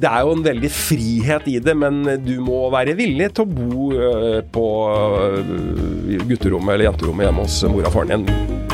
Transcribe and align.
Det 0.00 0.08
er 0.08 0.22
jo 0.24 0.32
en 0.32 0.44
veldig 0.44 0.68
frihet 0.72 1.48
i 1.52 1.58
det, 1.60 1.74
men 1.76 2.00
du 2.24 2.38
må 2.40 2.62
være 2.72 2.94
villig 2.96 3.26
til 3.36 3.44
å 3.44 3.50
bo 3.50 3.90
øh, 3.92 4.38
på 4.48 4.66
øh, 4.96 6.22
gutterommet 6.24 6.72
eller 6.72 6.88
jenterommet 6.88 7.28
hjemme 7.28 7.44
hos 7.44 7.58
mora 7.68 7.90
og 7.90 7.98
faren 7.98 8.24
din. 8.24 8.70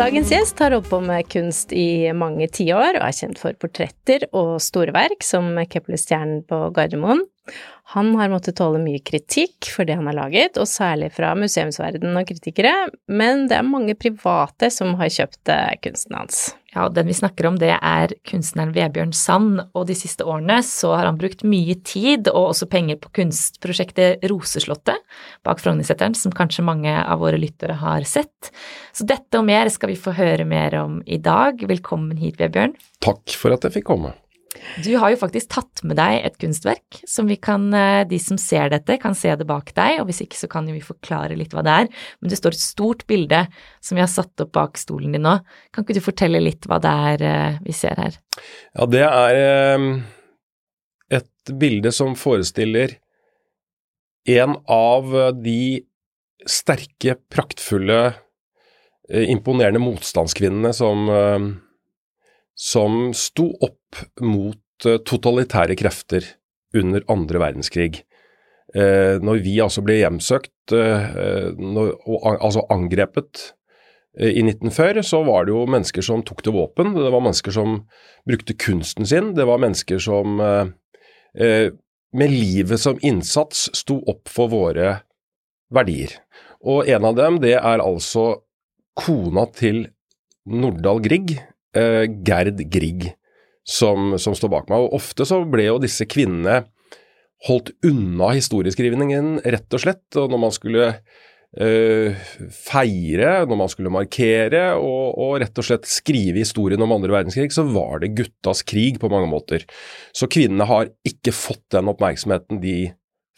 Dagens 0.00 0.32
gjest 0.32 0.62
har 0.64 0.72
holdt 0.72 0.88
på 0.88 1.02
med 1.04 1.28
kunst 1.28 1.74
i 1.76 2.08
mange 2.16 2.48
tiår 2.48 2.96
og 2.96 3.04
er 3.04 3.18
kjent 3.18 3.42
for 3.42 3.52
portretter 3.60 4.24
og 4.32 4.56
store 4.64 4.96
verk 4.96 5.20
som 5.28 5.52
Kepler-stjernen 5.68 6.40
på 6.48 6.70
Gardermoen. 6.72 7.20
Han 7.90 8.12
har 8.14 8.30
måttet 8.30 8.54
tåle 8.60 8.78
mye 8.78 9.00
kritikk 9.02 9.66
for 9.74 9.88
det 9.88 9.96
han 9.98 10.06
har 10.06 10.14
laget, 10.14 10.58
og 10.62 10.68
særlig 10.70 11.08
fra 11.16 11.32
museumsverdenen 11.34 12.20
og 12.20 12.28
kritikere, 12.28 12.72
men 13.10 13.48
det 13.50 13.58
er 13.58 13.66
mange 13.66 13.96
private 13.98 14.68
som 14.70 14.94
har 15.00 15.10
kjøpt 15.10 15.50
eh, 15.50 15.72
kunsten 15.82 16.14
hans. 16.14 16.42
Ja, 16.70 16.84
og 16.84 16.94
den 16.94 17.08
vi 17.10 17.16
snakker 17.18 17.48
om 17.48 17.56
det 17.58 17.72
er 17.74 18.14
kunstneren 18.30 18.70
Vebjørn 18.76 19.10
Sand, 19.16 19.58
og 19.74 19.88
de 19.88 19.96
siste 19.98 20.22
årene 20.22 20.60
så 20.62 20.92
har 20.94 21.08
han 21.08 21.18
brukt 21.18 21.42
mye 21.42 21.74
tid 21.82 22.30
og 22.30 22.52
også 22.52 22.70
penger 22.70 23.00
på 23.02 23.10
kunstprosjektet 23.18 24.22
Roseslottet 24.30 25.02
bak 25.46 25.58
Frognerseteren, 25.58 26.14
som 26.14 26.30
kanskje 26.30 26.66
mange 26.66 26.94
av 26.94 27.24
våre 27.24 27.42
lyttere 27.42 27.74
har 27.82 28.06
sett. 28.06 28.52
Så 28.94 29.02
dette 29.02 29.42
og 29.42 29.48
mer 29.50 29.66
skal 29.74 29.90
vi 29.90 29.98
få 29.98 30.14
høre 30.14 30.46
mer 30.46 30.78
om 30.78 31.00
i 31.10 31.18
dag. 31.18 31.58
Velkommen 31.66 32.22
hit, 32.22 32.38
Vebjørn. 32.38 32.78
Takk 33.02 33.34
for 33.34 33.58
at 33.58 33.66
jeg 33.66 33.80
fikk 33.80 33.90
komme. 33.90 34.14
Du 34.82 34.96
har 34.98 35.12
jo 35.12 35.18
faktisk 35.20 35.50
tatt 35.52 35.82
med 35.86 35.94
deg 35.98 36.24
et 36.26 36.36
kunstverk 36.40 37.00
som 37.08 37.28
vi 37.30 37.36
kan, 37.38 37.68
eh, 37.74 38.02
de 38.08 38.18
som 38.18 38.38
ser 38.40 38.70
dette, 38.72 38.96
kan 38.98 39.14
se 39.14 39.30
det 39.38 39.46
bak 39.46 39.70
deg, 39.76 40.00
og 40.00 40.08
hvis 40.08 40.22
ikke 40.24 40.38
så 40.38 40.48
kan 40.50 40.66
vi 40.66 40.82
forklare 40.82 41.36
litt 41.38 41.54
hva 41.54 41.62
det 41.62 41.74
er. 41.84 41.90
Men 42.20 42.32
det 42.32 42.38
står 42.40 42.56
et 42.56 42.64
stort 42.64 43.04
bilde 43.06 43.44
som 43.80 43.98
vi 43.98 44.02
har 44.02 44.10
satt 44.10 44.42
opp 44.42 44.52
bak 44.56 44.80
stolen 44.80 45.14
din 45.14 45.22
nå. 45.26 45.36
Kan 45.70 45.86
ikke 45.86 46.00
du 46.00 46.02
fortelle 46.02 46.42
litt 46.42 46.66
hva 46.66 46.80
det 46.82 46.94
er 47.12 47.26
eh, 47.28 47.60
vi 47.62 47.76
ser 47.76 47.94
her? 48.00 48.18
Ja, 48.74 48.88
det 48.90 49.04
er 49.06 49.38
eh, 49.44 49.86
et 51.20 51.54
bilde 51.60 51.94
som 51.94 52.18
forestiller 52.18 52.98
en 54.30 54.58
av 54.68 55.14
de 55.40 55.86
sterke, 56.46 57.16
praktfulle, 57.30 58.14
imponerende 59.10 59.80
motstandskvinnene 59.82 60.70
som, 60.76 61.08
som 62.54 62.98
sto 63.16 63.48
opp 63.58 63.79
mot 64.22 64.86
eh, 64.86 65.00
totalitære 65.06 65.76
krefter 65.78 66.26
under 66.76 67.04
andre 67.10 67.42
verdenskrig. 67.42 68.02
Eh, 68.74 69.18
når 69.22 69.42
vi 69.44 69.56
altså 69.62 69.82
ble 69.84 70.00
hjemsøkt 70.00 70.74
eh, 70.76 71.16
og 71.58 72.28
altså 72.36 72.66
angrepet 72.70 73.50
i 74.18 74.42
1940, 74.42 75.04
så 75.06 75.20
var 75.22 75.46
det 75.46 75.52
jo 75.54 75.68
mennesker 75.70 76.02
som 76.02 76.22
tok 76.26 76.42
til 76.42 76.56
våpen. 76.56 76.96
Det 76.96 77.12
var 77.14 77.22
mennesker 77.22 77.54
som 77.54 77.76
brukte 78.26 78.56
kunsten 78.58 79.06
sin. 79.06 79.30
Det 79.36 79.46
var 79.46 79.62
mennesker 79.62 80.02
som 80.02 80.34
med 81.30 82.32
livet 82.34 82.82
som 82.82 82.98
innsats 83.06 83.68
sto 83.78 84.00
opp 84.10 84.26
for 84.28 84.50
våre 84.50 84.96
verdier. 85.70 86.16
Og 86.66 86.90
en 86.90 87.06
av 87.06 87.14
dem, 87.20 87.38
det 87.38 87.54
er 87.60 87.84
altså 87.84 88.42
kona 88.98 89.46
til 89.54 89.84
Nordahl 90.50 90.98
Grieg, 91.06 91.36
Gerd 91.70 92.64
Grieg, 92.66 93.12
som, 93.66 94.14
som 94.20 94.36
står 94.36 94.52
bak 94.52 94.70
meg. 94.70 94.84
Og 94.84 95.00
ofte 95.00 95.26
så 95.28 95.42
ble 95.48 95.68
jo 95.68 95.80
disse 95.82 96.06
kvinnene 96.10 96.64
holdt 97.48 97.72
unna 97.86 98.34
historieskrivningen, 98.36 99.40
rett 99.48 99.76
og 99.76 99.82
slett. 99.82 100.06
Og 100.20 100.28
når 100.32 100.42
man 100.42 100.54
skulle 100.54 100.88
øh, 101.56 102.18
feire, 102.52 103.32
når 103.48 103.60
man 103.62 103.72
skulle 103.72 103.92
markere 103.94 104.66
og, 104.76 105.16
og 105.16 105.38
rett 105.42 105.62
og 105.62 105.66
slett 105.70 105.88
skrive 105.88 106.42
historien 106.42 106.84
om 106.84 106.92
andre 106.96 107.14
verdenskrig, 107.16 107.48
så 107.54 107.64
var 107.68 108.02
det 108.02 108.14
guttas 108.18 108.62
krig 108.66 109.00
på 109.00 109.12
mange 109.12 109.30
måter. 109.32 109.64
Så 110.16 110.28
kvinnene 110.30 110.68
har 110.68 110.92
ikke 111.08 111.34
fått 111.36 111.64
den 111.76 111.90
oppmerksomheten 111.92 112.60
de 112.64 112.78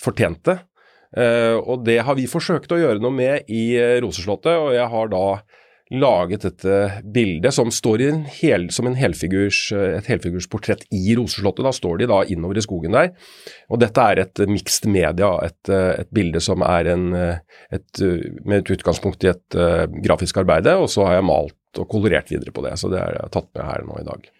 fortjente. 0.02 0.58
Eh, 1.12 1.56
og 1.60 1.84
det 1.86 2.00
har 2.06 2.16
vi 2.16 2.30
forsøkt 2.30 2.72
å 2.72 2.80
gjøre 2.80 3.02
noe 3.02 3.14
med 3.14 3.50
i 3.52 3.74
eh, 3.76 3.98
Roseslottet, 4.02 4.54
og 4.56 4.72
jeg 4.74 4.88
har 4.94 5.12
da 5.12 5.26
laget 5.92 6.44
dette 6.46 6.76
bildet 7.14 7.54
som 7.54 7.70
står 7.74 8.02
i 8.04 8.08
en 8.10 8.22
hel, 8.38 8.68
som 8.72 8.88
en 8.88 8.96
helfigurs, 8.96 9.58
et 9.76 10.08
helfigursportrett 10.10 10.86
i 10.94 11.14
Roseslottet. 11.18 11.64
Da 11.66 11.72
står 11.76 12.02
de 12.02 12.08
da 12.10 12.22
innover 12.32 12.60
i 12.60 12.64
skogen 12.64 12.96
der. 12.96 13.12
Og 13.68 13.80
dette 13.82 14.06
er 14.12 14.22
et 14.24 14.42
mixed 14.48 14.88
media, 14.90 15.32
et, 15.44 15.72
et 15.72 16.10
bilde 16.14 16.40
som 16.42 16.64
er 16.66 16.92
en, 16.94 17.08
et, 17.14 18.04
med 18.44 18.62
et 18.62 18.74
utgangspunkt 18.76 19.24
i 19.26 19.32
et 19.32 19.58
uh, 19.58 19.84
grafisk 20.04 20.40
arbeide, 20.42 20.76
og 20.80 20.88
så 20.92 21.06
har 21.08 21.18
jeg 21.20 21.28
malt 21.28 21.80
og 21.80 21.88
kolorert 21.88 22.30
videre 22.32 22.52
på 22.54 22.64
det. 22.66 22.76
Så 22.80 22.90
det 22.92 23.00
har 23.00 23.16
jeg 23.16 23.32
tatt 23.32 23.50
med 23.56 23.64
her 23.68 23.86
nå 23.88 24.00
i 24.00 24.06
dag. 24.08 24.30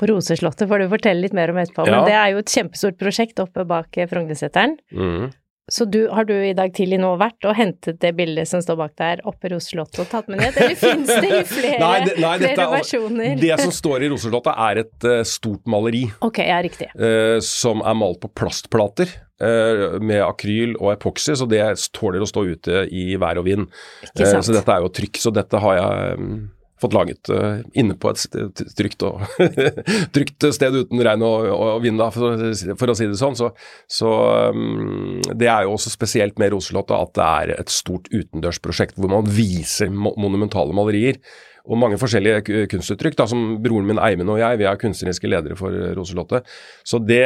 På 0.00 0.08
Roseslottet 0.08 0.66
får 0.70 0.82
du 0.82 0.88
fortelle 0.90 1.22
litt 1.22 1.36
mer 1.36 1.52
om 1.52 1.60
etterpå, 1.62 1.84
Ja. 1.86 2.00
men 2.00 2.08
det 2.08 2.16
er 2.18 2.32
jo 2.32 2.40
et 2.42 2.50
kjempestort 2.50 2.96
prosjekt 2.98 3.38
oppe 3.44 3.64
bak 3.68 3.96
eh, 4.00 4.08
Frognerseteren. 4.10 4.78
Mhm. 4.90 5.30
Så 5.70 5.84
du, 5.84 6.08
har 6.10 6.24
du 6.26 6.34
i 6.34 6.54
dag 6.58 6.72
tidlig 6.74 6.98
nå 6.98 7.12
vært 7.20 7.46
og 7.46 7.54
hentet 7.54 8.00
det 8.02 8.10
bildet 8.18 8.48
som 8.50 8.62
står 8.64 8.78
bak 8.80 8.94
der 8.98 9.20
oppe 9.30 9.46
i 9.46 9.52
Roseslottet 9.52 10.00
og 10.02 10.08
tatt 10.10 10.30
med 10.32 10.40
ned, 10.42 10.56
eller 10.58 10.78
finnes 10.78 11.10
det 11.22 11.28
i 11.30 11.42
flere, 11.54 11.78
Nei, 11.78 11.98
det, 12.02 12.16
nei, 12.18 12.32
flere 12.40 12.48
dette, 12.48 12.66
versjoner? 12.72 13.36
det 13.38 13.58
som 13.60 13.74
står 13.74 14.06
i 14.06 14.08
Roseslottet 14.10 14.58
er 14.66 14.80
et 14.82 15.06
uh, 15.06 15.20
stort 15.28 15.62
maleri. 15.70 16.02
Ok, 16.26 16.42
ja, 16.42 16.58
riktig. 16.66 16.90
Uh, 16.98 17.38
som 17.46 17.84
er 17.86 17.94
malt 17.98 18.18
på 18.24 18.32
plastplater 18.42 19.14
uh, 19.38 20.00
med 20.02 20.24
akryl 20.26 20.74
og 20.80 20.96
epoksy, 20.96 21.36
så 21.38 21.46
det 21.46 21.62
tåler 21.94 22.26
å 22.26 22.28
stå 22.28 22.44
ute 22.50 22.82
i 22.90 23.12
vær 23.22 23.38
og 23.38 23.46
vind. 23.46 23.70
Ikke 24.10 24.32
sant. 24.32 24.48
så 24.48 24.58
dette 24.58 24.74
er 24.74 24.82
jo 24.82 24.90
trykk, 24.98 25.22
så 25.22 25.34
dette 25.34 25.62
har 25.62 25.78
jeg 25.78 26.18
mm, 26.18 26.36
fått 26.82 26.96
laget 26.96 27.30
uh, 27.32 27.62
inne 27.78 27.96
på 27.98 28.12
et 28.12 28.38
trygt, 28.78 29.04
og 29.06 29.22
trygt 30.16 30.48
sted 30.54 30.76
uten 30.82 31.02
regn 31.06 31.24
og, 31.26 31.46
og 31.52 31.84
vind, 31.84 32.00
da, 32.00 32.10
for, 32.14 32.42
for 32.80 32.92
å 32.92 32.98
si 32.98 33.08
det 33.10 33.20
sånn. 33.20 33.38
Så, 33.38 33.52
så 33.90 34.10
um, 34.52 35.20
det 35.30 35.48
er 35.48 35.66
jo 35.66 35.76
også 35.76 35.94
spesielt 35.94 36.42
med 36.42 36.54
Roselotta 36.54 37.00
at 37.02 37.14
det 37.18 37.30
er 37.30 37.54
et 37.60 37.72
stort 37.72 38.10
utendørsprosjekt 38.12 38.98
hvor 39.00 39.12
man 39.12 39.30
viser 39.30 39.92
mo 39.92 40.14
monumentale 40.20 40.74
malerier 40.76 41.18
og 41.62 41.78
mange 41.78 41.98
forskjellige 42.00 42.66
kunstuttrykk, 42.72 43.16
da, 43.18 43.26
som 43.30 43.56
broren 43.62 43.86
min 43.88 44.00
Eimen 44.02 44.30
og 44.32 44.40
jeg, 44.40 44.58
vi 44.60 44.66
er 44.68 44.80
kunstneriske 44.80 45.30
ledere 45.30 45.56
for 45.58 45.74
Roselotte. 45.96 46.42
Så 46.86 46.98
det, 47.02 47.24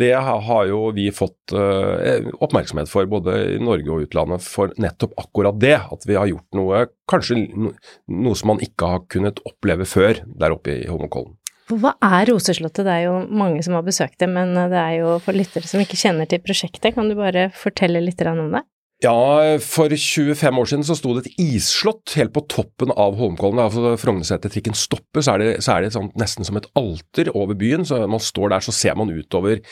det 0.00 0.14
har 0.16 0.62
jo 0.70 0.86
vi 0.96 1.10
fått 1.14 1.54
uh, 1.56 2.30
oppmerksomhet 2.40 2.90
for, 2.90 3.08
både 3.10 3.36
i 3.56 3.58
Norge 3.62 3.92
og 3.92 4.06
utlandet, 4.06 4.46
for 4.46 4.72
nettopp 4.80 5.12
akkurat 5.20 5.60
det. 5.60 5.76
At 5.92 6.08
vi 6.08 6.16
har 6.16 6.30
gjort 6.30 6.56
noe, 6.56 6.86
kanskje 7.10 7.42
no, 7.52 7.74
noe 8.08 8.38
som 8.38 8.54
man 8.54 8.64
ikke 8.64 8.94
har 8.94 9.04
kunnet 9.12 9.44
oppleve 9.48 9.88
før 9.88 10.24
der 10.24 10.56
oppe 10.56 10.80
i 10.80 10.88
Holmenkollen. 10.88 11.36
Hva 11.70 11.92
er 12.02 12.26
Roseslottet? 12.32 12.82
Det 12.86 12.94
er 12.96 13.04
jo 13.06 13.18
mange 13.28 13.62
som 13.62 13.76
har 13.76 13.84
besøkt 13.86 14.18
det, 14.18 14.26
men 14.32 14.56
det 14.56 14.78
er 14.80 14.96
jo 15.04 15.14
for 15.22 15.36
lyttere 15.36 15.68
som 15.70 15.82
ikke 15.82 16.00
kjenner 16.00 16.26
til 16.26 16.42
prosjektet. 16.42 16.96
Kan 16.96 17.12
du 17.12 17.14
bare 17.18 17.50
fortelle 17.54 18.02
litt 18.02 18.24
om 18.26 18.48
det? 18.56 18.64
Ja, 19.00 19.56
for 19.64 19.88
25 19.88 20.58
år 20.60 20.66
siden 20.68 20.82
så 20.84 20.94
sto 20.98 21.14
det 21.16 21.22
et 21.24 21.38
isslott 21.40 22.12
helt 22.18 22.34
på 22.34 22.42
toppen 22.52 22.90
av 22.92 23.14
Holmkollen. 23.16 23.56
Da 23.56 23.94
Frognerseter-trikken 23.96 24.76
stopper, 24.76 25.24
så 25.24 25.38
er 25.38 25.40
det, 25.40 25.48
så 25.64 25.72
er 25.72 25.86
det 25.86 25.94
sånn, 25.94 26.10
nesten 26.20 26.44
som 26.44 26.58
et 26.60 26.68
alter 26.76 27.30
over 27.32 27.56
byen. 27.56 27.86
Så 27.88 28.02
man 28.04 28.20
står 28.20 28.52
der, 28.52 28.66
så 28.66 28.74
ser 28.76 28.98
man 29.00 29.08
utover 29.08 29.62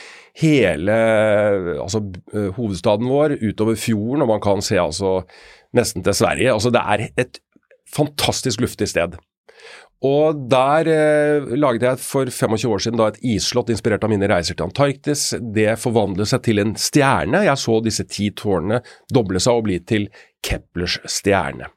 hele 0.40 0.96
altså, 1.76 2.00
hovedstaden 2.56 3.12
vår, 3.12 3.36
utover 3.44 3.76
fjorden, 3.76 4.24
og 4.24 4.32
man 4.32 4.40
kan 4.44 4.64
se 4.64 4.80
altså 4.80 5.18
nesten 5.76 6.06
til 6.06 6.16
Sverige. 6.16 6.56
Altså 6.56 6.72
det 6.72 6.86
er 6.96 7.06
et 7.20 7.42
fantastisk 7.92 8.64
luftig 8.64 8.88
sted. 8.88 9.20
Og 10.06 10.44
der 10.50 10.90
eh, 10.92 11.48
laget 11.58 11.82
jeg 11.82 12.02
for 12.02 12.30
25 12.30 12.74
år 12.74 12.84
siden 12.84 13.00
da 13.00 13.08
et 13.10 13.18
isslott 13.34 13.72
inspirert 13.74 14.04
av 14.06 14.12
mine 14.12 14.28
reiser 14.30 14.54
til 14.54 14.68
Antarktis. 14.68 15.32
Det 15.54 15.72
forvandlet 15.82 16.30
seg 16.30 16.44
til 16.46 16.62
en 16.62 16.76
stjerne. 16.78 17.42
Jeg 17.48 17.58
så 17.58 17.80
disse 17.82 18.06
ti 18.06 18.30
tårnene 18.38 18.78
doble 19.10 19.42
seg 19.42 19.58
og 19.58 19.66
bli 19.66 19.80
til 19.82 20.06
Keplers 20.44 21.00
stjerne. 21.10 21.72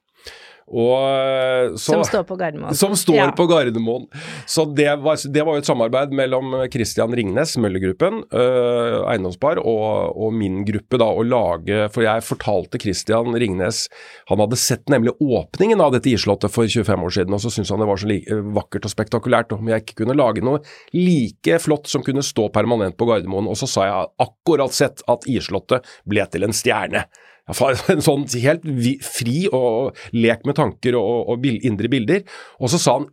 Og, 0.71 0.95
eh, 1.03 1.73
så, 1.75 1.97
Som 1.97 2.03
står 2.07 2.23
på 2.29 2.37
Gardermoen. 2.39 2.75
Som 2.77 2.95
står 2.95 3.15
Ja. 3.17 3.31
på 3.35 3.45
Gardermoen. 3.49 4.07
Så 4.47 4.65
det 4.73 4.87
var, 5.03 5.17
det 5.19 5.43
var 5.45 5.57
jo 5.57 5.59
et 5.59 5.67
samarbeid 5.67 6.13
mellom 6.15 6.53
Christian 6.71 7.11
Ringnes, 7.11 7.57
Møllergruppen, 7.59 8.23
øh, 8.31 9.03
eiendomspar, 9.11 9.59
og, 9.59 10.15
og 10.15 10.33
min 10.33 10.61
gruppe, 10.67 10.97
da, 11.01 11.09
å 11.11 11.23
lage 11.27 11.89
For 11.91 12.05
jeg 12.05 12.23
fortalte 12.23 12.79
Christian 12.81 13.33
Ringnes 13.35 13.87
Han 14.29 14.39
hadde 14.39 14.57
sett 14.59 14.87
nemlig 14.91 15.13
åpningen 15.19 15.81
av 15.83 15.91
dette 15.95 16.11
islottet 16.11 16.51
for 16.53 16.67
25 16.67 17.03
år 17.03 17.15
siden, 17.17 17.35
og 17.35 17.41
så 17.43 17.51
syntes 17.51 17.71
han 17.73 17.81
det 17.83 17.87
var 17.89 17.99
så 18.01 18.07
like, 18.09 18.39
vakkert 18.55 18.87
og 18.87 18.93
spektakulært 18.93 19.51
om 19.57 19.67
jeg 19.71 19.83
ikke 19.83 19.99
kunne 20.03 20.15
lage 20.17 20.43
noe 20.45 20.61
like 20.95 21.59
flott 21.63 21.87
som 21.91 22.03
kunne 22.05 22.23
stå 22.25 22.47
permanent 22.53 22.95
på 22.99 23.07
Gardermoen. 23.09 23.49
Og 23.51 23.57
så 23.59 23.67
sa 23.69 23.87
jeg 23.89 24.07
akkurat 24.27 24.75
sett 24.75 25.03
at 25.11 25.27
islottet 25.31 25.85
ble 26.07 26.25
til 26.31 26.47
en 26.47 26.55
stjerne. 26.55 27.05
En 27.91 28.03
sånn 28.03 28.27
helt 28.41 28.67
fri 29.05 29.45
og 29.51 29.97
lek 30.15 30.45
med 30.47 30.57
tanker 30.59 30.97
og, 30.99 31.33
og 31.33 31.49
indre 31.51 31.91
bilder. 31.91 32.23
Og 32.61 32.71
så 32.71 32.79
sa 32.81 32.99
han 32.99 33.09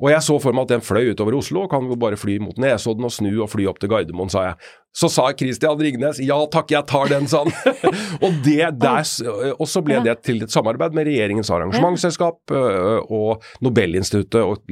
og 0.00 0.08
jeg 0.08 0.24
så 0.24 0.36
for 0.40 0.56
meg 0.56 0.64
at 0.64 0.70
den 0.72 0.84
fløy 0.84 1.10
utover 1.12 1.36
Oslo, 1.36 1.66
og 1.66 1.72
kan 1.72 1.84
jo 1.84 1.96
bare 2.00 2.16
fly 2.16 2.38
mot 2.40 2.56
Nesodden 2.60 3.04
og 3.04 3.12
snu 3.12 3.34
og 3.34 3.50
fly 3.52 3.66
opp 3.68 3.82
til 3.82 3.90
Gardermoen, 3.92 4.32
sa 4.32 4.46
jeg. 4.46 4.70
Så 4.96 5.10
sa 5.12 5.26
Christian 5.38 5.78
Ringnes 5.78 6.18
ja 6.24 6.38
takk, 6.50 6.72
jeg 6.72 6.88
tar 6.88 7.10
den, 7.12 7.28
sa 7.30 7.44
han. 7.44 7.52
og, 8.24 8.40
det 8.46 8.72
der, 8.80 9.04
og 9.52 9.68
så 9.70 9.84
ble 9.84 10.00
det 10.06 10.16
til 10.26 10.40
et 10.46 10.54
samarbeid 10.54 10.96
med 10.96 11.06
regjeringens 11.10 11.52
arrangementsselskap 11.52 12.56
øh, 12.56 13.12
og 13.12 13.44
Nobelinstituttet, 13.62 14.40
og, 14.40 14.64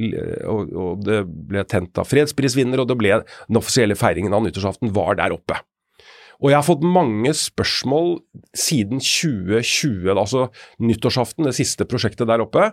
og, 0.49 0.73
og 0.73 1.05
det 1.05 1.21
ble 1.29 1.63
tent 1.69 2.01
av 2.01 2.09
fredsprisvinner, 2.09 2.81
og 2.81 2.89
det 2.89 2.97
ble 2.99 3.21
den 3.21 3.61
offisielle 3.61 3.97
feiringen 3.99 4.33
av 4.33 4.43
nyttårsaften 4.47 4.91
var 4.97 5.21
der 5.21 5.37
oppe. 5.37 5.61
Og 6.39 6.53
jeg 6.53 6.55
har 6.55 6.63
fått 6.63 6.85
mange 6.87 7.33
spørsmål 7.35 8.13
siden 8.55 9.01
2020, 9.03 10.07
altså 10.13 10.45
nyttårsaften, 10.79 11.49
det 11.49 11.57
siste 11.57 11.87
prosjektet 11.89 12.29
der 12.29 12.43
oppe, 12.45 12.69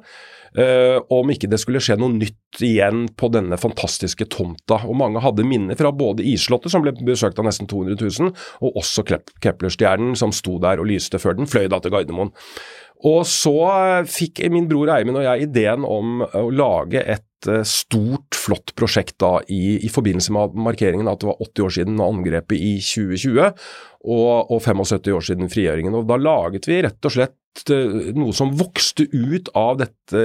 eh, 0.55 0.99
om 1.11 1.33
ikke 1.35 1.51
det 1.51 1.59
skulle 1.63 1.83
skje 1.83 1.99
noe 1.99 2.15
nytt 2.15 2.63
igjen 2.63 3.09
på 3.19 3.31
denne 3.35 3.59
fantastiske 3.59 4.29
tomta. 4.31 4.79
Og 4.87 4.95
mange 5.03 5.23
hadde 5.25 5.47
minner 5.49 5.79
fra 5.79 5.91
både 5.91 6.25
Islottet, 6.31 6.71
som 6.71 6.87
ble 6.87 6.95
besøkt 7.01 7.43
av 7.43 7.49
nesten 7.49 7.67
200 7.67 7.99
000, 8.07 8.33
og 8.63 8.83
også 8.83 9.03
Keplerstjernen, 9.43 10.15
som 10.15 10.35
sto 10.35 10.61
der 10.63 10.79
og 10.79 10.87
lyste 10.93 11.19
før 11.23 11.41
den 11.41 11.51
fløy 11.51 11.67
da 11.73 11.83
til 11.83 11.97
Gardermoen. 11.97 12.31
Og 13.05 13.27
så 13.29 13.53
fikk 14.09 14.41
min 14.53 14.71
bror 14.71 14.95
Eimin 14.95 15.19
og 15.19 15.27
jeg 15.27 15.51
ideen 15.51 15.85
om 15.85 16.23
å 16.25 16.47
lage 16.55 17.03
et 17.03 17.26
eh, 17.51 17.65
stort, 17.69 18.37
flott 18.37 18.75
prosjekt 18.79 19.19
da 19.23 19.39
i, 19.49 19.79
i 19.87 19.91
forbindelse 19.93 20.35
med 20.35 20.57
markeringen 20.67 21.11
at 21.11 21.23
det 21.23 21.31
var 21.31 21.43
80 21.43 21.67
år 21.67 21.75
siden 21.79 22.05
angrepet 22.05 22.59
i 22.59 22.77
2020 22.83 23.51
og, 24.07 24.53
og 24.53 24.63
75 24.63 25.13
år 25.17 25.27
siden 25.31 25.53
frigjøringen. 25.53 25.97
Og 25.99 26.07
da 26.09 26.19
laget 26.21 26.69
vi 26.71 26.83
rett 26.87 27.09
og 27.09 27.17
slett 27.17 27.37
noe 28.17 28.35
som 28.37 28.53
vokste 28.57 29.07
ut 29.13 29.49
av 29.57 29.79
dette 29.81 30.23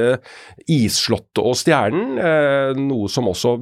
isslottet 0.72 1.42
og 1.42 1.56
stjernen. 1.58 2.20
Eh, 2.20 2.80
noe 2.80 3.10
som 3.12 3.30
også 3.32 3.56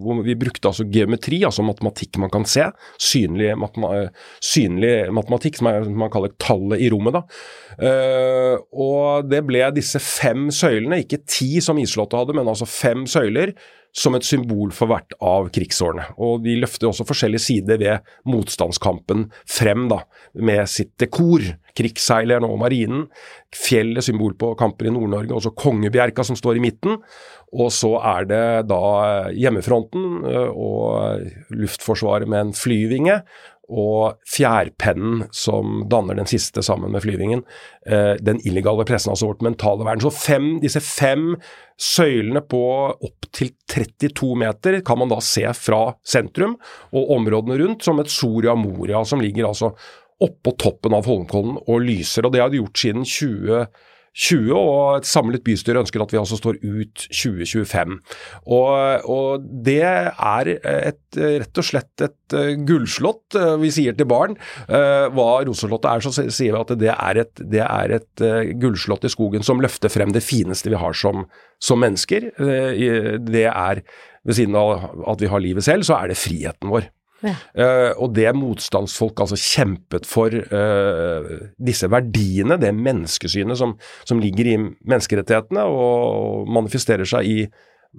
hvor 0.00 0.22
Vi 0.24 0.36
brukte 0.38 0.68
altså 0.68 0.86
geometri, 0.90 1.42
altså 1.44 1.64
matematikk 1.66 2.18
man 2.20 2.32
kan 2.32 2.46
se. 2.48 2.66
Synlig, 3.00 3.52
matema, 3.60 4.08
synlig 4.44 5.10
matematikk, 5.16 5.60
som 5.60 5.70
er, 5.70 5.88
man 5.88 6.12
kaller 6.12 6.34
tallet 6.40 6.80
i 6.80 6.90
rommet. 6.92 7.18
da. 7.18 7.22
Eh, 7.80 8.56
og 8.72 9.28
det 9.30 9.42
ble 9.48 9.64
disse 9.76 10.00
fem 10.02 10.48
søylene, 10.54 11.02
ikke 11.04 11.22
ti 11.26 11.60
som 11.64 11.78
isslottet 11.80 12.20
hadde, 12.20 12.36
men 12.36 12.48
altså 12.50 12.68
fem 12.68 13.06
søyler 13.10 13.54
som 13.96 14.14
et 14.14 14.26
symbol 14.26 14.70
for 14.74 14.90
hvert 14.90 15.14
av 15.24 15.48
krigsårene. 15.54 16.06
Og 16.22 16.44
de 16.44 16.56
løfter 16.62 16.88
også 16.90 17.06
forskjellige 17.08 17.42
sider 17.42 17.80
ved 17.80 18.12
motstandskampen 18.28 19.28
frem, 19.48 19.88
da, 19.90 20.02
med 20.38 20.62
sitt 20.70 20.94
dekor. 21.00 21.44
Krigsseileren 21.76 22.46
og 22.46 22.58
marinen. 22.60 23.06
Fjellet, 23.54 24.04
symbol 24.06 24.34
på 24.38 24.52
kamper 24.58 24.90
i 24.90 24.94
Nord-Norge. 24.94 25.34
Også 25.36 25.54
Kongebjerka 25.58 26.24
som 26.26 26.38
står 26.38 26.58
i 26.58 26.64
midten. 26.64 26.98
Og 27.50 27.70
så 27.74 27.96
er 28.12 28.26
det 28.30 28.44
da 28.70 28.82
hjemmefronten 29.34 30.20
øh, 30.22 30.50
og 30.54 31.54
Luftforsvaret 31.54 32.30
med 32.30 32.46
en 32.46 32.52
flyvinge. 32.54 33.20
Og 33.70 34.18
fjærpennen 34.26 35.28
som 35.34 35.84
danner 35.90 36.18
den 36.18 36.28
siste 36.30 36.62
sammen 36.66 36.90
med 36.94 37.04
flyvingen. 37.04 37.44
Eh, 37.86 38.16
den 38.20 38.40
illegale 38.46 38.86
pressen, 38.88 39.12
altså 39.14 39.30
vårt 39.30 39.44
mentale 39.46 39.86
verden. 39.86 40.02
Så 40.02 40.12
fem, 40.14 40.48
disse 40.62 40.82
fem 40.82 41.36
søylene 41.80 42.42
på 42.44 42.62
opptil 42.92 43.54
32 43.70 44.34
meter 44.42 44.80
kan 44.84 45.00
man 45.00 45.12
da 45.12 45.20
se 45.24 45.46
fra 45.56 45.84
sentrum 46.06 46.58
og 46.90 47.14
områdene 47.16 47.60
rundt 47.62 47.86
som 47.86 48.02
et 48.02 48.12
Soria 48.12 48.56
Moria, 48.58 49.04
som 49.06 49.22
ligger 49.22 49.48
altså 49.48 49.72
oppå 50.20 50.52
toppen 50.60 50.94
av 50.96 51.06
Holmenkollen 51.08 51.56
og 51.64 51.86
lyser. 51.86 52.26
Og 52.26 52.34
det 52.34 52.42
har 52.42 52.52
de 52.52 52.60
gjort 52.60 52.82
siden 52.82 53.06
2020. 54.10 54.50
20, 54.50 54.50
og 54.56 54.98
et 54.98 55.08
samlet 55.08 55.42
bystyre 55.46 55.80
ønsker 55.84 56.02
at 56.02 56.12
vi 56.12 56.18
altså 56.18 56.38
står 56.38 56.58
ut 56.64 57.04
2025. 57.06 57.96
Og, 58.50 59.06
og 59.10 59.46
det 59.66 59.82
er 59.86 60.50
et, 60.50 61.00
rett 61.16 61.62
og 61.62 61.66
slett 61.66 62.04
et 62.06 62.36
uh, 62.36 62.52
gullslott. 62.66 63.38
Uh, 63.38 63.54
vi 63.62 63.72
sier 63.74 63.96
til 63.96 64.08
barn 64.10 64.36
uh, 64.36 65.06
hva 65.14 65.28
Rosenslottet 65.46 65.90
er, 65.92 66.04
så 66.04 66.26
sier 66.26 66.56
vi 66.56 66.60
at 66.60 66.74
det 66.80 66.92
er 66.96 67.22
et, 67.24 67.44
det 67.54 67.64
er 67.64 67.96
et 68.00 68.26
gullslott 68.60 69.06
i 69.06 69.12
skogen 69.12 69.46
som 69.46 69.62
løfter 69.62 69.92
frem 69.92 70.14
det 70.14 70.24
fineste 70.26 70.72
vi 70.72 70.80
har 70.80 70.96
som, 70.96 71.26
som 71.62 71.80
mennesker. 71.80 72.32
det 72.36 73.46
er, 73.46 73.82
ved 74.26 74.36
siden 74.36 74.56
av 74.58 74.90
at 75.08 75.22
vi 75.22 75.30
har 75.30 75.42
livet 75.42 75.64
selv, 75.64 75.86
så 75.86 76.00
er 76.00 76.10
det 76.10 76.20
friheten 76.20 76.72
vår. 76.72 76.90
Uh, 77.20 77.92
og 78.00 78.14
det 78.16 78.30
motstandsfolk 78.36 79.20
altså 79.20 79.38
kjempet 79.38 80.08
for 80.08 80.32
uh, 80.32 81.30
disse 81.60 81.90
verdiene, 81.92 82.56
det 82.60 82.72
menneskesynet 82.76 83.60
som, 83.60 83.76
som, 84.08 84.22
ligger 84.22 84.48
i 84.48 84.56
menneskerettighetene 84.60 85.66
og 85.68 86.48
manifesterer 86.52 87.08
seg 87.08 87.28
i 87.28 87.38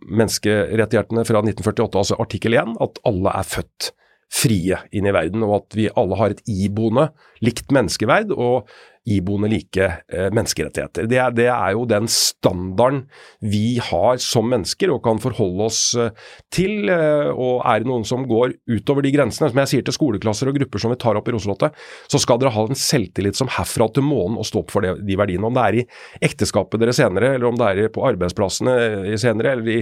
menneskerettighetene 0.08 1.26
fra 1.28 1.42
1948, 1.44 2.00
altså 2.00 2.20
artikkel 2.24 2.56
1, 2.58 2.78
at 2.82 3.02
alle 3.08 3.34
er 3.38 3.48
født 3.48 3.92
frie 4.32 4.78
inn 4.96 5.08
i 5.10 5.14
verden, 5.14 5.44
og 5.44 5.58
at 5.58 5.76
vi 5.76 5.90
alle 6.00 6.18
har 6.20 6.34
et 6.34 6.44
iboende 6.48 7.10
likt 7.44 7.74
menneskeverd 7.76 8.32
og 8.32 8.70
iboende 9.10 9.50
like 9.50 9.86
eh, 10.14 10.28
menneskerettigheter. 10.34 11.08
Det 11.10 11.18
er, 11.18 11.34
det 11.34 11.48
er, 11.50 11.72
jo 11.74 11.88
den 11.90 12.06
standarden 12.12 13.06
vi 13.42 13.80
har 13.82 14.20
som 14.22 14.46
mennesker 14.52 14.92
og 14.94 15.02
kan 15.06 15.22
forholde 15.22 15.66
oss 15.66 15.80
eh, 15.98 16.12
til. 16.54 16.86
Eh, 16.92 17.32
og 17.32 17.64
er 17.66 17.82
det 17.82 17.90
noen 17.90 18.06
som 18.06 18.28
går 18.30 18.54
utover 18.70 19.06
de 19.06 19.14
grensene, 19.16 19.50
som 19.50 19.62
jeg 19.64 19.72
sier 19.72 19.88
til 19.88 19.98
skoleklasser 19.98 20.52
og 20.52 20.60
grupper 20.60 20.84
som 20.84 20.94
vi 20.94 21.00
tar 21.02 21.18
opp 21.18 21.32
i 21.32 21.34
Roselottet, 21.34 21.78
så 22.12 22.22
skal 22.22 22.42
dere 22.42 22.54
ha 22.54 22.66
en 22.68 22.78
selvtillit 22.78 23.40
som 23.40 23.50
herfra 23.50 23.90
til 23.96 24.06
månen 24.06 24.38
og 24.38 24.46
stå 24.48 24.62
opp 24.62 24.76
for 24.76 24.86
de 24.86 25.18
verdiene. 25.18 25.50
Om 25.50 25.58
det 25.58 25.66
er 25.66 25.80
i 25.82 25.86
ekteskapet 26.30 26.82
dere 26.82 26.96
senere, 26.96 27.34
eller 27.36 27.50
om 27.50 27.58
det 27.58 27.72
er 27.72 27.92
på 27.94 28.06
arbeidsplassene 28.06 29.18
senere, 29.22 29.56
eller 29.58 29.74
i, 29.74 29.80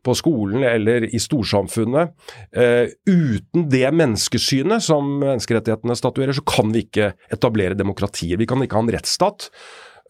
på 0.00 0.16
skolen 0.16 0.64
eller 0.64 1.04
i 1.10 1.20
storsamfunnet. 1.20 2.12
Uh, 2.56 2.88
uten 3.08 3.66
det 3.72 3.86
menneskesynet 3.94 4.84
som 4.84 5.08
menneskerettighetene 5.20 5.96
statuerer, 5.98 6.34
så 6.36 6.44
kan 6.46 6.72
vi 6.74 6.84
ikke 6.86 7.12
etablere 7.32 7.76
demokratier. 7.78 8.40
Vi 8.40 8.48
kan 8.48 8.61
ikke 8.66 8.78
ha 8.78 8.84
en 8.86 8.94
rettsstat. 8.96 9.48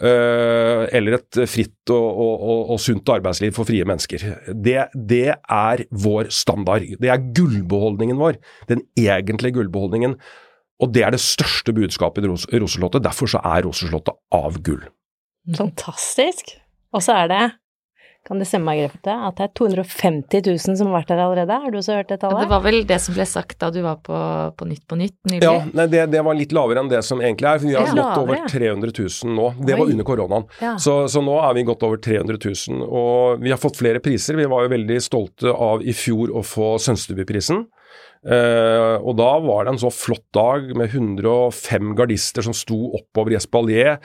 Uh, 0.03 0.89
eller 0.91 1.21
et 1.21 1.39
fritt 1.47 1.91
og, 1.95 2.07
og, 2.25 2.63
og, 2.75 2.79
sunt 2.83 3.07
arbeidsliv 3.13 3.53
for 3.55 3.69
frie 3.69 3.85
mennesker. 3.87 4.25
Det, 4.51 4.89
det, 4.97 5.37
er 5.37 5.85
vår 5.95 6.33
standard. 6.35 6.89
Det 6.99 7.13
er 7.13 7.29
gullbeholdningen 7.37 8.19
vår. 8.19 8.41
Den 8.71 8.83
egentlige 8.99 9.61
gullbeholdningen. 9.61 10.17
Og 10.83 10.91
det 10.91 11.05
er 11.07 11.15
det 11.15 11.23
største 11.23 11.75
budskapet 11.77 12.27
i 12.27 12.33
Ros 12.33 12.49
Roseslottet. 12.51 13.05
Derfor 13.07 13.31
så 13.31 13.43
er 13.47 13.63
Roseslottet 13.69 14.19
av 14.35 14.59
gull. 14.67 14.83
Fantastisk. 15.55 16.57
Og 16.93 17.05
så 17.07 17.21
er 17.23 17.31
det 17.31 17.45
kan 18.23 18.39
det 18.39 18.47
stemme, 18.47 18.71
Margrethe, 18.71 19.15
at 19.27 19.39
det 19.39 19.47
er 19.49 19.53
250 19.59 20.43
000 20.47 20.77
som 20.79 20.91
har 20.93 21.01
vært 21.01 21.09
der 21.11 21.23
allerede? 21.25 21.57
Har 21.65 21.73
du 21.75 21.79
også 21.81 21.97
hørt 21.99 22.13
det 22.13 22.21
tallet? 22.23 22.45
Det 22.45 22.53
var 22.53 22.63
vel 22.63 22.79
det 22.87 22.99
som 23.03 23.17
ble 23.17 23.27
sagt 23.27 23.57
da 23.59 23.71
du 23.75 23.81
var 23.83 23.99
på, 24.07 24.19
på 24.59 24.69
Nytt 24.71 24.85
på 24.87 24.99
Nytt 25.01 25.17
nylig? 25.27 25.43
Ja, 25.43 25.57
nei, 25.75 25.89
det, 25.91 26.05
det, 26.13 26.23
var 26.23 26.39
litt 26.39 26.55
lavere 26.55 26.85
enn 26.85 26.93
det 26.93 27.03
som 27.03 27.19
egentlig 27.19 27.51
er. 27.51 27.59
for 27.59 27.67
Vi 27.67 27.75
har 27.75 27.89
Ja, 27.89 27.91
gått 27.91 27.99
lavere, 27.99 28.23
over 28.23 28.55
300 28.55 28.95
000 29.27 29.35
nå. 29.35 29.49
Det 29.67 29.79
var 29.81 29.91
under 29.97 30.07
koronaen. 30.07 30.47
Ja. 30.63 30.77
Så, 30.79 30.97
så 31.11 31.25
nå 31.25 31.35
er 31.43 31.59
vi 31.59 31.67
gått 31.67 31.83
over 31.89 31.99
300 31.99 32.39
000. 32.39 32.87
Og 32.87 33.43
vi 33.43 33.51
har 33.51 33.59
fått 33.59 33.81
flere 33.83 34.03
priser. 34.05 34.39
Vi 34.39 34.47
var 34.55 34.69
jo 34.69 34.75
veldig 34.77 35.01
stolte 35.03 35.51
av 35.51 35.83
i 35.83 35.95
fjor 35.97 36.31
å 36.31 36.45
få 36.47 36.77
Sønstebyprisen. 36.87 37.67
Eh, 38.23 38.97
og 39.03 39.17
da 39.19 39.31
var 39.43 39.65
det 39.65 39.73
en 39.73 39.81
så 39.83 39.91
flott 39.91 40.29
dag 40.37 40.69
med 40.79 40.93
105 40.93 41.97
gardister 41.99 42.47
som 42.47 42.55
sto 42.55 42.79
oppover 42.95 43.35
i 43.35 43.39
espalier, 43.41 43.99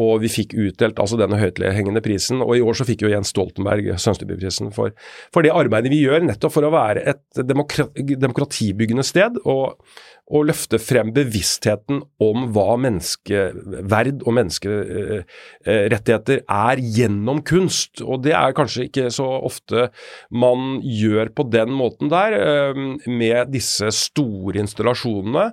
og 0.00 0.20
vi 0.22 0.30
fikk 0.30 0.56
utdelt 0.58 0.98
altså 1.02 1.18
denne 1.18 1.38
høythengende 1.38 2.02
prisen. 2.02 2.42
Og 2.42 2.56
i 2.58 2.64
år 2.64 2.78
så 2.78 2.86
fikk 2.88 3.06
jo 3.06 3.12
Jens 3.12 3.30
Stoltenberg 3.34 3.92
Sønstebyprisen 3.98 4.74
for, 4.74 4.94
for 5.34 5.46
det 5.46 5.54
arbeidet 5.54 5.92
vi 5.92 6.02
gjør 6.04 6.26
nettopp 6.26 6.58
for 6.58 6.66
å 6.66 6.74
være 6.74 7.06
et 7.14 7.42
demokrati, 7.46 8.18
demokratibyggende 8.18 9.06
sted. 9.06 9.38
og 9.44 9.78
og 10.30 10.44
løfte 10.46 10.78
frem 10.78 11.08
bevisstheten 11.14 12.02
om 12.22 12.44
hva 12.54 12.76
menneskeverd 12.80 14.22
og 14.22 14.34
menneskerettigheter 14.36 16.42
er 16.44 16.76
gjennom 16.98 17.42
kunst. 17.46 18.02
Og 18.04 18.22
det 18.26 18.34
er 18.38 18.52
kanskje 18.56 18.84
ikke 18.86 19.10
så 19.14 19.26
ofte 19.40 19.88
man 20.30 20.80
gjør 20.86 21.28
på 21.34 21.42
den 21.50 21.70
måten 21.74 22.08
der, 22.12 22.32
eh, 22.38 22.74
med 23.10 23.50
disse 23.50 23.59
store 23.60 24.60
installasjonene, 24.62 25.46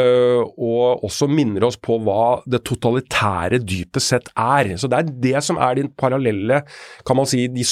øh, 0.00 0.42
og 0.42 1.04
også 1.06 1.28
minner 1.30 1.66
oss 1.68 1.78
på 1.80 1.98
hva 2.04 2.40
det 2.46 2.62
totalitære 2.68 3.60
dypest 3.64 4.12
sett 4.14 4.30
er. 4.32 4.74
Så 4.76 4.90
det 4.90 4.98
er 5.00 5.14
det 5.26 5.44
som 5.44 5.60
er 5.60 5.78
din 5.78 5.92
parallelle, 5.98 6.62
kan 7.06 7.18
man 7.18 7.28
si, 7.28 7.46
de 7.52 7.64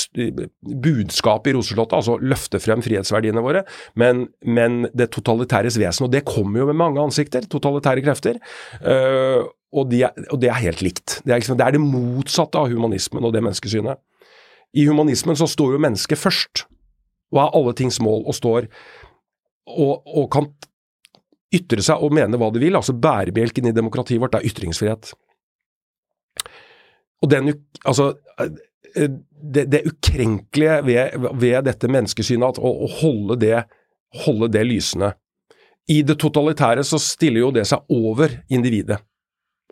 budskapet 0.84 1.52
i 1.52 1.56
Roseslottet, 1.58 1.98
altså 1.98 2.18
løfte 2.22 2.60
frem 2.62 2.84
frihetsverdiene 2.84 3.42
våre, 3.44 3.64
men, 4.00 4.26
men 4.44 4.84
det 4.96 5.10
totalitæres 5.14 5.78
vesen. 5.80 6.08
Og 6.08 6.14
det 6.14 6.24
kommer 6.28 6.62
jo 6.62 6.70
med 6.70 6.80
mange 6.80 7.02
ansikter, 7.02 7.46
totalitære 7.50 8.04
krefter. 8.04 8.40
Øh, 8.82 9.44
og, 9.74 9.90
de 9.90 10.04
det 10.40 10.50
er 10.50 10.60
helt 10.62 10.82
likt. 10.82 11.20
Det 11.24 11.32
er, 11.32 11.40
liksom, 11.42 11.58
det 11.58 11.66
er 11.66 11.74
det 11.74 11.82
motsatte 11.82 12.60
av 12.60 12.70
humanismen 12.70 13.24
og 13.26 13.34
det 13.34 13.42
menneskesynet. 13.42 13.98
I 14.74 14.86
humanismen 14.88 15.38
så 15.38 15.48
står 15.50 15.74
jo 15.74 15.82
mennesket 15.82 16.18
først, 16.18 16.64
og 17.34 17.40
er 17.42 17.56
alle 17.58 17.74
tings 17.78 18.00
mål, 18.02 18.24
og 18.26 18.34
står 18.34 18.68
og, 19.70 20.04
og 20.04 20.28
kan 20.32 20.48
ytre 21.54 21.84
seg 21.84 22.02
og 22.02 22.14
mene 22.14 22.38
hva 22.40 22.50
de 22.52 22.62
vil. 22.62 22.76
Altså 22.78 22.96
bærebjelken 22.96 23.70
i 23.70 23.74
demokratiet 23.76 24.22
vårt 24.22 24.36
er 24.38 24.46
ytringsfrihet. 24.48 25.12
Og 27.24 27.30
den, 27.30 27.52
altså, 27.86 28.12
det, 28.94 29.66
det 29.72 29.84
ukrenkelige 29.88 30.78
ved, 30.86 31.28
ved, 31.32 31.58
dette 31.68 31.90
menneskesynet, 31.90 32.54
at 32.54 32.60
å, 32.60 32.72
å 32.84 32.90
holde, 33.00 33.38
det, 33.40 33.64
holde 34.24 34.50
det 34.52 34.64
lysende 34.68 35.14
I 35.90 36.02
det 36.06 36.18
totalitære 36.20 36.84
så 36.86 37.00
stiller 37.00 37.46
jo 37.46 37.50
det 37.54 37.66
seg 37.70 37.84
over 37.92 38.40
individet 38.52 39.00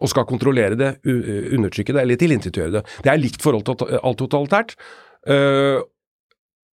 og 0.02 0.10
skal 0.10 0.26
kontrollere 0.26 0.74
det, 0.74 0.88
undertrykke 1.06 1.94
det 1.94 2.00
eller 2.02 2.18
tilintetgjøre 2.18 2.72
det. 2.74 2.80
Det 3.04 3.10
er 3.12 3.20
likt 3.20 3.44
forhold 3.44 3.68
til 3.68 3.98
alt 4.00 4.18
totalitært. 4.18 4.72
Uh, 5.28 5.78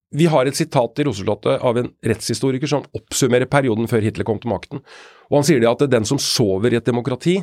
vi 0.10 0.26
har 0.26 0.50
et 0.50 0.58
sitat 0.58 1.00
i 1.00 1.06
Roseslottet 1.06 1.62
av 1.62 1.78
en 1.78 1.92
rettshistoriker 2.06 2.70
som 2.70 2.86
oppsummerer 2.98 3.50
perioden 3.50 3.90
før 3.90 4.02
Hitler 4.06 4.26
kom 4.26 4.40
til 4.42 4.52
makten. 4.52 4.82
Og 5.30 5.40
Han 5.40 5.46
sier 5.46 5.62
det 5.62 5.70
at 5.70 5.86
den 5.92 6.08
som 6.10 6.22
sover 6.22 6.74
i 6.74 6.80
et 6.80 6.90
demokrati, 6.90 7.38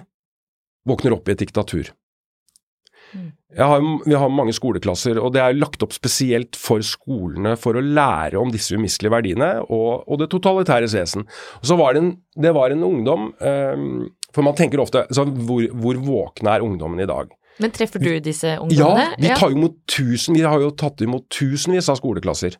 våkner 0.87 1.15
opp 1.15 1.29
i 1.29 1.35
et 1.35 1.43
diktatur. 1.43 1.93
Mm. 3.15 3.31
Har, 3.57 3.85
vi 4.05 4.15
har 4.19 4.33
mange 4.35 4.53
skoleklasser, 4.55 5.19
og 5.23 5.31
det 5.35 5.41
er 5.41 5.57
lagt 5.57 5.83
opp 5.87 5.95
spesielt 5.95 6.59
for 6.59 6.83
skolene 6.85 7.55
for 7.59 7.79
å 7.79 7.85
lære 7.85 8.39
om 8.41 8.51
disse 8.53 8.75
umistelige 8.77 9.15
verdiene 9.15 9.51
og, 9.63 10.03
og 10.05 10.21
det 10.21 10.29
totalitære 10.35 10.91
vesen. 10.91 11.27
Og 11.63 11.71
så 11.71 11.79
var 11.79 11.95
det, 11.95 12.03
en, 12.03 12.13
det 12.35 12.53
var 12.57 12.75
en 12.75 12.85
ungdom 12.87 13.31
um, 13.39 14.07
For 14.35 14.45
man 14.45 14.59
tenker 14.59 14.83
ofte 14.83 15.07
hvor, 15.15 15.69
hvor 15.71 16.03
våkne 16.03 16.57
er 16.57 16.67
ungdommen 16.67 17.01
i 17.01 17.09
dag? 17.09 17.31
Men 17.63 17.73
treffer 17.73 18.03
du 18.03 18.13
disse 18.21 18.57
ungdommene? 18.61 19.09
Ja, 19.17 19.23
vi, 19.23 19.33
tar 19.41 19.55
imot 19.55 19.79
tusen, 19.89 20.37
vi 20.37 20.45
har 20.45 20.61
jo 20.61 20.75
tatt 20.77 21.01
imot 21.05 21.29
tusenvis 21.33 21.89
av 21.93 22.01
skoleklasser. 22.01 22.59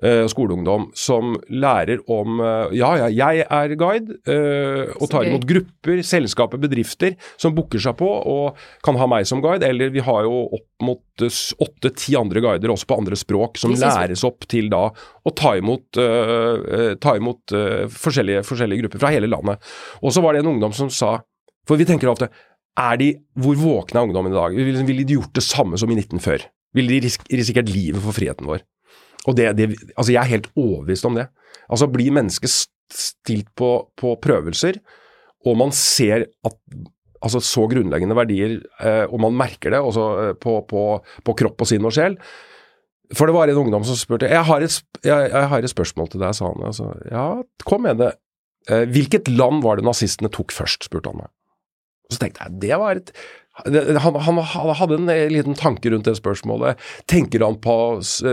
Uh, 0.00 0.24
skoleungdom 0.32 0.86
som 0.96 1.34
lærer 1.52 1.98
om 2.08 2.38
uh, 2.40 2.70
Ja, 2.72 2.88
ja, 2.96 3.08
jeg 3.12 3.42
er 3.44 3.74
guide 3.76 4.14
uh, 4.24 4.94
og 4.96 5.10
tar 5.12 5.26
imot 5.28 5.44
grupper, 5.44 6.00
selskaper, 6.08 6.56
bedrifter 6.62 7.18
som 7.36 7.52
booker 7.52 7.82
seg 7.84 7.98
på 7.98 8.08
og 8.08 8.56
kan 8.86 8.96
ha 8.96 9.10
meg 9.12 9.28
som 9.28 9.42
guide. 9.44 9.68
Eller 9.68 9.92
vi 9.92 10.00
har 10.06 10.24
jo 10.24 10.46
opp 10.56 10.86
mot 10.88 11.04
åtte-ti 11.20 12.16
andre 12.16 12.40
guider 12.40 12.72
også 12.72 12.88
på 12.88 12.96
andre 13.02 13.18
språk 13.20 13.60
som 13.60 13.76
læres 13.76 14.24
opp 14.24 14.48
til 14.48 14.72
da 14.72 14.86
å 14.88 15.32
ta 15.36 15.52
imot, 15.60 15.98
ta 16.00 17.12
imot 17.18 17.52
forskjellige, 17.92 18.40
forskjellige 18.48 18.86
grupper 18.86 19.02
fra 19.02 19.10
hele 19.12 19.28
landet. 19.28 19.60
Og 20.00 20.16
så 20.16 20.24
var 20.24 20.32
det 20.32 20.40
en 20.40 20.54
ungdom 20.54 20.72
som 20.72 20.88
sa 20.88 21.18
For 21.68 21.76
vi 21.76 21.84
tenker 21.84 22.08
ofte 22.08 22.30
de, 23.00 23.10
Hvor 23.38 23.58
våkne 23.58 24.00
er 24.00 24.08
ungdommen 24.08 24.32
i 24.32 24.38
dag? 24.38 24.56
Ville, 24.56 24.84
vil 24.88 25.04
de 25.04 25.18
gjort 25.18 25.34
det 25.36 25.44
samme 25.46 25.78
som 25.80 25.90
i 25.90 25.98
1940? 25.98 26.46
Ville 26.76 26.94
de 26.94 27.00
risk, 27.06 27.24
risikert 27.32 27.70
livet 27.72 28.02
for 28.04 28.16
friheten 28.16 28.48
vår? 28.48 28.62
Og 29.28 29.36
det, 29.36 29.50
det, 29.58 29.72
altså 29.96 30.12
Jeg 30.14 30.20
er 30.22 30.34
helt 30.34 30.50
overbevist 30.54 31.08
om 31.08 31.18
det. 31.18 31.26
Altså 31.68 31.90
Blir 31.90 32.14
mennesket 32.14 32.52
stilt 32.90 33.50
på, 33.58 33.70
på, 33.98 34.16
prøvelser, 34.22 34.80
og 35.46 35.58
man 35.60 35.70
ser 35.74 36.26
at 36.46 36.56
altså 37.20 37.40
så 37.44 37.66
grunnleggende 37.70 38.16
verdier, 38.16 38.56
eh, 38.82 39.04
og 39.06 39.20
man 39.22 39.36
merker 39.36 39.74
det 39.74 39.80
også 39.84 40.06
eh, 40.22 40.32
på, 40.40 40.56
på, 40.68 40.84
på, 41.26 41.34
kropp 41.38 41.62
og 41.62 41.68
sinn 41.68 41.86
og 41.86 41.92
sjel 41.94 42.16
For 43.12 43.28
det 43.28 43.36
var 43.36 43.52
en 43.52 43.60
ungdom 43.60 43.84
som 43.86 43.98
spurte 43.98 44.30
jeg 44.30 44.42
har 44.48 44.64
et, 44.64 44.78
jeg, 45.04 45.28
jeg 45.30 45.50
har 45.52 45.62
et 45.62 45.72
spørsmål 45.72 46.10
til 46.10 46.24
deg, 46.24 46.34
sa 46.34 46.48
han. 46.48 46.64
Altså, 46.66 46.88
ja, 47.10 47.26
kom 47.68 47.84
med 47.86 48.00
det. 48.02 48.14
Eh, 48.70 48.86
hvilket 48.90 49.30
land 49.30 49.62
var 49.64 49.78
det 49.78 49.86
nazistene 49.86 50.32
tok 50.32 50.54
først, 50.54 50.88
spurte 50.88 51.12
han 51.12 51.22
meg. 51.22 51.30
Og 52.10 52.16
så 52.16 52.24
tenkte 52.24 52.46
jeg 52.46 52.60
det 52.66 52.80
var 52.80 52.98
et 53.00 53.14
han, 53.60 54.16
han, 54.16 54.38
hadde 54.78 54.96
en 54.96 55.10
liten 55.32 55.56
tanke 55.58 55.90
rundt 55.90 56.06
det 56.08 56.14
spørsmålet. 56.16 56.80
Tenker 57.10 57.42
han 57.44 57.58
på, 57.60 57.74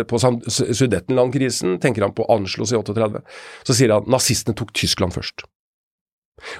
på 0.07 0.19
Sudetenland-krisen? 0.47 1.79
Tenker 1.83 2.05
han 2.05 2.13
på 2.15 2.27
Anschluss 2.31 2.71
i 2.71 2.79
38? 2.79 3.23
Så 3.67 3.75
sier 3.75 3.95
han 3.95 4.07
nazistene 4.07 4.55
tok 4.55 4.71
Tyskland 4.77 5.17
først. 5.17 5.43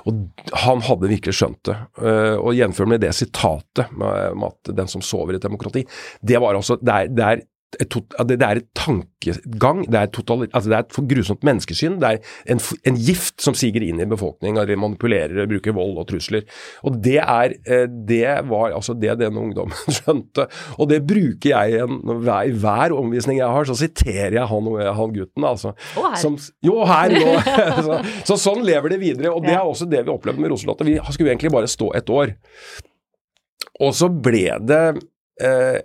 Og 0.09 0.25
han 0.65 0.81
hadde 0.87 1.11
virkelig 1.11 1.37
skjønt 1.37 1.61
det. 1.69 1.75
Eh, 2.01 2.35
og 2.35 2.57
jevnfør 2.57 2.89
med 2.89 3.03
det 3.05 3.13
sitatet 3.15 3.93
med 3.93 4.47
at 4.49 4.73
den 4.79 4.89
som 4.89 5.05
sover 5.05 5.35
i 5.35 5.39
et 5.39 5.45
demokrati, 5.45 5.85
det 6.25 6.41
var 6.41 6.57
altså 6.57 6.79
det 6.81 6.95
er, 6.95 7.13
det 7.13 7.27
er 7.27 7.45
det 7.75 8.37
er 8.39 8.61
et 8.61 8.67
tankegang, 8.77 9.81
det 9.91 9.99
er, 9.99 10.09
total, 10.15 10.45
altså 10.45 10.69
det 10.71 10.77
er 10.77 10.85
et 10.85 11.09
grusomt 11.09 11.43
menneskesyn. 11.43 11.97
Det 11.99 12.09
er 12.09 12.53
en, 12.53 12.61
en, 12.87 12.99
gift 13.07 13.43
som 13.43 13.57
siger 13.59 13.83
inn 13.83 13.99
i 13.99 14.07
befolkningen, 14.07 14.61
De 14.67 14.77
manipulerer, 14.79 15.49
bruker 15.51 15.75
vold 15.75 15.99
og 15.99 16.07
trusler. 16.07 16.45
Og 16.87 16.95
Det 17.03 17.17
er, 17.19 17.57
eh, 17.67 17.83
det 17.87 18.23
var 18.47 18.71
altså 18.71 18.95
det 18.95 19.17
denne 19.19 19.43
ungdommen 19.43 19.75
skjønte. 19.97 20.47
Og 20.79 20.87
det 20.89 21.01
bruker 21.07 21.49
jeg 21.51 21.75
igjen 21.75 21.99
i 22.47 22.55
hver 22.55 22.95
omvisning 22.95 23.41
jeg 23.41 23.51
har, 23.51 23.67
så 23.67 23.75
siterer 23.75 24.39
jeg 24.39 24.47
han, 24.47 24.71
han 25.01 25.13
gutten. 25.19 25.43
altså. 25.43 25.75
Og 25.97 26.07
her. 26.07 26.15
Som, 26.23 26.39
jo, 26.63 26.79
her 26.87 27.17
nå. 27.17 27.35
så, 27.87 27.99
så, 28.31 28.39
sånn 28.47 28.63
lever 28.65 28.95
det 28.95 29.01
videre. 29.03 29.35
Og 29.35 29.43
det 29.43 29.57
er 29.57 29.65
også 29.65 29.89
det 29.91 30.05
vi 30.05 30.15
opplevde 30.15 30.43
med 30.43 30.55
Roselotte. 30.55 30.87
Vi 30.87 30.95
skulle 31.11 31.35
egentlig 31.35 31.51
bare 31.51 31.67
stå 31.67 31.91
et 31.99 32.09
år. 32.09 32.31
Og 33.83 33.93
så 33.93 34.07
ble 34.09 34.55
det 34.63 34.83
eh, 35.43 35.83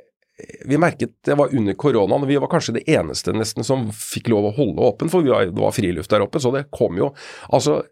vi 0.64 0.78
merket 0.80 1.14
det 1.26 1.37
var 1.38 1.54
under 1.54 1.76
koronaen, 1.78 2.25
og 2.25 2.30
vi 2.30 2.38
var 2.40 2.50
kanskje 2.52 2.78
det 2.78 2.87
eneste 2.90 3.34
nesten 3.37 3.66
som 3.66 3.88
fikk 3.96 4.30
lov 4.32 4.50
å 4.50 4.56
holde 4.56 4.88
åpen, 4.88 5.11
for 5.12 5.26
det 5.26 5.52
var 5.58 5.75
friluft 5.76 6.12
der 6.12 6.25
oppe. 6.25 6.42
Så 6.42 6.52
det 6.54 6.68
kom 6.75 6.99
jo 6.99 7.12
Altså, 7.52 7.82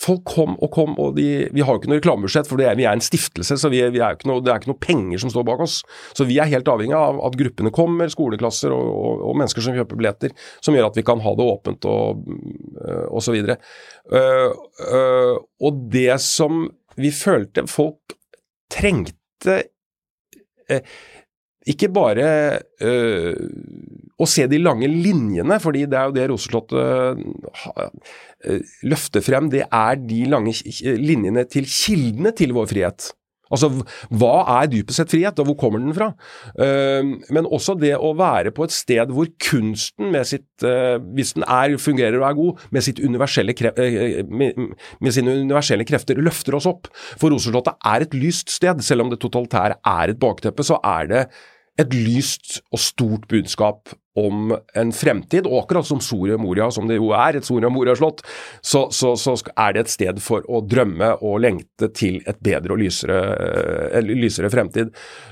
folk 0.00 0.22
kom 0.28 0.54
og 0.62 0.70
kom, 0.72 0.94
og 1.00 1.16
de, 1.18 1.26
vi 1.52 1.64
har 1.64 1.74
jo 1.74 1.80
ikke 1.80 1.90
noe 1.90 2.00
reklamebudsjett, 2.00 2.48
for 2.48 2.62
er, 2.62 2.76
vi 2.78 2.86
er 2.88 2.96
en 2.96 3.04
stiftelse, 3.04 3.58
så 3.60 3.70
vi, 3.72 3.82
vi 3.92 4.02
er 4.04 4.16
noe, 4.28 4.42
det 4.44 4.52
er 4.52 4.62
ikke 4.62 4.72
noe 4.72 4.80
penger 4.80 5.22
som 5.22 5.32
står 5.32 5.44
bak 5.48 5.62
oss. 5.64 5.80
Så 6.16 6.26
vi 6.28 6.38
er 6.40 6.50
helt 6.50 6.68
avhengig 6.72 6.96
av 6.96 7.20
at 7.26 7.36
gruppene 7.40 7.72
kommer, 7.74 8.10
skoleklasser 8.12 8.72
og, 8.74 8.88
og, 8.90 9.24
og 9.30 9.40
mennesker 9.40 9.66
som 9.66 9.76
kjøper 9.76 10.00
billetter, 10.00 10.34
som 10.64 10.76
gjør 10.76 10.90
at 10.90 11.00
vi 11.00 11.06
kan 11.06 11.22
ha 11.24 11.34
det 11.36 11.48
åpent 11.52 11.88
og, 11.90 12.24
øh, 12.80 13.06
og 13.10 13.24
så 13.26 13.36
videre. 13.36 13.58
Uh, 14.10 14.56
uh, 14.88 15.36
og 15.60 15.84
det 15.92 16.14
som 16.24 16.64
vi 17.00 17.12
følte 17.14 17.66
folk 17.70 18.16
trengte 18.72 19.60
uh, 20.70 20.80
ikke 21.70 21.90
bare 21.94 22.26
øh, 22.82 23.36
å 24.20 24.28
se 24.28 24.46
de 24.50 24.60
lange 24.60 24.88
linjene, 24.90 25.60
fordi 25.62 25.86
det 25.90 25.98
er 25.98 26.10
jo 26.10 26.16
det 26.16 26.26
Roseslottet 26.32 27.22
øh, 27.22 28.60
løfter 28.90 29.24
frem. 29.24 29.48
Det 29.52 29.64
er 29.66 30.02
de 30.02 30.20
lange 30.32 30.54
linjene 31.00 31.46
til 31.48 31.68
kildene 31.70 32.34
til 32.36 32.54
vår 32.56 32.70
frihet. 32.72 33.10
Altså, 33.50 33.66
hva 34.14 34.34
er 34.60 34.68
dypest 34.70 35.00
sett 35.00 35.10
frihet, 35.10 35.40
og 35.42 35.48
hvor 35.48 35.56
kommer 35.58 35.82
den 35.82 35.94
fra? 35.96 36.12
Uh, 36.54 37.16
men 37.34 37.48
også 37.50 37.74
det 37.80 37.96
å 37.98 38.12
være 38.14 38.52
på 38.54 38.62
et 38.66 38.74
sted 38.74 39.10
hvor 39.14 39.26
kunsten, 39.42 40.14
sitt, 40.26 40.46
hvis 41.16 41.34
den 41.34 41.46
er, 41.48 41.74
fungerer 41.82 42.20
og 42.20 42.28
er 42.28 42.38
god, 42.38 42.64
med, 42.70 44.60
med, 45.00 45.10
sine 45.16 45.34
universelle 45.42 45.86
krefter 45.88 46.20
løfter 46.22 46.58
oss 46.60 46.68
opp. 46.70 46.90
For 47.18 47.34
Rosenslottet 47.34 47.74
er 47.90 48.06
et 48.06 48.14
lyst 48.14 48.52
sted. 48.54 48.84
Selv 48.86 49.06
om 49.06 49.10
det 49.10 49.20
totalitære 49.22 49.80
er 49.82 50.12
et 50.12 50.20
bakteppe, 50.22 50.66
så 50.66 50.78
er 50.86 51.10
det 51.10 51.24
et 51.80 51.96
lyst 51.96 52.60
og 52.70 52.82
stort 52.82 53.26
budskap 53.30 53.94
om 54.18 54.50
en 54.76 54.90
fremtid. 54.94 55.46
Og 55.48 55.64
akkurat 55.64 55.86
som 55.86 56.00
Soria 56.02 56.38
Moria, 56.40 56.68
som 56.74 56.88
det 56.90 56.98
jo 56.98 57.12
er, 57.16 57.38
et 57.38 57.46
Soria 57.46 57.70
Moria-slott, 57.72 58.22
så, 58.60 58.86
så, 58.94 59.14
så, 59.20 59.36
er 59.54 59.76
det 59.76 59.84
et 59.84 59.92
sted 59.92 60.22
for 60.22 60.46
å 60.50 60.62
drømme 60.66 61.12
og 61.26 61.40
lengte 61.44 61.90
til 61.96 62.20
et 62.28 62.40
bedre 62.42 62.74
og 62.74 62.82
lysere, 62.82 63.20
lysere 64.06 64.50
fremtid. 64.52 64.90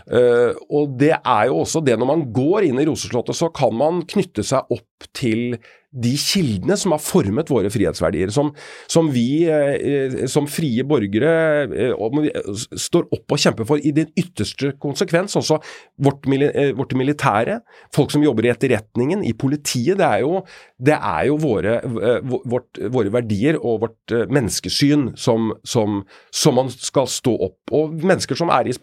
Uh, 0.09 0.55
og 0.71 0.95
det 1.01 1.15
er 1.19 1.49
jo 1.51 1.63
også 1.65 1.83
det, 1.85 1.99
når 1.99 2.13
man 2.13 2.29
går 2.35 2.71
inn 2.71 2.81
i 2.81 2.87
Roseslottet, 2.89 3.37
så 3.39 3.51
kan 3.55 3.75
man 3.77 4.05
knytte 4.09 4.47
seg 4.47 4.71
opp 4.75 5.11
til 5.17 5.59
de 5.89 6.11
kildene 6.21 6.77
som 6.77 6.93
har 6.93 7.01
formet 7.01 7.49
våre 7.49 7.71
frihetsverdier, 7.73 8.29
som, 8.33 8.51
som 8.91 9.09
vi 9.13 9.47
eh, 9.49 10.27
som 10.29 10.49
frie 10.51 10.85
borgere 10.85 11.31
eh, 11.65 12.51
står 12.77 13.09
opp 13.17 13.33
og 13.33 13.41
kjemper 13.41 13.69
for 13.69 13.81
i 13.81 13.95
den 13.97 14.11
ytterste 14.19 14.75
konsekvens. 14.83 15.39
Også 15.41 15.57
vårt, 16.05 16.29
eh, 16.29 16.75
vårt, 16.77 16.93
militære, 16.99 17.61
folk 17.95 18.13
som 18.13 18.25
jobber 18.25 18.45
i 18.45 18.53
etterretningen, 18.53 19.25
i 19.25 19.33
politiet. 19.33 19.97
Det 20.01 20.05
er 20.05 20.27
jo, 20.27 20.43
det 20.77 20.99
er 20.99 21.25
jo 21.31 21.41
våre, 21.41 21.79
eh, 21.81 22.37
vårt, 22.45 22.83
våre, 22.93 23.15
verdier 23.17 23.57
og 23.57 23.81
vårt 23.87 24.13
eh, 24.13 24.29
menneskesyn 24.29 25.15
som, 25.17 25.55
som, 25.65 26.03
som, 26.29 26.59
man 26.61 26.69
skal 26.75 27.09
stå 27.09 27.33
opp. 27.49 27.59
Og 27.73 27.97
mennesker 27.97 28.37
som 28.37 28.53
er 28.53 28.69
i 28.69 28.77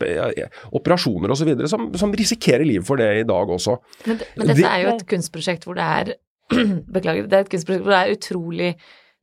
operasjoner 0.73 1.29
osv., 1.29 1.53
som, 1.69 1.91
som 1.93 2.13
risikerer 2.17 2.65
livet 2.65 2.87
for 2.87 2.97
det 2.97 3.11
i 3.21 3.27
dag 3.29 3.57
også. 3.59 3.77
Men, 4.09 4.23
men 4.39 4.55
dette 4.55 4.69
er 4.69 4.87
jo 4.87 4.95
et 4.95 5.09
kunstprosjekt 5.13 5.69
hvor 5.69 5.77
det 5.77 5.85
er 5.85 6.15
Beklager. 6.95 7.25
Det 7.29 7.39
er 7.39 7.45
et 7.45 7.51
kunstprosjekt 7.53 7.85
hvor 7.85 7.95
det 7.95 8.03
er 8.03 8.15
utrolig 8.19 8.69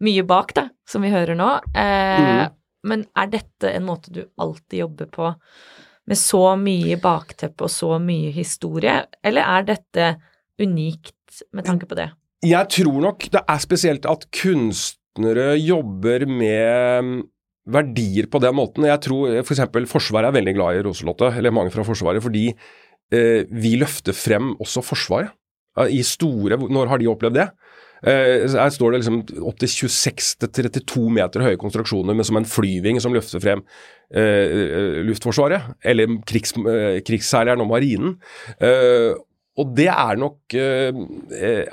mye 0.03 0.25
bak, 0.27 0.57
da, 0.59 0.67
som 0.89 1.05
vi 1.05 1.13
hører 1.13 1.39
nå. 1.39 1.55
Eh, 1.75 2.19
Mm. 2.43 2.59
Men 2.83 3.05
er 3.15 3.31
dette 3.31 3.71
en 3.71 3.85
måte 3.87 4.11
du 4.11 4.25
alltid 4.43 4.81
jobber 4.81 5.07
på, 5.13 5.29
med 6.11 6.19
så 6.19 6.57
mye 6.59 6.97
bakteppe 6.99 7.69
og 7.69 7.71
så 7.71 7.95
mye 8.03 8.33
historie, 8.35 8.97
eller 9.23 9.47
er 9.47 9.69
dette 9.69 10.09
unikt 10.63 11.45
med 11.55 11.67
tanke 11.69 11.87
på 11.87 11.99
det? 11.99 12.09
Jeg 12.43 12.69
tror 12.75 12.99
nok 13.05 13.29
det 13.31 13.45
er 13.55 13.63
spesielt 13.63 14.09
at 14.11 14.27
kunstnere 14.35 15.53
jobber 15.63 16.27
med 16.27 17.07
mm, 17.07 17.21
verdier 17.71 18.27
på 18.27 18.41
den 18.43 18.57
måten. 18.59 18.89
Jeg 18.91 18.99
tror 19.07 19.37
f.eks. 19.45 19.63
For 19.71 19.93
Forsvaret 19.95 20.33
er 20.33 20.41
veldig 20.41 20.57
glad 20.59 20.81
i 20.81 20.83
Roselotte, 20.89 21.31
eller 21.39 21.55
mange 21.55 21.71
fra 21.71 21.87
Forsvaret, 21.87 22.23
fordi 22.25 22.49
eh, 22.51 23.47
vi 23.47 23.77
løfter 23.79 24.17
frem 24.17 24.57
også 24.59 24.83
Forsvaret. 24.83 25.31
Eh, 25.79 25.99
I 25.99 26.03
store 26.07 26.59
Når 26.61 26.91
har 26.91 27.01
de 27.01 27.11
opplevd 27.11 27.39
det? 27.41 27.49
Eh, 28.03 28.49
her 28.51 28.73
står 28.75 28.93
det 28.93 29.03
liksom 29.03 29.21
opptil 29.47 29.71
26-32 29.71 31.05
meter 31.15 31.45
høye 31.47 31.61
konstruksjoner 31.61 32.17
med 32.19 32.27
som 32.27 32.41
en 32.41 32.49
flyving 32.49 32.99
som 33.03 33.15
løfter 33.15 33.43
frem 33.43 33.63
eh, 34.11 35.05
Luftforsvaret, 35.07 35.69
eller 35.87 36.17
krigs, 36.27 36.57
eh, 36.59 36.99
krigsseileren 37.07 37.63
og 37.63 37.71
marinen. 37.71 38.17
Eh, 38.59 39.15
og 39.55 39.71
det 39.79 39.87
er 39.93 40.19
nok 40.19 40.57
eh, 40.59 40.91
eh, 41.39 41.71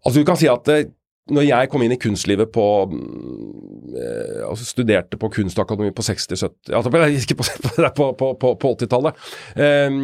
Altså 0.00 0.20
Du 0.20 0.24
kan 0.24 0.38
si 0.38 0.48
at 0.48 0.68
eh, 0.72 0.86
når 1.30 1.46
jeg 1.46 1.70
kom 1.72 1.84
inn 1.84 1.94
i 1.94 1.98
kunstlivet 2.00 2.50
på 2.54 2.66
eh, 2.90 4.40
altså 4.46 4.66
Studerte 4.66 5.18
på 5.20 5.30
Kunstakademi 5.34 5.92
på 5.96 6.04
60-70 6.06 6.74
altså, 6.76 6.92
på, 6.94 7.48
på, 7.96 8.08
på, 8.18 8.30
på, 8.40 8.54
på 8.60 8.72
80-tallet. 8.76 9.20
Eh, 9.56 10.00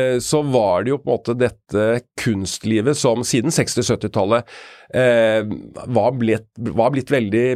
eh, 0.00 0.16
så 0.24 0.42
var 0.46 0.84
det 0.84 0.94
jo 0.94 1.00
på 1.02 1.10
en 1.10 1.16
måte 1.16 1.36
dette 1.38 1.88
kunstlivet 2.20 2.98
som 2.98 3.24
siden 3.26 3.54
60-70-tallet 3.54 4.56
eh, 4.94 5.44
var, 5.86 6.16
var 6.74 6.96
blitt 6.96 7.12
veldig 7.12 7.46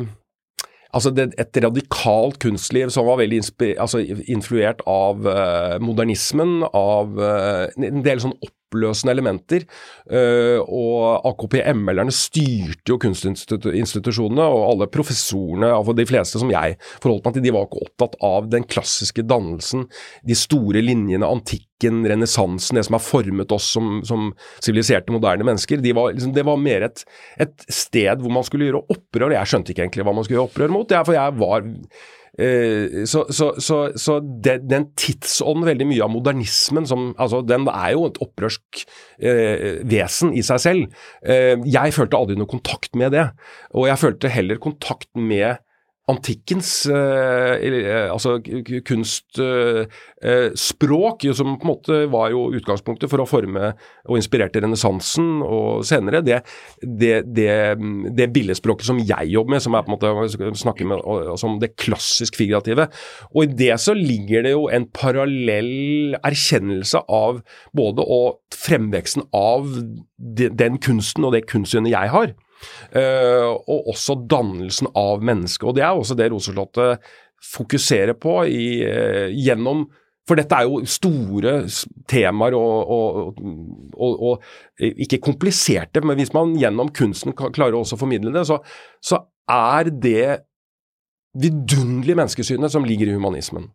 Altså 0.95 1.11
det, 1.11 1.33
et 1.43 1.59
radikalt 1.59 2.39
kunstliv 2.43 2.93
som 2.95 3.09
var 3.09 3.19
veldig 3.19 3.41
altså 3.83 3.99
influert 4.31 4.83
av 4.87 5.27
eh, 5.27 5.79
modernismen, 5.83 6.61
av 6.71 7.19
eh, 7.19 7.65
en 7.89 8.05
del 8.07 8.23
sånn 8.23 8.37
oppløsende 8.75 9.15
elementer. 9.15 9.65
eh, 10.11 10.61
og 10.61 11.25
AKP-ML-erne 11.31 12.13
styrte 12.13 12.93
jo 12.93 12.99
kunstinstitusjonene, 13.01 14.45
og 14.45 14.65
alle 14.73 14.89
professorene, 14.93 15.71
altså 15.73 15.95
de 15.97 16.07
fleste 16.07 16.39
som 16.39 16.51
jeg 16.51 16.77
forholdt 17.01 17.25
meg 17.25 17.37
til, 17.37 17.45
de 17.45 17.55
var 17.55 17.69
ikke 17.69 17.85
opptatt 17.87 18.19
av 18.23 18.51
den 18.51 18.65
klassiske 18.65 19.25
dannelsen, 19.25 19.87
de 20.27 20.37
store 20.37 20.83
linjene, 20.85 21.27
antikken, 21.27 22.05
renessansen, 22.09 22.77
det 22.79 22.85
som 22.87 22.99
har 22.99 23.05
formet 23.05 23.53
oss 23.53 23.71
som 23.75 24.33
siviliserte, 24.63 25.13
moderne 25.13 25.45
mennesker. 25.45 25.81
De 25.85 25.95
var, 25.97 26.13
liksom, 26.13 26.35
det 26.35 26.45
var 26.47 26.61
mer 26.61 26.89
et, 26.89 27.05
et 27.41 27.67
sted 27.69 28.21
hvor 28.21 28.33
man 28.33 28.45
skulle 28.47 28.69
gjøre 28.69 28.85
opprør. 28.89 29.35
Jeg 29.35 29.51
skjønte 29.51 29.73
ikke 29.73 29.87
egentlig 29.87 30.07
hva 30.07 30.15
man 30.17 30.27
skulle 30.27 30.41
gjøre 30.41 30.51
opprør 30.51 30.75
mot, 30.75 30.95
for 31.05 31.17
jeg 31.17 31.41
var 31.41 31.67
så, 32.35 33.21
så, 33.31 33.53
så, 33.63 33.77
så 34.01 34.17
den, 34.19 34.65
den 34.67 34.89
tidsånden, 34.99 35.67
veldig 35.69 35.87
mye 35.87 36.03
av 36.03 36.11
modernismen, 36.11 36.89
som, 36.91 37.13
altså, 37.15 37.45
den 37.47 37.69
er 37.71 37.93
jo 37.95 38.09
et 38.09 38.19
opprørsk 38.25 38.83
eh, 39.23 39.85
vesen 39.87 40.35
i 40.35 40.43
seg 40.47 40.63
selv. 40.65 41.05
Eh, 41.23 41.55
jeg 41.63 41.95
følte 41.95 42.19
aldri 42.19 42.39
noe 42.41 42.51
kontakt 42.51 42.99
med 42.99 43.15
det, 43.15 43.29
og 43.75 43.87
jeg 43.91 44.03
følte 44.03 44.33
heller 44.35 44.63
kontakt 44.63 45.11
med 45.15 45.63
antikkens 46.11 46.85
eh, 46.93 47.55
eh, 47.65 48.11
altså 48.13 48.37
kunstspråk, 48.85 49.89
kunstspråk, 50.21 51.25
som 51.37 51.55
på 51.57 51.65
en 51.65 51.71
måte 51.71 51.99
var 52.13 52.31
jo 52.33 52.47
utgangspunktet 52.57 53.11
for 53.13 53.23
å 53.23 53.29
forme 53.29 53.71
og 54.05 54.19
inspirerte 54.19 54.61
renessansen 54.65 55.43
og 55.45 55.85
senere. 55.89 56.21
Det, 56.25 56.43
det, 56.83 57.15
det, 57.37 57.49
det 58.17 58.29
billedspråket 58.35 58.89
som 58.89 59.01
jeg 59.01 59.33
jobber 59.33 59.57
med, 59.57 59.65
som 59.65 59.77
er 59.77 59.87
på 59.87 59.95
en 59.95 60.21
måte 60.21 60.53
snakker 60.61 60.89
med 60.89 61.05
som 61.41 61.59
det 61.63 61.75
klassisk 61.81 62.37
figurative. 62.41 62.89
Og 63.33 63.47
i 63.47 63.53
det 63.65 63.73
så 63.81 63.97
ligger 63.97 64.45
det 64.45 64.55
jo 64.55 64.69
en 64.73 64.89
parallell 64.93 66.19
erkjennelse 66.21 67.05
av 67.09 67.41
både 67.77 68.05
og 68.05 68.41
fremveksten 68.55 69.25
av 69.35 69.69
de- 70.19 70.53
den 70.53 70.79
kunsten 70.79 71.25
og 71.25 71.33
det 71.37 71.47
kunstsynet 71.51 71.93
jeg 71.93 72.13
har. 72.13 72.35
Eh, 72.95 73.51
og 73.51 73.91
også 73.93 74.17
dannelsen 74.31 74.91
av 74.97 75.25
mennesket. 75.25 75.67
Og 75.69 75.77
det 75.77 75.85
er 75.85 75.93
også 75.93 76.17
det 76.19 76.31
Roseslottet 76.33 77.13
fokuserer 77.45 78.17
på 78.17 78.39
i, 78.49 78.65
eh, 78.87 79.29
gjennom 79.35 79.87
For 80.25 80.41
dette 80.41 80.57
er 80.57 80.65
jo 80.65 80.79
store 80.89 81.67
temaer 82.09 82.55
og, 82.57 82.93
og, 82.95 83.43
og, 83.93 84.23
og 84.25 84.87
ikke 85.05 85.19
kompliserte, 85.21 86.01
men 86.01 86.17
hvis 86.17 86.33
man 86.33 86.55
gjennom 86.57 86.89
kunsten 86.97 87.37
klarer 87.37 87.77
også 87.77 87.99
å 87.99 88.01
formidle 88.01 88.33
det, 88.33 88.47
så, 88.49 88.57
så 89.05 89.19
er 89.53 89.91
det 89.93 90.39
vidunderlige 91.37 92.17
menneskesynet 92.17 92.73
som 92.73 92.89
ligger 92.89 93.13
i 93.13 93.19
humanismen. 93.19 93.69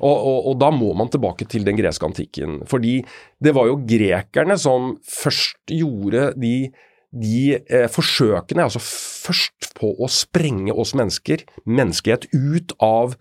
Og 0.00 0.56
da 0.58 0.70
må 0.74 0.92
man 0.98 1.10
tilbake 1.12 1.46
til 1.50 1.64
den 1.66 1.76
greske 1.78 2.06
antikken. 2.06 2.60
Fordi 2.68 2.98
det 3.42 3.54
var 3.56 3.68
jo 3.68 3.78
grekerne 3.86 4.56
som 4.58 4.94
først 5.04 5.76
gjorde 5.76 6.32
de, 6.40 6.70
de 7.20 7.58
eh, 7.58 7.88
forsøkene, 7.92 8.66
altså 8.66 8.82
først 8.82 9.72
på 9.78 9.92
å 9.98 10.10
sprenge 10.12 10.74
oss 10.74 10.94
mennesker, 10.98 11.46
menneskehet, 11.64 12.28
ut 12.34 12.76
av 12.82 13.16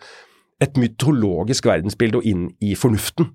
et 0.64 0.78
mytologisk 0.80 1.68
verdensbilde 1.68 2.22
og 2.22 2.30
inn 2.30 2.46
i 2.64 2.76
fornuften. 2.80 3.34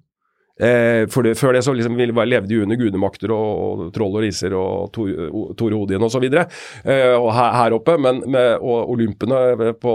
Eh, 0.60 1.06
for 1.08 1.24
det, 1.24 1.38
før 1.40 1.54
det 1.56 1.62
så 1.64 1.72
liksom, 1.72 1.96
vi 1.96 2.06
levde 2.10 2.52
vi 2.52 2.58
under 2.60 2.76
gudemakter 2.76 3.32
og, 3.32 3.60
og 3.86 3.92
troll 3.96 4.18
og 4.18 4.24
riser 4.26 4.52
og 4.56 4.92
Tore 4.92 5.78
Odin 5.78 6.04
osv. 6.04 6.26
Eh, 6.28 7.14
og 7.16 7.30
her, 7.32 7.54
her 7.56 7.76
oppe, 7.78 7.96
men 7.96 8.20
med, 8.28 8.58
og 8.60 8.92
olympene 8.92 9.72
på, 9.80 9.94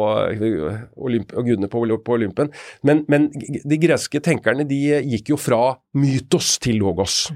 olymp, 1.06 1.36
og 1.38 1.51
gudene 1.51 1.69
på, 1.69 1.86
på 2.06 2.17
Olympen. 2.17 2.49
Men, 2.82 3.04
men 3.12 3.30
de 3.36 3.82
greske 3.82 4.21
tenkerne 4.25 4.65
de 4.69 4.82
gikk 5.13 5.36
jo 5.36 5.41
fra 5.41 5.75
mytos 6.01 6.56
til 6.63 6.82
logos. 6.82 7.28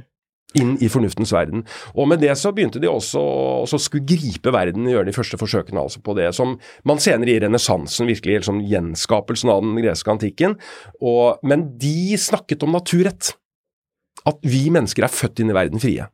Inn 0.57 0.77
i 0.81 0.87
fornuftens 0.89 1.29
verden. 1.29 1.61
Og 1.93 2.07
med 2.09 2.23
det 2.23 2.31
så 2.39 2.49
begynte 2.55 2.81
de 2.81 2.89
også 2.89 3.21
å 3.21 3.77
skulle 3.77 4.07
gripe 4.09 4.49
verden, 4.53 4.87
gjøre 4.89 5.05
de 5.11 5.13
første 5.13 5.37
forsøkene 5.37 5.83
altså 5.83 6.01
på 6.01 6.15
det 6.17 6.31
som 6.33 6.55
man 6.89 7.01
senere 7.03 7.35
i 7.35 7.41
renessansen 7.43 8.09
virkelig, 8.09 8.39
liksom 8.41 8.63
gjenskapelsen 8.65 9.53
av 9.53 9.61
den 9.61 9.77
greske 9.77 10.09
antikken. 10.09 10.57
Og, 10.97 11.37
men 11.45 11.67
de 11.81 12.17
snakket 12.17 12.65
om 12.65 12.73
naturrett. 12.73 13.35
At 14.27 14.41
vi 14.41 14.65
mennesker 14.73 15.05
er 15.05 15.13
født 15.13 15.43
inn 15.43 15.53
i 15.53 15.55
verden 15.55 15.81
frie. 15.81 16.09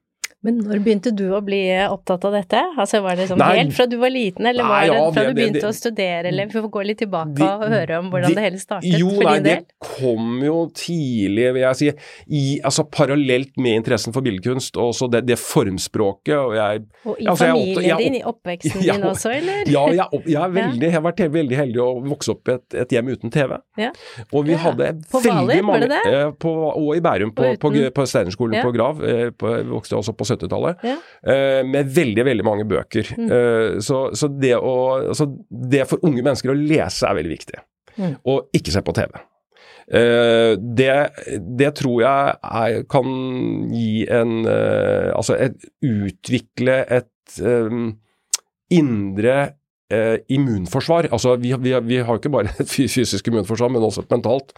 Men 0.46 0.60
når 0.62 0.80
begynte 0.86 1.12
du 1.18 1.24
å 1.34 1.42
bli 1.44 1.62
opptatt 1.90 2.24
av 2.30 2.36
dette? 2.38 2.62
Altså 2.78 3.02
Var 3.02 3.16
det 3.18 3.28
sånn 3.32 3.40
Nei. 3.42 3.52
helt 3.58 3.74
fra 3.74 3.88
du 3.90 3.98
var 3.98 4.12
liten, 4.14 4.46
eller 4.46 4.64
Nei, 4.64 4.70
var 4.70 4.82
det 4.86 4.94
ja, 5.00 5.12
fra 5.12 5.24
det- 5.24 5.34
du 5.36 5.42
begynte 5.42 5.62
det- 5.62 5.70
å 5.72 5.74
studere, 5.74 6.26
eller 6.30 6.46
vi 6.46 6.60
får 6.62 6.70
gå 6.72 6.86
litt 6.86 7.00
tilbake 7.02 7.34
det, 7.36 7.50
og 7.50 7.66
høre 7.74 8.00
om 8.00 8.12
hvordan 8.12 8.30
de- 8.30 8.36
det 8.36 8.44
hele 8.46 8.60
startet 8.62 9.00
Jo, 9.00 9.10
for 9.16 9.24
nei, 9.24 9.34
din 9.40 9.44
det 9.44 9.66
kom 9.80 10.42
jo 10.46 10.70
tidlig, 10.76 11.48
vil 11.56 11.62
jeg 11.66 11.76
si, 11.76 11.92
i, 12.30 12.44
altså 12.64 12.86
parallelt 12.90 13.58
med 13.58 13.82
interessen 13.84 14.14
for 14.14 14.22
billedkunst, 14.22 14.78
og 14.78 14.94
så 14.94 15.10
det, 15.12 15.26
formspråket, 15.40 16.38
og 16.38 16.54
jeg 16.56 16.84
Og 17.06 17.16
i 17.22 17.26
Altså, 17.26 17.46
jeg 17.46 17.56
familien 17.56 17.84
jeg 17.84 17.92
er 17.92 17.98
din, 17.98 18.16
i 18.16 18.22
oppveksten 18.24 18.82
Ja, 18.86 18.94
din 18.94 19.04
også, 19.04 19.30
eller? 19.36 19.66
Ja, 19.72 19.86
jeg, 19.88 20.24
jeg, 20.28 20.52
veldig, 20.60 20.82
jeg 20.82 20.92
har 20.92 21.02
vært 21.06 21.24
veldig 21.32 21.58
heldig 21.60 21.82
å 21.82 21.90
vokse 22.06 22.30
opp 22.36 22.48
i 22.50 22.56
et, 22.58 22.78
et 22.86 22.90
hjem 22.96 23.10
uten 23.14 23.32
TV. 23.34 23.58
Ja. 23.78 23.92
Og 24.34 24.46
vi 24.46 24.52
Ja. 24.56 24.58
hadde 24.58 24.92
På 25.12 25.22
veldig 25.22 25.60
Hvaler, 25.62 25.66
var 25.66 25.80
det 25.80 25.90
det? 25.90 26.14
eh, 26.14 26.32
På, 26.32 26.54
og 26.76 26.96
i 26.96 27.00
Bærum, 27.02 27.32
på, 27.36 27.44
på, 27.60 27.72
på, 27.72 27.92
på 27.96 28.06
Steinerskolen 28.08 28.54
Ja. 28.60 28.64
på 28.64 28.74
Grav. 28.76 29.04
Eh, 29.04 29.30
på, 29.32 29.52
vokste 29.70 29.98
også 29.98 30.14
på 30.16 30.26
70-tallet. 30.36 30.84
Ja. 30.86 30.98
Eh, 31.26 31.62
med 31.68 31.94
veldig, 31.96 32.26
veldig 32.30 32.48
mange 32.48 32.68
bøker. 32.70 33.14
Mm. 33.18 33.30
Eh, 33.32 33.70
så, 33.86 34.10
så, 34.16 34.30
det 34.32 34.56
å, 34.60 34.76
så, 35.18 35.30
det 35.50 35.88
for 35.90 36.04
unge 36.06 36.22
mennesker 36.22 36.54
å 36.54 36.60
lese 36.60 37.08
er 37.10 37.18
veldig 37.20 37.34
viktig. 37.38 37.64
Mm. 37.96 38.20
Og 38.32 38.60
ikke 38.60 38.76
se 38.76 38.84
på 38.86 38.96
TV. 38.96 39.18
Eh, 39.86 40.54
det, 40.58 40.94
det 41.60 41.74
tror 41.78 42.00
jeg 42.02 42.38
er, 42.42 42.80
kan 42.90 43.10
gi 43.70 44.08
en 44.10 44.40
eh, 44.50 45.12
Altså 45.14 45.36
et, 45.38 45.60
utvikle 45.86 46.80
et 46.90 47.38
eh, 47.38 47.76
indre 48.74 49.36
eh, 49.94 50.18
immunforsvar. 50.30 51.10
Altså, 51.12 51.36
vi, 51.42 51.54
vi, 51.62 51.74
vi 51.88 52.02
har 52.04 52.20
ikke 52.20 52.34
bare 52.34 52.54
et 52.62 52.72
fysisk 52.72 53.28
immunforsvar, 53.28 53.72
men 53.74 53.86
også 53.86 54.06
et 54.06 54.14
mentalt. 54.16 54.54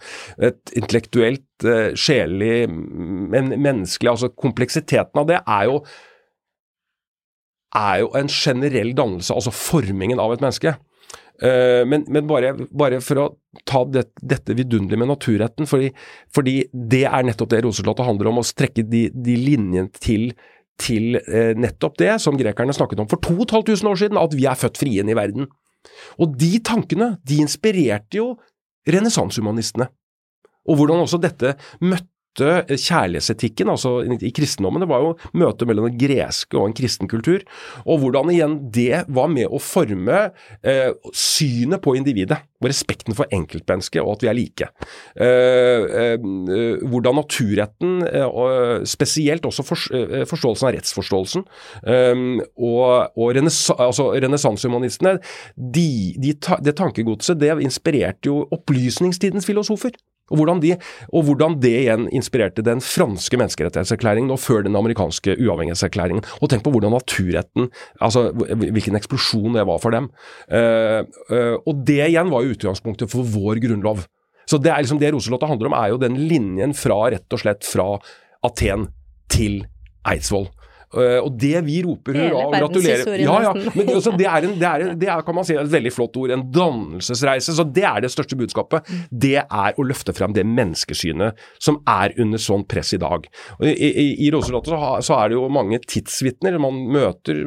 Et 0.50 0.74
intellektuelt, 0.80 1.48
eh, 1.64 1.94
sjelelig, 1.98 2.68
men 2.68 3.54
menneskelig. 3.56 4.14
Altså 4.14 4.32
kompleksiteten 4.34 5.22
av 5.22 5.30
det 5.30 5.40
er 5.44 5.70
jo 5.70 5.80
er 7.76 7.98
jo 8.00 8.12
en 8.16 8.30
generell 8.32 8.94
dannelse, 8.96 9.34
altså 9.34 9.52
formingen 9.52 10.20
av 10.22 10.32
et 10.32 10.40
menneske. 10.40 10.72
Eh, 11.42 11.84
men, 11.86 12.06
men 12.10 12.26
bare, 12.26 12.54
bare 12.74 12.98
for 13.04 13.20
å 13.22 13.26
ta 13.68 13.84
det, 13.86 14.08
dette 14.18 14.56
vidunderlige 14.58 14.98
med 14.98 15.12
naturretten, 15.12 15.68
fordi, 15.70 15.92
fordi 16.34 16.56
det 16.72 17.04
er 17.06 17.26
nettopp 17.28 17.52
det 17.52 17.62
Roseslottet 17.66 18.08
handler 18.08 18.32
om, 18.32 18.40
å 18.40 18.46
strekke 18.46 18.86
de, 18.88 19.04
de 19.14 19.36
linjene 19.38 19.92
til, 20.00 20.32
til 20.78 21.18
eh, 21.20 21.54
nettopp 21.58 21.98
det 22.00 22.14
som 22.22 22.38
grekerne 22.38 22.74
snakket 22.76 23.02
om 23.02 23.08
for 23.10 23.20
2500 23.24 23.90
år 23.90 24.02
siden, 24.02 24.20
at 24.20 24.36
vi 24.36 24.46
er 24.48 24.58
født 24.58 24.80
frie 24.80 25.02
inn 25.02 25.10
i 25.10 25.16
verden. 25.18 25.48
Og 26.22 26.36
de 26.38 26.58
tankene, 26.64 27.16
de 27.26 27.40
inspirerte 27.42 28.20
jo 28.20 28.32
renessansehumanistene. 28.88 29.88
Og 30.68 30.78
hvordan 30.78 31.04
også 31.04 31.20
dette 31.22 31.54
møtte 31.80 32.17
kjærlighetsetikken, 32.40 33.70
altså 33.72 34.02
i 34.04 34.32
kristendommen. 34.34 34.82
Det 34.84 34.90
var 34.90 35.04
jo 35.04 35.14
møtet 35.38 35.68
mellom 35.68 35.88
den 35.88 35.98
greske 36.00 36.58
og 36.58 36.68
en 36.68 36.76
kristen 36.76 37.10
kultur. 37.10 37.44
Og 37.84 38.02
hvordan 38.02 38.32
igjen 38.32 38.58
det 38.74 39.04
var 39.08 39.30
med 39.32 39.48
å 39.50 39.60
forme 39.62 40.28
eh, 40.62 40.90
synet 41.14 41.82
på 41.84 41.96
individet. 41.98 42.40
Og 42.58 42.66
respekten 42.72 43.14
for 43.14 43.30
enkeltmennesket, 43.30 44.00
og 44.02 44.16
at 44.16 44.24
vi 44.24 44.30
er 44.30 44.34
like. 44.34 44.66
Eh, 45.14 45.84
eh, 46.02 46.82
hvordan 46.82 47.20
naturretten, 47.20 48.00
eh, 48.08 48.82
spesielt 48.88 49.46
også 49.46 49.62
for, 49.66 49.84
eh, 49.94 50.26
forståelsen 50.26 50.66
av 50.66 50.74
rettsforståelsen, 50.74 51.46
eh, 51.86 52.24
og, 52.58 53.14
og 53.14 53.38
altså, 53.38 54.10
renessansehumanistene, 54.18 55.18
de, 55.54 55.88
de 56.18 56.34
det 56.64 56.76
tankegodset 56.78 57.38
det 57.38 57.54
inspirerte 57.62 58.30
jo 58.30 58.42
opplysningstidens 58.54 59.46
filosofer. 59.46 59.94
Og 60.28 60.40
hvordan, 60.40 60.60
de, 60.64 60.74
og 61.12 61.24
hvordan, 61.28 61.56
det 61.62 61.74
igjen 61.84 62.08
inspirerte 62.14 62.64
den 62.64 62.82
franske 62.84 63.38
menneskerettighetserklæringen 63.40 64.32
og 64.34 64.40
før 64.42 64.66
den 64.66 64.76
amerikanske 64.78 65.38
uavhengighetserklæringen. 65.38 66.26
Og 66.42 66.52
tenk 66.52 66.64
på 66.66 66.72
hvordan 66.74 66.94
naturretten 66.96 67.70
altså 68.04 68.28
Hvilken 68.32 68.96
eksplosjon 68.98 69.56
det 69.56 69.64
var 69.68 69.80
for 69.82 69.94
dem. 69.94 70.08
Uh, 70.50 71.02
uh, 71.32 71.56
og 71.68 71.82
det 71.86 72.00
igjen 72.08 72.30
var 72.32 72.44
jo 72.44 72.54
utgangspunktet 72.54 73.10
for 73.12 73.26
vår 73.26 73.60
grunnlov. 73.64 74.04
Så 74.48 74.60
det 74.62 74.72
er 74.72 74.84
liksom 74.84 75.00
det 75.00 75.12
Roselotta 75.12 75.48
handler 75.48 75.70
om, 75.70 75.76
er 75.76 75.92
jo 75.92 76.00
den 76.00 76.16
linjen 76.28 76.72
fra 76.76 77.00
rett 77.12 77.36
og 77.36 77.42
slett 77.42 77.66
fra 77.68 77.90
Aten 78.46 78.88
til 79.32 79.60
Eidsvoll. 80.08 80.48
Uh, 80.94 81.18
og 81.20 81.34
det 81.40 81.60
vi 81.66 81.80
roper 81.84 82.16
hurra 82.16 82.44
og 82.46 82.54
gratulerer 82.54 83.20
ja, 83.20 83.34
ja, 83.44 83.50
men 83.74 83.90
altså, 83.92 84.12
det, 84.16 84.24
er 84.24 84.46
en, 84.46 84.54
det, 84.56 84.68
er 84.68 84.84
en, 84.86 84.94
det 85.00 85.10
er 85.12 85.24
kan 85.26 85.36
man 85.36 85.44
si, 85.44 85.56
et 85.58 85.72
veldig 85.72 85.92
flott 85.92 86.16
ord. 86.20 86.32
En 86.34 86.46
dannelsesreise. 86.54 87.54
Så 87.58 87.66
det 87.76 87.84
er 87.88 88.02
det 88.04 88.12
største 88.12 88.38
budskapet. 88.38 88.88
Det 89.10 89.36
er 89.42 89.76
å 89.78 89.86
løfte 89.86 90.14
frem 90.16 90.34
det 90.36 90.46
menneskesynet 90.48 91.38
som 91.62 91.80
er 91.88 92.14
under 92.20 92.40
sånn 92.42 92.64
press 92.68 92.94
i 92.96 93.00
dag. 93.02 93.28
Og 93.58 93.66
I, 93.68 93.74
i, 93.74 94.06
i 94.26 94.30
Roselotte 94.34 94.72
så, 94.72 94.80
så, 95.04 95.18
er 95.18 95.30
det 95.30 95.38
jo 95.38 95.46
mange 95.52 95.80
tidsvitner 95.84 96.58
man 96.62 96.80
møter. 96.94 97.42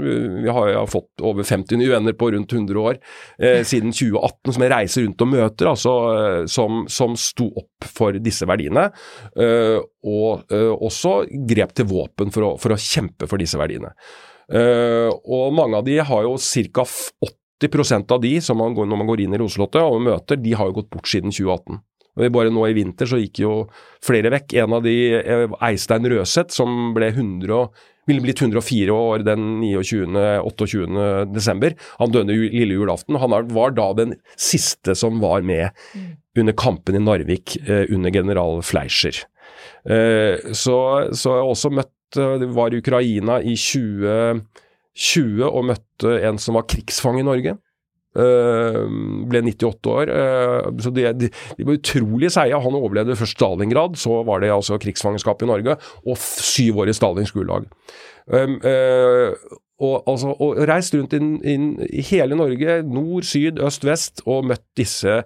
Vi 0.45 0.51
har 0.51 0.73
jo 0.75 0.85
fått 0.91 1.25
over 1.25 1.47
50 1.47 1.81
nye 1.81 1.91
venner 1.93 2.17
på 2.17 2.31
rundt 2.35 2.53
100 2.53 2.81
år 2.81 2.99
eh, 3.41 3.61
siden 3.67 3.93
2018 3.95 4.55
som 4.55 4.65
jeg 4.65 4.73
reiser 4.73 5.05
rundt 5.05 5.25
og 5.25 5.31
møter, 5.31 5.71
altså 5.71 5.95
eh, 6.11 6.39
som, 6.51 6.83
som 6.91 7.17
sto 7.19 7.49
opp 7.61 7.89
for 7.89 8.17
disse 8.21 8.45
verdiene. 8.49 8.89
Uh, 9.37 9.81
og 10.07 10.51
uh, 10.53 10.73
også 10.81 11.21
grep 11.49 11.75
til 11.77 11.87
våpen 11.89 12.31
for 12.33 12.45
å, 12.45 12.51
for 12.61 12.73
å 12.73 12.79
kjempe 12.81 13.27
for 13.31 13.41
disse 13.41 13.59
verdiene. 13.59 13.93
Uh, 14.51 15.07
og 15.31 15.53
mange 15.55 15.79
av 15.79 15.87
de 15.87 15.95
har 16.03 16.27
jo 16.27 16.35
ca. 16.35 16.85
80% 17.61 18.11
av 18.11 18.19
de 18.23 18.33
som 18.43 18.59
man 18.59 18.75
går, 18.75 18.89
når 18.89 18.99
man 18.99 19.09
går 19.11 19.23
inn 19.23 19.37
i 19.37 19.39
Roselottet 19.39 19.85
og 19.85 20.01
møter, 20.03 20.39
de 20.41 20.55
har 20.57 20.69
jo 20.69 20.81
gått 20.81 20.91
bort 20.91 21.07
siden 21.07 21.31
2018. 21.31 21.79
Og 22.19 22.33
Bare 22.35 22.51
nå 22.51 22.65
i 22.67 22.75
vinter 22.75 23.07
så 23.07 23.19
gikk 23.21 23.39
jo 23.43 23.53
flere 24.03 24.31
vekk. 24.33 24.55
En 24.59 24.75
av 24.75 24.83
de, 24.83 24.95
eh, 25.15 25.47
Eistein 25.63 26.03
Røseth, 26.11 26.51
som 26.51 26.93
ble 26.93 27.07
100, 27.13 27.69
ville 28.09 28.23
blitt 28.25 28.41
104 28.41 28.91
år 28.91 29.23
den 29.23 29.61
29.-28. 29.61 31.31
desember. 31.31 31.77
Han 31.99 32.11
døde 32.11 32.35
lille 32.35 32.75
julaften. 32.75 33.15
Han 33.21 33.31
var 33.53 33.71
da 33.71 33.93
den 33.93 34.15
siste 34.35 34.95
som 34.95 35.21
var 35.21 35.41
med 35.41 35.71
under 36.35 36.53
kampen 36.53 36.95
i 36.95 36.99
Narvik 36.99 37.55
eh, 37.67 37.85
under 37.89 38.11
general 38.11 38.61
Fleischer. 38.61 39.23
Eh, 39.87 40.51
så, 40.51 41.07
så 41.13 41.37
jeg 41.37 41.45
har 41.45 41.55
også 41.55 41.71
møtt 41.71 41.91
Eh, 41.91 42.00
var 42.17 42.73
i 42.73 42.81
Ukraina 42.81 43.39
i 43.41 43.55
2020 43.55 45.43
og 45.47 45.67
møtte 45.71 46.15
en 46.27 46.39
som 46.41 46.57
var 46.59 46.67
krigsfange 46.71 47.23
i 47.23 47.27
Norge. 47.27 47.57
Uh, 48.11 48.89
ble 49.31 49.39
98 49.45 49.87
år. 49.87 50.09
Uh, 50.11 50.65
så 50.83 50.91
de, 50.91 51.05
de, 51.15 51.29
de, 51.31 51.65
var 51.67 51.77
utrolig 51.77 52.31
seige. 52.33 52.59
Han 52.59 52.75
overlevde 52.75 53.15
først 53.15 53.37
Stalingrad, 53.37 53.95
så 53.95 54.19
var 54.27 54.43
det 54.43 54.51
altså 54.51 54.79
krigsfangenskap 54.83 55.43
i 55.45 55.47
Norge, 55.47 55.77
og 56.03 56.19
syv 56.19 56.83
år 56.83 56.91
i 56.91 56.95
Stalins 56.97 57.31
gulag. 57.31 57.69
Um, 58.27 58.57
uh, 58.67 59.31
og, 59.81 60.03
altså, 60.11 60.35
og, 60.35 60.59
reist 60.69 60.93
rundt 60.95 61.15
inn, 61.17 61.37
inn, 61.47 61.71
i 61.87 62.03
hele 62.11 62.35
Norge, 62.37 62.81
nord, 62.85 63.25
syd, 63.25 63.63
øst, 63.63 63.87
vest, 63.87 64.21
og 64.27 64.45
møtt 64.51 64.65
disse 64.77 65.21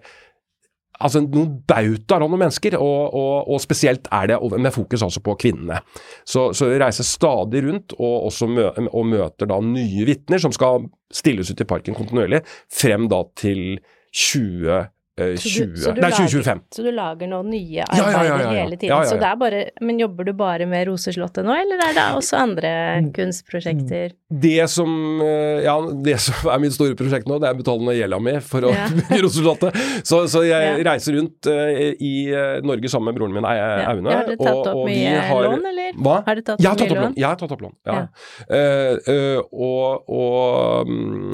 altså 1.00 1.22
noen 1.24 1.58
bautaer 1.68 2.24
av 2.24 2.30
noen 2.32 2.46
mennesker, 2.46 2.78
og, 2.80 3.16
og, 3.16 3.50
og, 3.50 3.60
spesielt 3.64 4.08
er 4.14 4.32
det 4.32 4.40
med 4.56 4.74
fokus 4.76 5.04
altså 5.06 5.24
på 5.26 5.38
kvinnene. 5.42 5.82
Så, 6.28 6.50
så 6.56 6.70
vi 6.72 6.80
reiser 6.82 7.08
stadig 7.08 7.66
rundt 7.68 7.98
og, 7.98 8.32
mø, 8.52 8.70
og 8.88 9.10
møter 9.12 9.52
da 9.52 9.60
nye 9.64 10.08
vitner 10.08 10.42
som 10.42 10.54
skal 10.56 10.88
stilles 11.14 11.52
ut 11.52 11.62
i 11.62 11.70
parken 11.70 11.98
kontinuerlig, 11.98 12.44
frem 12.72 13.10
da 13.12 13.24
til 13.40 13.80
20 14.16 14.86
20, 15.17 15.38
så 15.38 15.65
du, 15.65 15.75
så 15.80 15.91
du 15.95 16.01
nei, 16.04 16.10
2025. 16.12 16.62
så 16.75 16.84
du 16.84 16.89
lager 16.91 17.30
noen 17.32 17.47
nye 17.47 17.86
arbeider 17.86 18.12
ja, 18.12 18.23
ja, 18.28 18.39
ja, 18.41 18.47
hele 18.51 18.75
tiden. 18.75 19.06
Så 19.08 19.15
det 19.15 19.28
er 19.30 19.38
bare 19.39 19.62
Men 19.80 19.99
jobber 20.01 20.28
du 20.28 20.34
bare 20.36 20.65
med 20.67 20.89
Roseslottet 20.89 21.47
nå, 21.47 21.54
eller 21.56 21.84
er 21.86 21.93
det 21.95 22.08
også 22.17 22.41
andre 22.41 22.71
kunstprosjekter? 23.15 24.12
Det 24.28 24.65
som, 24.67 24.91
eh, 25.23 25.63
ja, 25.63 25.75
det 26.04 26.17
som 26.19 26.49
er 26.51 26.60
mitt 26.60 26.75
store 26.75 26.97
prosjekt 26.99 27.30
nå, 27.32 27.38
det 27.39 27.47
er 27.47 27.56
å 27.56 27.60
betale 27.62 27.95
gjelda 27.95 28.19
mi 28.28 28.34
for 28.43 28.67
å 28.67 28.73
bygge 28.97 29.21
Roseslottet. 29.23 29.80
Så, 30.04 30.25
så, 30.32 30.41
jeg 30.49 30.84
reiser 30.84 31.15
rundt 31.15 31.47
uh, 31.47 31.71
i 31.95 32.12
uh, 32.36 32.60
Norge 32.67 32.91
sammen 32.91 33.13
med 33.13 33.21
broren 33.21 33.38
min 33.38 33.47
Aune. 33.47 34.12
har 34.12 34.28
dere 34.28 34.36
tatt 34.36 34.69
opp 34.73 34.82
mye 34.89 35.15
har, 35.30 35.47
lån, 35.47 35.65
eller? 35.71 35.95
Hva? 35.95 36.17
Har 36.28 36.41
dere 36.41 36.47
tatt 36.51 36.60
opp 36.60 36.84
mye 36.84 36.99
lån? 36.99 37.17
Jeg 37.21 37.28
har 37.30 37.39
tatt 37.39 37.56
opp 37.56 37.63
lån, 37.69 37.75
ja. 37.88 38.04
Uh, 38.51 39.39
og, 39.56 40.12
og 40.12 40.91
um, 40.91 41.32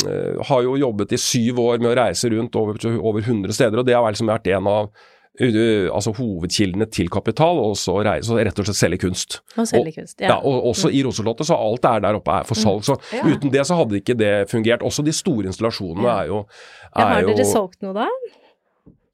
har 0.51 0.63
jo 0.69 0.77
jobbet 0.85 1.17
i 1.17 1.21
syv 1.25 1.65
år 1.65 1.81
med 1.81 1.95
å 1.95 1.97
reise 2.03 2.29
rundt 2.29 2.61
over, 2.61 2.77
over 3.01 3.25
100 3.25 3.57
steder 3.57 3.70
steder, 3.70 3.70
og 3.79 3.87
det 3.87 3.95
har 3.95 4.05
liksom 4.09 4.31
vært 4.31 4.51
en 4.51 4.67
av 4.67 4.91
altså 5.39 6.11
hovedkildene 6.17 6.85
til 6.91 7.09
kapital, 7.09 7.57
og 7.57 7.77
så, 7.79 7.95
så 8.21 8.35
rett 8.37 8.59
og 8.59 8.67
slett 8.67 8.77
selge 8.77 8.99
kunst. 9.05 9.39
Og 9.55 9.67
selge 9.67 9.93
kunst, 9.95 10.19
ja. 10.19 10.33
ja 10.33 10.37
og 10.37 10.67
også 10.73 10.91
mm. 10.91 10.97
i 10.97 11.03
Roselottet, 11.07 11.47
så 11.47 11.55
alt 11.55 11.81
det 11.81 11.93
er 11.95 12.03
der 12.03 12.19
oppe 12.19 12.35
er 12.41 12.43
for 12.43 12.59
salg. 12.59 12.83
Så 12.83 12.97
ja. 13.13 13.23
uten 13.23 13.51
det 13.53 13.65
så 13.65 13.79
hadde 13.79 14.01
ikke 14.01 14.17
det 14.19 14.49
fungert. 14.51 14.83
Også 14.83 15.01
de 15.01 15.13
store 15.15 15.47
installasjonene 15.47 16.07
ja. 16.07 16.19
er 16.19 16.31
jo 16.33 16.43
er 16.91 17.01
Har 17.01 17.25
dere 17.25 17.39
jo, 17.39 17.47
solgt 17.47 17.81
noe 17.81 17.95
da? 17.95 18.07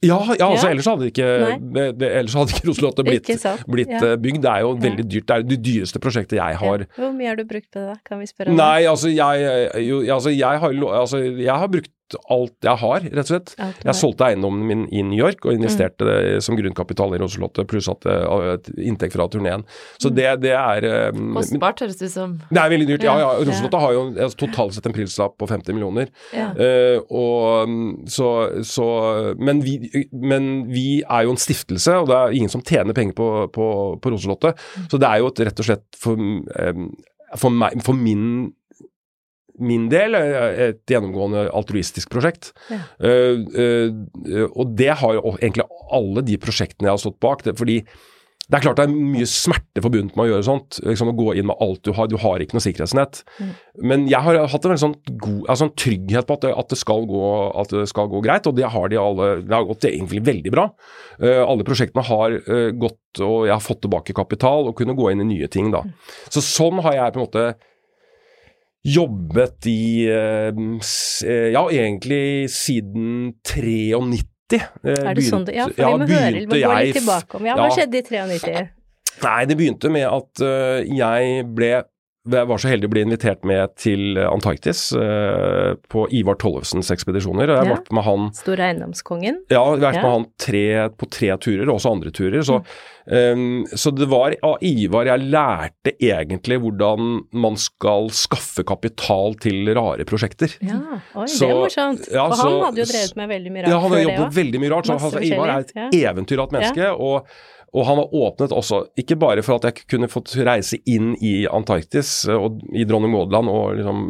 Ja, 0.05 0.17
ja, 0.37 0.45
altså 0.51 0.67
ellers 0.69 0.85
hadde 0.85 1.07
ikke, 1.09 1.27
det, 1.73 1.83
det, 1.97 2.09
ellers 2.19 2.35
hadde 2.37 2.53
ikke 2.53 2.67
Roselottet 2.69 3.07
blitt, 3.07 3.31
blitt. 3.65 3.93
Eh, 3.97 4.13
bygd. 4.21 4.43
Det 4.43 4.51
er 4.51 4.61
jo 4.61 4.73
veldig 4.83 5.05
dyrt. 5.09 5.25
Det 5.25 5.37
er 5.37 5.45
det 5.47 5.57
dyreste 5.65 6.01
prosjektet 6.01 6.37
jeg 6.37 6.59
har. 6.61 6.83
Hvor 6.97 7.13
mye 7.15 7.31
har 7.31 7.39
du 7.39 7.45
brukt 7.49 7.69
på 7.73 7.81
det, 7.81 7.87
da? 7.95 7.97
Kan 8.05 8.21
vi 8.21 8.29
spørre 8.29 8.53
om 8.53 8.59
Nei, 8.59 8.85
altså 8.89 9.09
jeg, 9.09 9.47
jo, 9.87 10.03
altså 10.13 10.33
jeg, 10.33 10.61
har, 10.61 10.77
altså 11.01 11.21
jeg 11.25 11.53
har 11.53 11.71
brukt 11.73 11.89
alt 12.33 12.55
jeg 12.63 12.79
har, 12.81 13.03
rett 13.03 13.25
og 13.25 13.31
slett. 13.33 13.53
Jeg 13.83 13.97
solgte 13.97 14.27
eiendommen 14.29 14.63
min 14.67 14.85
i 14.93 15.03
New 15.05 15.19
York 15.19 15.45
og 15.45 15.55
investerte 15.57 16.05
mm. 16.05 16.09
det 16.09 16.43
som 16.45 16.57
grunnkapital 16.59 17.15
i 17.15 17.19
Roselottet, 17.21 17.67
pluss 17.69 17.89
at 17.91 18.07
et 18.07 18.69
inntekt 18.77 19.15
fra 19.17 19.27
turneen. 19.31 19.65
Så 20.01 20.11
det, 20.13 20.27
det 20.43 20.53
er 20.55 20.87
um, 21.15 21.35
Kostbart, 21.37 21.81
høres 21.83 21.99
det 21.99 22.09
ut 22.09 22.13
som. 22.13 22.35
Det 22.49 22.61
er 22.61 22.73
veldig 22.73 22.87
dyrt, 22.89 23.07
ja. 23.07 23.17
ja. 23.21 23.31
Roselottet 23.41 23.83
har 23.83 23.95
jo 23.95 24.03
altså, 24.13 24.39
totalt 24.45 24.77
sett 24.77 24.89
en 24.89 24.95
prislapp 24.95 25.37
på 25.41 25.49
50 25.49 25.77
millioner. 25.77 26.11
Ja. 26.35 26.49
Uh, 26.57 26.97
og 27.07 27.71
mm, 27.71 27.89
så, 28.11 28.31
så 28.67 28.87
men, 29.39 29.61
vi, 29.65 29.77
men, 30.11 30.67
vi, 30.71 30.87
er 31.03 31.27
jo 31.27 31.35
en 31.35 31.41
stiftelse, 31.41 31.99
og 32.01 32.11
det 32.11 32.17
er 32.17 32.37
ingen 32.39 32.53
som 32.53 32.63
tjener 32.65 32.97
penger 32.97 33.17
på, 33.17 33.29
på, 33.53 33.67
på 34.03 34.13
Roselottet. 34.13 34.57
Mm. 34.77 34.87
Så 34.91 35.01
det 35.01 35.11
er 35.11 35.23
jo 35.23 35.31
et, 35.31 35.43
rett 35.49 35.63
og 35.63 35.69
slett 35.69 35.99
for, 35.99 36.19
um, 36.19 36.87
for, 37.35 37.53
meg, 37.53 37.81
for 37.85 37.97
min 37.97 38.53
min 39.59 39.87
del 39.91 40.17
et 40.17 40.83
gjennomgående 40.89 41.47
altruistisk 41.55 42.11
prosjekt. 42.13 42.51
Ja. 42.71 42.81
Uh, 43.01 43.41
uh, 43.57 44.45
og 44.51 44.75
det 44.77 44.93
har 45.01 45.17
jo 45.17 45.37
egentlig 45.39 45.67
alle 45.93 46.23
de 46.25 46.37
prosjektene 46.41 46.89
jeg 46.89 46.95
har 46.97 47.01
stått 47.01 47.19
bak. 47.23 47.43
Det, 47.45 47.57
fordi 47.59 47.81
det 48.47 48.55
er 48.55 48.63
klart 48.63 48.77
det 48.79 48.85
er 48.87 48.93
mye 48.95 49.25
smerte 49.27 49.81
forbundet 49.83 50.15
med 50.15 50.23
å 50.23 50.29
gjøre 50.29 50.45
sånt. 50.47 50.77
Liksom 50.85 51.09
å 51.11 51.15
gå 51.17 51.33
inn 51.35 51.49
med 51.49 51.59
alt 51.63 51.81
du 51.83 51.91
har. 51.97 52.07
Du 52.07 52.15
har 52.21 52.39
ikke 52.39 52.55
noe 52.55 52.63
sikkerhetsnett. 52.63 53.19
Mm. 53.43 53.49
Men 53.91 54.05
jeg 54.07 54.23
har 54.23 54.39
hatt 54.39 54.67
en 54.67 54.71
veldig 54.71 54.83
sånn 54.85 54.95
god, 55.09 55.41
altså 55.51 55.67
en 55.67 55.73
trygghet 55.83 56.29
på 56.29 56.37
at 56.37 56.45
det, 56.45 56.53
at, 56.61 56.71
det 56.71 56.79
gå, 56.87 57.23
at 57.59 57.75
det, 57.75 57.83
skal 57.91 58.07
gå, 58.13 58.21
greit, 58.23 58.47
og 58.47 58.55
det 58.55 58.69
har 58.71 58.93
de 58.93 59.01
alle. 59.01 59.29
Det 59.43 59.51
har 59.51 59.67
gått 59.67 59.89
egentlig 59.91 60.23
veldig 60.29 60.53
bra. 60.55 60.69
Uh, 61.19 61.43
alle 61.43 61.67
prosjektene 61.67 62.05
har 62.07 62.37
gått, 62.79 63.01
og 63.19 63.49
jeg 63.49 63.55
har 63.55 63.63
fått 63.63 63.83
tilbake 63.83 64.15
kapital 64.15 64.71
og 64.71 64.77
kunne 64.79 64.95
gå 64.95 65.11
inn 65.11 65.25
i 65.25 65.31
nye 65.33 65.51
ting 65.51 65.73
da. 65.75 65.83
Mm. 65.83 65.97
Så 66.31 66.45
sånn 66.45 66.79
har 66.85 66.95
jeg 67.01 67.15
på 67.17 67.19
en 67.19 67.27
måte 67.27 67.49
jobbet 68.85 69.67
i 69.67 70.07
eh, 70.09 71.51
Ja, 71.53 71.63
egentlig 71.71 72.49
siden 72.53 73.33
93. 73.43 74.23
Eh, 74.53 74.93
er 74.93 75.13
det 75.17 75.25
sånn 75.27 75.45
det, 75.47 75.55
Ja, 75.57 75.67
for 75.67 75.81
ja, 75.81 75.91
vi 75.97 76.05
må 76.05 76.07
høre, 76.13 76.31
vi 76.39 76.45
må 76.47 76.61
gå 76.61 76.79
litt 76.79 76.99
tilbake 77.01 77.39
om 77.39 77.45
Ja, 77.49 77.57
hva 77.57 77.67
ja, 77.67 77.75
skjedde 77.75 77.99
i 77.99 78.07
93? 78.07 78.67
Nei, 79.23 79.45
det 79.49 79.57
begynte 79.57 79.89
med 79.89 80.05
at 80.05 80.43
jeg 80.85 81.45
ble 81.57 81.71
jeg 82.27 82.47
var 82.49 82.59
så 82.59 82.67
heldig 82.67 82.89
å 82.89 82.91
bli 82.91 83.03
invitert 83.05 83.45
med 83.47 83.71
til 83.79 84.17
Antarktis 84.19 84.89
eh, 84.99 85.75
på 85.91 86.07
Ivar 86.11 86.35
Tollefsens 86.41 86.89
ekspedisjoner. 86.91 87.47
og 87.47 87.55
Jeg 87.55 87.61
har 87.61 87.69
Ja. 87.69 87.75
vært 87.77 87.91
med 87.95 88.03
han 88.03 88.33
Store 88.33 88.63
eiendomskongen. 88.67 89.35
ja, 89.49 89.63
jeg 89.63 89.63
har 89.63 89.77
vært 89.77 89.95
Ja. 89.95 90.01
med 90.01 90.11
han 90.11 90.25
tre, 90.37 90.89
på 90.89 91.09
tre 91.09 91.37
turer, 91.37 91.69
og 91.69 91.75
også 91.79 91.91
andre 91.91 92.11
turer. 92.11 92.43
Så, 92.43 92.55
um, 92.57 92.63
så 93.07 93.91
det 93.95 94.05
var 94.11 94.33
av 94.43 94.57
Ivar 94.67 95.07
jeg 95.07 95.27
lærte 95.31 95.93
egentlig 95.95 96.57
hvordan 96.59 97.21
man 97.39 97.55
skal 97.55 98.09
skaffe 98.11 98.65
kapital 98.67 99.37
til 99.39 99.69
rare 99.77 100.03
prosjekter. 100.07 100.51
Ja, 100.59 100.99
oi, 101.15 101.27
Så- 101.27 101.47
det 101.47 101.53
er 101.53 101.61
morsomt. 101.61 102.07
ja, 102.11 102.25
For 102.27 102.43
han 102.43 102.61
hadde 102.65 102.81
jo 102.83 102.89
drevet 102.91 103.15
med 103.15 103.29
veldig 103.29 103.51
mye 103.53 103.63
rart 103.63 103.69
Ja, 103.71 103.79
han 103.79 103.91
hadde 103.91 104.03
jobbet 104.03 104.33
veldig 104.41 104.59
mye 104.59 104.71
rart. 104.75 104.85
Så 104.89 104.97
altså, 104.97 105.23
Ivar 105.23 105.47
er 105.53 105.59
et 105.59 105.71
ja. 105.75 105.89
eventyr 106.11 106.39
av 106.43 106.47
et 106.49 106.57
menneske. 106.57 106.89
Og, 106.99 107.27
og 107.73 107.85
han 107.85 107.97
har 108.01 108.07
åpnet 108.11 108.51
også, 108.51 108.81
ikke 108.97 109.19
bare 109.19 109.43
for 109.43 109.55
at 109.55 109.63
jeg 109.69 109.87
kunne 109.87 110.07
fått 110.11 110.35
reise 110.43 110.79
inn 110.85 111.15
i 111.21 111.45
Antarktis 111.47 112.27
eh, 112.27 112.35
og 112.35 112.59
i 112.75 112.83
Dronning 112.83 113.11
Maud-land 113.15 113.47
og 113.51 113.77
liksom 113.79 114.03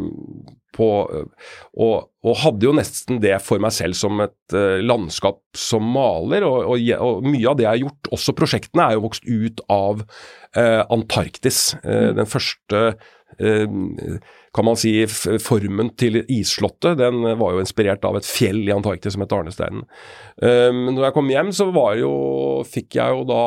på 0.76 0.88
og, 1.08 1.94
og 2.24 2.34
hadde 2.42 2.66
jo 2.68 2.74
nesten 2.76 3.20
det 3.22 3.36
for 3.44 3.62
meg 3.62 3.72
selv 3.74 3.96
som 3.98 4.20
et 4.24 4.56
uh, 4.56 4.78
landskap 4.84 5.40
som 5.56 5.86
maler, 5.94 6.46
og, 6.46 6.74
og, 6.74 6.90
og 6.98 7.28
mye 7.28 7.46
av 7.50 7.58
det 7.58 7.66
jeg 7.66 7.72
har 7.72 7.82
gjort, 7.84 8.10
også 8.18 8.34
prosjektene, 8.38 8.88
er 8.88 8.98
jo 8.98 9.04
vokst 9.06 9.28
ut 9.28 9.62
av 9.72 10.02
uh, 10.04 10.82
Antarktis. 10.94 11.62
Eh, 11.82 12.10
Den 12.18 12.28
første 12.28 12.82
kan 14.56 14.66
man 14.68 14.78
si 14.80 14.92
formen 15.42 15.92
til 16.00 16.20
isslottet, 16.24 16.98
den 17.00 17.22
var 17.40 17.54
jo 17.54 17.62
inspirert 17.62 18.04
av 18.08 18.18
et 18.18 18.28
fjell 18.28 18.62
i 18.66 18.74
Antarktis 18.74 19.16
som 19.16 19.24
het 19.24 19.34
Arnesteinen. 19.34 19.84
Um, 20.38 20.84
når 20.94 21.08
jeg 21.08 21.16
kom 21.16 21.32
hjem, 21.32 21.52
så 21.54 21.68
var 21.74 21.96
jo, 22.00 22.12
fikk 22.68 22.98
jeg 22.98 23.16
jo 23.16 23.26
da 23.28 23.42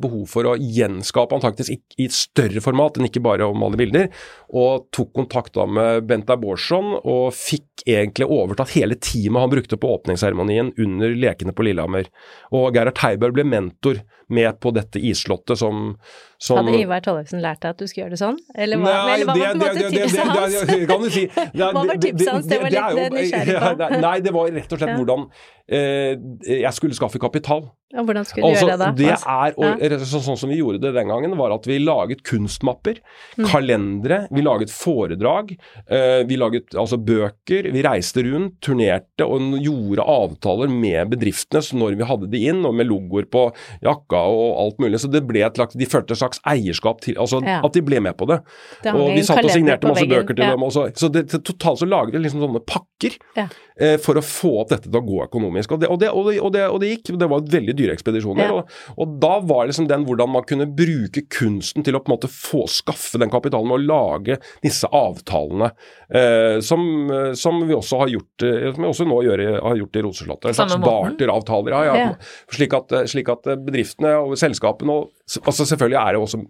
behov 0.00 0.26
for 0.30 0.50
å 0.50 0.56
gjenskape 0.60 1.36
Antarktis 1.36 1.72
i, 1.72 1.80
et 2.00 2.14
større 2.14 2.62
format 2.64 2.98
enn 2.98 3.08
ikke 3.08 3.24
bare 3.24 3.48
å 3.48 3.56
male 3.56 3.78
bilder, 3.80 4.10
og 4.50 4.88
tok 4.94 5.12
kontakt 5.16 5.56
da 5.58 5.66
med 5.66 6.06
Bent 6.08 6.30
Bårdsson 6.30 6.94
og 7.00 7.30
fikk 7.34 7.84
egentlig 7.88 8.28
overtatt 8.30 8.74
hele 8.76 8.96
teamet 9.00 9.44
han 9.44 9.52
brukte 9.52 9.78
på 9.80 9.90
åpningsseremonien 9.96 10.72
under 10.78 11.14
lekene 11.16 11.54
på 11.56 11.66
Lillehammer. 11.66 12.10
Og 12.54 12.74
Gerhard 12.76 13.00
Heiberg 13.02 13.36
ble 13.38 13.46
mentor 13.48 14.02
med 14.30 14.58
på 14.62 14.72
dette 14.74 15.00
isslottet 15.02 15.58
som, 15.58 15.96
som 16.38 16.60
Hadde 16.60 16.78
Ivar 16.80 17.02
Tollefsen 17.04 17.42
lært 17.42 17.60
deg 17.64 17.74
at 17.74 17.78
du 17.82 17.86
skulle 17.90 18.06
gjøre 18.06 18.14
det 18.16 18.20
sånn? 18.22 18.38
Eller 18.54 18.80
hva, 18.80 18.92
Nei, 18.94 19.14
eller 19.14 19.26
hva 19.26 19.34
var 19.34 19.40
på 19.40 19.50
en 19.50 19.58
måte 19.60 19.74
det- 19.74 19.90
det- 19.90 20.02
tipset 20.04 20.20
det- 20.20 20.30
hans? 20.30 20.54
det- 20.54 20.78
det 20.80 20.88
kan 20.88 21.02
du 21.02 21.10
si. 21.10 21.26
Det 21.26 21.52
Hva 21.60 21.72
var 21.74 22.00
tipset 22.06 22.28
hans? 22.32 22.46
Det 22.46 22.60
var 22.62 22.70
litt 22.70 23.02
er 23.04 23.10
nysgjerrig 23.18 23.58
på. 23.60 24.00
Nei, 24.06 24.14
det 24.20 24.32
var 24.38 24.50
rett 24.56 24.72
og 24.72 24.78
slett 24.78 24.96
hvordan 24.96 25.26
eh, 25.68 26.16
jeg 26.60 26.72
skulle 26.78 26.94
skaffe 26.94 27.18
kapital. 27.20 27.70
Ja, 27.92 28.04
hvordan 28.06 28.22
skulle 28.24 28.46
du 28.46 28.52
Altså, 28.54 28.66
gjøre 28.68 28.78
det 28.78 28.86
da? 28.86 28.92
det 28.94 29.14
er, 29.18 29.54
og, 29.58 29.80
Ja. 29.82 29.98
så, 30.06 30.20
sånn 30.22 30.38
som 30.38 30.48
vi 30.48 30.58
gjorde 30.60 30.78
det 30.80 30.92
den 30.94 31.08
gangen, 31.10 31.36
var 31.36 31.50
at 31.56 31.64
vi 31.66 31.78
laget 31.82 32.22
kunstmapper, 32.22 33.00
Mm. 33.36 33.46
kalendere, 33.50 34.18
vi 34.30 34.42
laget 34.42 34.70
foredrag, 34.70 35.56
uh, 35.90 36.22
vi 36.26 36.36
laget 36.38 36.70
altså 36.78 36.96
bøker, 37.02 37.66
vi 37.72 37.82
reiste 37.82 38.22
rundt, 38.22 38.60
turnerte 38.62 39.26
og 39.26 39.40
gjorde 39.58 40.04
avtaler 40.06 40.68
med 40.70 41.10
bedriftene 41.10 41.62
så 41.66 41.74
når 41.76 41.96
vi 41.98 42.04
hadde 42.06 42.30
de 42.30 42.44
inn, 42.46 42.64
og 42.64 42.74
med 42.74 42.86
logoer 42.86 43.26
på 43.26 43.48
jakka 43.82 44.22
og 44.22 44.60
alt 44.62 44.78
mulig. 44.78 45.00
Så 45.02 45.10
det 45.10 45.26
ble 45.26 45.42
et 45.46 45.54
slags, 45.58 45.74
de 45.74 45.84
følte 45.86 46.12
et 46.14 46.18
slags 46.22 46.40
eierskap 46.46 47.00
til, 47.00 47.14
altså 47.16 47.42
Ja. 47.44 47.60
at 47.64 47.72
de 47.72 47.80
ble 47.82 47.98
med 48.00 48.16
på 48.16 48.26
det. 48.28 48.40
Det 48.84 48.94
og 48.94 49.10
vi 49.14 49.22
satt 49.22 49.42
og 49.44 49.50
signerte 49.50 49.88
masse 49.88 50.06
veggen, 50.06 50.14
bøker 50.26 50.36
til 50.36 50.44
ja. 50.44 50.50
dem 50.54 50.62
også. 50.62 50.86
Så 50.94 51.10
det, 51.10 51.26
totalt 51.42 51.78
så 51.82 51.88
laget 51.90 52.12
vi 52.12 52.18
liksom 52.22 52.40
sånne 52.40 52.62
pakker 52.64 53.18
Ja. 53.36 53.48
eh, 53.80 53.96
for 53.96 54.14
å 54.14 54.22
få 54.22 54.60
opp 54.60 54.68
dette 54.68 54.90
til 54.90 55.00
å 55.00 55.02
gå 55.04 55.26
økonomisk. 55.26 55.72
Og 55.72 55.80
det, 55.80 55.88
og 55.90 55.98
det, 55.98 56.08
og 56.10 56.26
det, 56.30 56.40
og 56.40 56.52
det, 56.52 56.70
og 56.70 56.80
det 56.80 56.88
gikk. 57.02 57.18
Det 57.18 57.28
var 57.28 57.40
veldig 57.40 57.76
dyre 57.80 57.96
ekspedisjoner. 57.96 58.50
Ja. 58.50 58.60
Og, 58.60 59.00
og 59.00 59.16
da 59.22 59.32
var 59.48 59.70
liksom 59.70 59.88
den 59.90 60.04
hvordan 60.08 60.32
man 60.36 60.46
kunne 60.48 60.68
bruke 60.68 61.24
kunsten 61.32 61.86
til 61.86 61.96
å 61.96 62.02
på 62.04 62.10
en 62.10 62.16
måte 62.16 62.30
få 62.32 62.66
skaffe 62.70 63.20
den 63.20 63.32
kapitalen 63.32 63.70
med 63.70 63.80
å 63.80 63.88
lage 63.90 64.38
disse 64.64 64.88
avtalene, 64.94 65.72
eh, 66.12 66.58
som, 66.64 66.84
eh, 67.10 67.32
som 67.38 67.62
vi 67.66 67.76
også 67.76 68.02
har 68.04 68.12
gjort 68.14 68.46
eh, 68.46 68.70
som 68.74 68.84
vi 68.84 68.90
også 68.90 69.08
nå 69.08 69.20
gjør, 69.26 69.44
har 69.64 69.80
gjort 69.80 69.96
i 69.96 70.04
Roseslottet. 70.06 70.50
En 70.52 70.58
slags 70.60 70.78
barteravtaler. 70.84 71.76
Ja, 71.76 71.96
ja. 71.96 72.10
Slik, 72.52 72.76
at, 72.76 72.94
slik 73.10 73.30
at 73.32 73.48
eh, 73.50 73.60
bedriftene 73.60 74.16
og 74.20 74.36
selskapene 74.40 75.00
og 75.00 75.10
altså 75.38 75.66
Selvfølgelig 75.68 75.98
er 76.00 76.16
det 76.16 76.20
også 76.20 76.40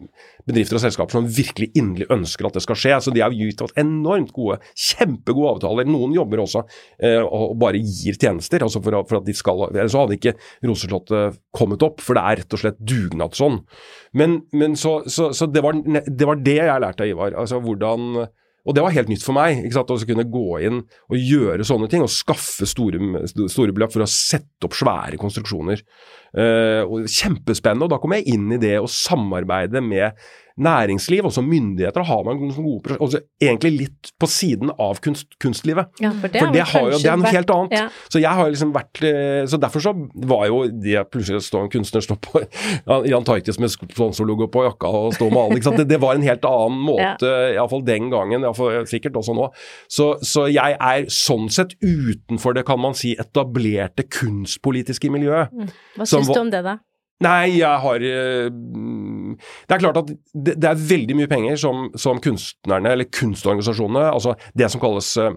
bedrifter 0.49 0.79
og 0.79 0.83
selskaper 0.85 1.17
som 1.17 1.29
virkelig 1.29 1.71
inderlig 1.77 2.09
ønsker 2.13 2.49
at 2.49 2.57
det 2.57 2.63
skal 2.65 2.79
skje. 2.79 2.95
så 3.05 3.15
De 3.15 3.23
har 3.25 3.35
gitt 3.37 3.61
oss 3.65 3.77
enormt 3.81 4.33
gode, 4.37 4.59
kjempegode 4.73 5.55
avtaler. 5.57 5.91
Noen 5.91 6.15
jobber 6.17 6.45
også 6.45 6.65
eh, 7.03 7.21
og 7.21 7.59
bare 7.61 7.83
gir 7.83 8.17
tjenester. 8.17 8.65
altså 8.65 8.83
for, 8.85 9.01
for 9.09 9.21
at 9.21 9.29
de 9.29 9.37
skal, 9.37 9.67
Ellers 9.71 9.99
hadde 9.99 10.19
ikke 10.19 10.37
Roseslottet 10.67 11.41
kommet 11.57 11.85
opp, 11.87 12.01
for 12.05 12.17
det 12.17 12.25
er 12.25 12.43
rett 12.43 12.57
og 12.57 12.63
slett 12.65 12.81
dugnad 12.81 13.37
sånn. 13.37 13.61
Men, 14.17 14.43
men 14.57 14.77
så, 14.81 15.01
så, 15.07 15.31
så 15.37 15.49
det, 15.51 15.63
var, 15.65 15.77
det 15.81 16.29
var 16.29 16.41
det 16.41 16.61
jeg 16.61 16.85
lærte 16.87 17.05
av 17.05 17.13
Ivar. 17.13 17.37
altså 17.39 17.61
hvordan 17.61 18.29
og 18.69 18.77
det 18.77 18.83
var 18.85 18.93
helt 18.93 19.09
nytt 19.09 19.25
for 19.25 19.37
meg. 19.37 19.63
ikke 19.65 19.79
sant, 19.79 19.91
Å 19.91 20.09
kunne 20.09 20.27
gå 20.29 20.47
inn 20.67 20.83
og 20.85 21.17
gjøre 21.17 21.67
sånne 21.67 21.89
ting, 21.91 22.05
og 22.05 22.13
skaffe 22.13 22.69
store, 22.69 23.01
store 23.49 23.73
beløp 23.73 23.95
for 23.95 24.05
å 24.05 24.11
sette 24.11 24.69
opp 24.69 24.77
svære 24.77 25.21
konstruksjoner. 25.21 25.81
Og 26.35 27.09
Kjempespennende. 27.11 27.89
og 27.89 27.95
Da 27.95 27.99
kom 28.03 28.15
jeg 28.15 28.29
inn 28.31 28.53
i 28.55 28.61
det 28.61 28.77
å 28.81 28.89
samarbeide 28.91 29.83
med 29.83 30.15
næringsliv, 30.61 31.25
også 31.25 31.43
myndigheter. 31.43 32.03
har 32.03 32.23
man 32.25 32.39
gode 32.39 32.97
altså 33.01 33.21
Egentlig 33.41 33.71
litt 33.79 34.11
på 34.21 34.27
siden 34.29 34.71
av 34.79 35.01
kunst, 35.01 35.27
kunstlivet. 35.41 35.89
Ja, 36.01 36.11
for 36.11 36.29
det, 36.29 36.41
For 36.43 36.53
det, 36.53 36.65
har 36.69 36.81
jo, 36.91 36.99
det 36.99 37.09
er 37.09 37.17
noe 37.17 37.33
helt 37.33 37.51
annet. 37.55 37.73
Ja. 37.73 37.87
Så 38.13 38.21
jeg 38.21 38.37
har 38.37 38.51
liksom 38.51 38.75
vært 38.75 39.01
eh, 39.07 39.47
Så 39.49 39.57
derfor 39.61 39.81
så 39.81 39.95
var 40.29 40.47
jo 40.51 40.67
det 40.69 41.07
plutselig 41.11 41.41
å 41.41 41.45
stå 41.45 41.63
en 41.65 41.73
kunstner 41.73 42.05
stå 42.05 42.17
på, 42.21 42.43
i 43.09 43.15
Antarktis 43.17 43.59
med 43.63 43.73
sponsorlogo 43.73 44.51
på 44.53 44.67
jakka 44.67 44.91
og 45.01 45.15
stå 45.17 45.31
og 45.31 45.37
male? 45.37 45.61
Det, 45.61 45.87
det 45.89 46.01
var 46.03 46.19
en 46.19 46.27
helt 46.27 46.45
annen 46.45 46.81
måte, 46.85 47.29
i 47.31 47.57
iallfall 47.57 47.83
den 47.87 48.11
gangen, 48.13 48.45
iallfall 48.45 48.87
sikkert 48.91 49.17
også 49.21 49.35
nå. 49.37 49.49
Så, 49.89 50.11
så 50.27 50.47
jeg 50.51 50.77
er 50.77 51.07
sånn 51.13 51.49
sett 51.53 51.77
utenfor 51.81 52.57
det, 52.57 52.67
kan 52.69 52.81
man 52.83 52.97
si, 52.99 53.15
etablerte 53.21 54.05
kunstpolitiske 54.11 55.11
miljøet. 55.13 55.53
Hva 55.97 56.09
som 56.09 56.20
syns 56.21 56.37
du 56.37 56.41
om 56.45 56.55
det, 56.55 56.63
da? 56.67 56.79
Nei, 57.21 57.59
jeg 57.59 57.81
har 57.83 58.01
eh, 58.01 58.49
mm, 58.49 59.37
Det 59.69 59.77
er 59.77 59.83
klart 59.83 59.99
at 60.01 60.09
det, 60.09 60.55
det 60.57 60.71
er 60.71 60.85
veldig 60.93 61.19
mye 61.19 61.29
penger 61.29 61.59
som, 61.61 61.91
som 62.01 62.21
kunstnerne, 62.23 62.95
eller 62.95 63.11
kunstorganisasjonene, 63.13 64.07
altså 64.09 64.37
det 64.57 64.71
som 64.73 64.81
kalles 64.81 65.13
eh, 65.21 65.37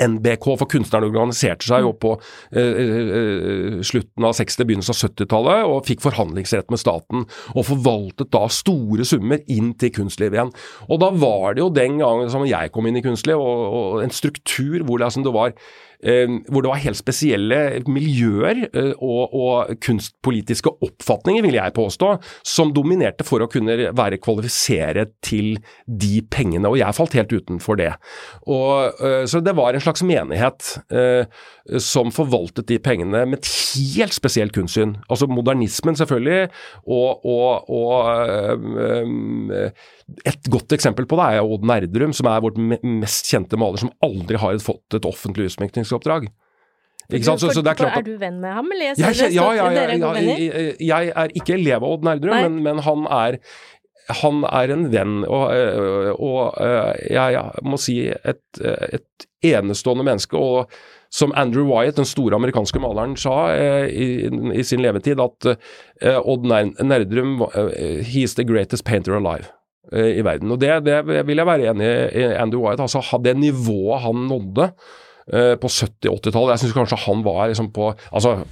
NBK, 0.00 0.46
for 0.60 0.70
kunstnerne 0.70 1.08
organiserte 1.10 1.66
seg 1.66 1.84
jo 1.84 1.92
på 2.00 2.14
eh, 2.56 2.78
eh, 2.82 3.78
slutten 3.84 4.26
av 4.28 4.36
60-, 4.38 4.66
begynnelsen 4.68 4.94
av 4.94 5.00
70-tallet 5.02 5.68
og 5.68 5.88
fikk 5.88 6.04
forhandlingsrett 6.04 6.72
med 6.72 6.80
staten, 6.80 7.26
og 7.52 7.68
forvaltet 7.68 8.32
da 8.32 8.46
store 8.52 9.06
summer 9.08 9.42
inn 9.52 9.72
til 9.80 9.92
kunstlivet 9.98 10.38
igjen. 10.38 10.54
Og 10.88 11.02
da 11.02 11.12
var 11.12 11.56
det 11.56 11.64
jo 11.64 11.72
den 11.74 11.98
gangen 12.00 12.30
som 12.32 12.46
jeg 12.48 12.72
kom 12.72 12.88
inn 12.88 13.00
i 13.00 13.04
kunstliv, 13.04 13.40
og, 13.42 13.64
og 13.78 14.04
en 14.06 14.14
struktur 14.14 14.86
hvor 14.86 15.00
det, 15.00 15.10
altså, 15.10 15.24
det 15.26 15.34
var 15.34 15.56
hvor 16.02 16.64
det 16.64 16.70
var 16.70 16.80
helt 16.82 16.98
spesielle 16.98 17.58
miljøer 17.86 18.64
eh, 18.72 18.90
og, 18.98 19.34
og 19.38 19.72
kunstpolitiske 19.84 20.72
oppfatninger, 20.82 21.44
vil 21.46 21.58
jeg 21.60 21.74
påstå, 21.76 22.10
som 22.46 22.72
dominerte 22.74 23.26
for 23.26 23.44
å 23.44 23.50
kunne 23.50 23.76
være 23.94 24.18
kvalifisere 24.22 25.06
til 25.24 25.56
de 25.86 26.22
pengene, 26.32 26.66
og 26.68 26.80
jeg 26.80 26.98
falt 26.98 27.14
helt 27.18 27.32
utenfor 27.32 27.78
det. 27.78 27.92
Og, 28.50 28.98
eh, 28.98 29.22
så 29.30 29.42
det 29.44 29.54
var 29.58 29.74
en 29.74 29.84
slags 29.84 30.02
menighet 30.06 30.72
eh, 30.90 31.24
som 31.82 32.10
forvaltet 32.14 32.66
de 32.70 32.80
pengene 32.82 33.24
med 33.28 33.38
et 33.38 33.52
helt 33.94 34.16
spesielt 34.16 34.54
kunstsyn. 34.56 34.96
Altså 35.06 35.30
modernismen, 35.30 35.96
selvfølgelig, 35.98 36.50
og, 36.82 37.22
og, 37.22 37.70
og 37.70 37.94
eh, 38.26 39.70
et 40.28 40.48
godt 40.52 40.74
eksempel 40.76 41.06
på 41.08 41.18
det 41.20 41.26
er 41.34 41.42
Odd 41.46 41.66
Nerdrum, 41.68 42.14
som 42.16 42.28
er 42.30 42.44
vårt 42.44 42.60
mest 42.60 43.30
kjente 43.30 43.58
maler, 43.60 43.82
som 43.82 43.92
aldri 44.04 44.40
har 44.40 44.58
fått 44.62 44.98
et 44.98 45.08
offentlig 45.08 45.50
utsmykningsoppdrag. 45.50 46.30
Ikke 47.10 47.26
sant? 47.26 47.42
Så, 47.42 47.50
så 47.52 47.64
det 47.64 47.72
er 47.72 47.78
klart 47.80 47.96
klart 47.96 48.06
Er 48.06 48.08
du 48.08 48.16
venn 48.20 48.40
med 48.40 48.54
ham, 48.56 48.70
eller? 48.72 48.94
Jeg 48.94 49.18
jeg, 49.18 49.34
ja, 49.34 49.48
ja, 49.58 49.68
ja, 49.74 49.84
ja, 49.90 50.14
jeg, 50.22 50.74
jeg 50.80 51.12
er 51.24 51.36
ikke 51.36 51.56
elev 51.58 51.82
av 51.82 51.96
Odd 51.96 52.08
Nerdrum, 52.08 52.38
men, 52.46 52.58
men 52.64 52.82
han 52.86 53.06
er 53.10 53.38
han 54.22 54.42
er 54.48 54.72
en 54.74 54.88
venn, 54.90 55.20
og, 55.24 55.52
og, 55.52 56.08
og 56.26 56.56
øh, 56.60 56.88
jeg, 57.06 57.42
må 57.62 57.78
si 57.78 57.94
et, 58.10 58.42
et 58.58 59.26
enestående 59.46 60.04
menneske. 60.04 60.36
og 60.36 60.72
som 61.12 61.32
Andrew 61.36 61.68
Wyatt, 61.68 61.98
den 62.00 62.08
store 62.08 62.34
amerikanske 62.34 62.80
maleren, 62.80 63.18
sa 63.20 63.52
eh, 63.52 63.86
i, 63.92 64.06
i 64.56 64.62
sin 64.64 64.80
levetid, 64.80 65.20
at 65.20 65.48
Odd 66.24 66.48
Nerdrum 66.48 67.44
He's 68.02 68.34
the 68.34 68.44
greatest 68.48 68.84
painter 68.88 69.14
alive 69.14 69.52
i 69.90 70.22
verden. 70.24 70.50
Og 70.54 70.60
det, 70.62 70.70
det 70.86 71.00
vil 71.26 71.40
jeg 71.42 71.48
være 71.48 71.70
enig 71.72 71.92
i 72.14 72.26
Andrew 72.38 72.62
Wyatt. 72.62 72.84
altså 72.84 73.18
Det 73.24 73.36
nivået 73.36 74.04
han 74.04 74.26
nådde 74.30 74.68
eh, 75.32 75.54
på 75.58 75.68
70-80-tallet 75.68 76.54
Jeg 76.54 76.62
syns 76.62 76.76
kanskje 76.76 77.00
han 77.06 77.24
var 77.26 77.48
liksom 77.50 77.72
på 77.74 77.92
altså 78.12 78.42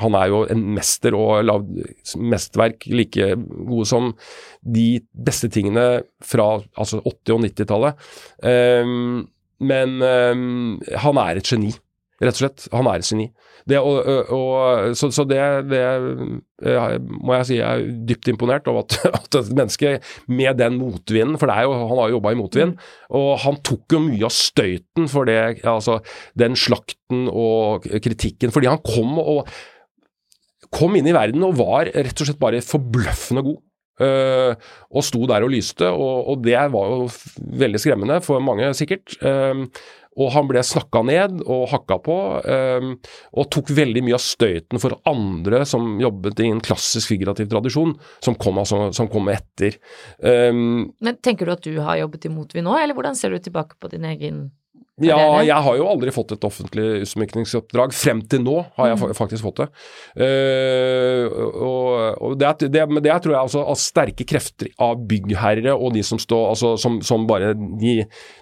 han 0.00 0.16
er 0.16 0.30
jo 0.32 0.44
en 0.48 0.62
mester 0.76 1.14
og 1.16 1.44
lagd 1.44 1.74
mesterverk 2.16 2.86
like 2.88 3.34
gode 3.68 3.86
som 3.88 4.12
de 4.64 5.00
beste 5.12 5.50
tingene 5.52 6.02
fra 6.24 6.54
altså 6.78 7.02
80- 7.04 7.34
og 7.34 7.44
90-tallet. 7.44 8.06
Um, 8.84 9.26
men 9.60 9.98
um, 10.00 10.80
han 11.04 11.20
er 11.20 11.40
et 11.40 11.50
geni. 11.52 11.74
Rett 12.20 12.36
og 12.36 12.42
slett. 12.42 12.66
Han 12.74 12.88
er 12.90 13.00
et 13.00 13.08
geni. 13.08 13.30
Det, 13.68 13.78
og, 13.80 14.08
og, 14.34 14.94
så, 14.96 15.10
så 15.12 15.24
det, 15.28 15.40
det 15.68 15.82
må 17.08 17.36
jeg 17.36 17.48
si 17.48 17.58
jeg 17.58 17.64
er 17.64 17.94
dypt 18.08 18.28
imponert 18.32 18.68
over 18.70 18.84
at, 18.84 18.96
at 19.20 19.38
et 19.40 19.50
menneske 19.54 19.94
med 20.32 20.60
den 20.60 20.78
motvinden, 20.80 21.38
for 21.40 21.50
det 21.50 21.56
er 21.56 21.68
jo, 21.68 21.74
han 21.80 22.00
har 22.00 22.10
jo 22.10 22.18
jobba 22.18 22.34
i 22.34 22.40
motvind, 22.40 22.76
og 23.16 23.30
han 23.44 23.60
tok 23.66 23.96
jo 23.96 24.02
mye 24.04 24.28
av 24.28 24.34
støyten 24.36 25.10
for 25.12 25.28
det, 25.28 25.40
altså 25.68 26.00
den 26.40 26.56
slakten 26.58 27.28
og 27.28 27.88
kritikken, 28.04 28.52
fordi 28.54 28.70
han 28.72 28.82
kom 28.84 29.16
og 29.20 29.44
kom 30.70 30.94
inn 30.96 31.08
i 31.10 31.16
verden 31.16 31.42
og 31.46 31.58
var 31.58 31.90
rett 31.90 32.20
og 32.20 32.28
slett 32.28 32.40
bare 32.40 32.62
forbløffende 32.64 33.44
god. 33.48 33.60
Uh, 34.00 34.54
og 34.96 35.04
sto 35.04 35.26
der 35.28 35.44
og 35.44 35.50
lyste, 35.52 35.84
og, 35.92 36.28
og, 36.32 36.38
det 36.40 36.56
var 36.72 36.86
jo 36.88 37.08
veldig 37.60 37.80
skremmende 37.82 38.16
for 38.24 38.40
mange, 38.40 38.70
sikkert. 38.78 39.12
Uh, 39.20 39.66
og 40.18 40.32
han 40.34 40.48
ble 40.50 40.62
snakka 40.66 41.02
ned 41.06 41.42
og 41.44 41.68
hakka 41.70 41.98
på, 42.02 42.16
um, 42.42 42.94
og 43.38 43.50
tok 43.54 43.70
veldig 43.76 44.02
mye 44.06 44.16
av 44.18 44.24
støyten 44.24 44.82
for 44.82 44.98
andre 45.08 45.62
som 45.68 46.00
jobbet 46.02 46.42
i 46.42 46.50
en 46.50 46.62
klassisk 46.64 47.12
figurativ 47.12 47.50
tradisjon, 47.52 47.94
som 48.24 48.36
kom, 48.40 48.58
altså, 48.62 48.88
som 48.96 49.10
kom 49.12 49.30
etter. 49.32 49.78
Um, 50.18 50.90
Men 51.00 51.20
tenker 51.22 51.46
du 51.46 51.54
at 51.54 51.66
du 51.66 51.78
har 51.78 52.00
jobbet 52.02 52.26
imot 52.30 52.56
vi 52.56 52.64
nå, 52.66 52.74
eller 52.78 52.98
hvordan 52.98 53.18
ser 53.18 53.34
du 53.34 53.38
tilbake 53.38 53.78
på 53.78 53.92
din 53.92 54.08
egen 54.10 54.48
ja, 55.04 55.18
jeg 55.46 55.64
har 55.66 55.76
jo 55.78 55.86
aldri 55.88 56.12
fått 56.14 56.34
et 56.34 56.44
offentlig 56.46 56.86
utsmykningsoppdrag. 57.04 57.94
Frem 57.96 58.20
til 58.30 58.42
nå 58.44 58.56
har 58.76 58.90
jeg 58.90 58.98
mm. 59.00 59.14
faktisk 59.18 59.46
fått 59.46 59.62
det. 59.62 59.68
Uh, 60.20 61.24
og, 61.50 61.88
og 62.26 62.36
det, 62.40 62.70
det, 62.72 62.84
men 62.90 63.02
det 63.04 63.16
tror 63.22 63.36
jeg 63.36 63.40
altså 63.40 63.64
av 63.64 63.80
sterke 63.80 64.26
krefter 64.28 64.70
av 64.82 65.00
byggherre 65.10 65.74
og 65.74 65.94
de 65.96 66.04
som 66.06 66.20
står 66.20 66.46
altså, 66.52 66.74
som, 66.80 67.00
som, 67.06 67.26
bare 67.30 67.52
De, 67.54 67.96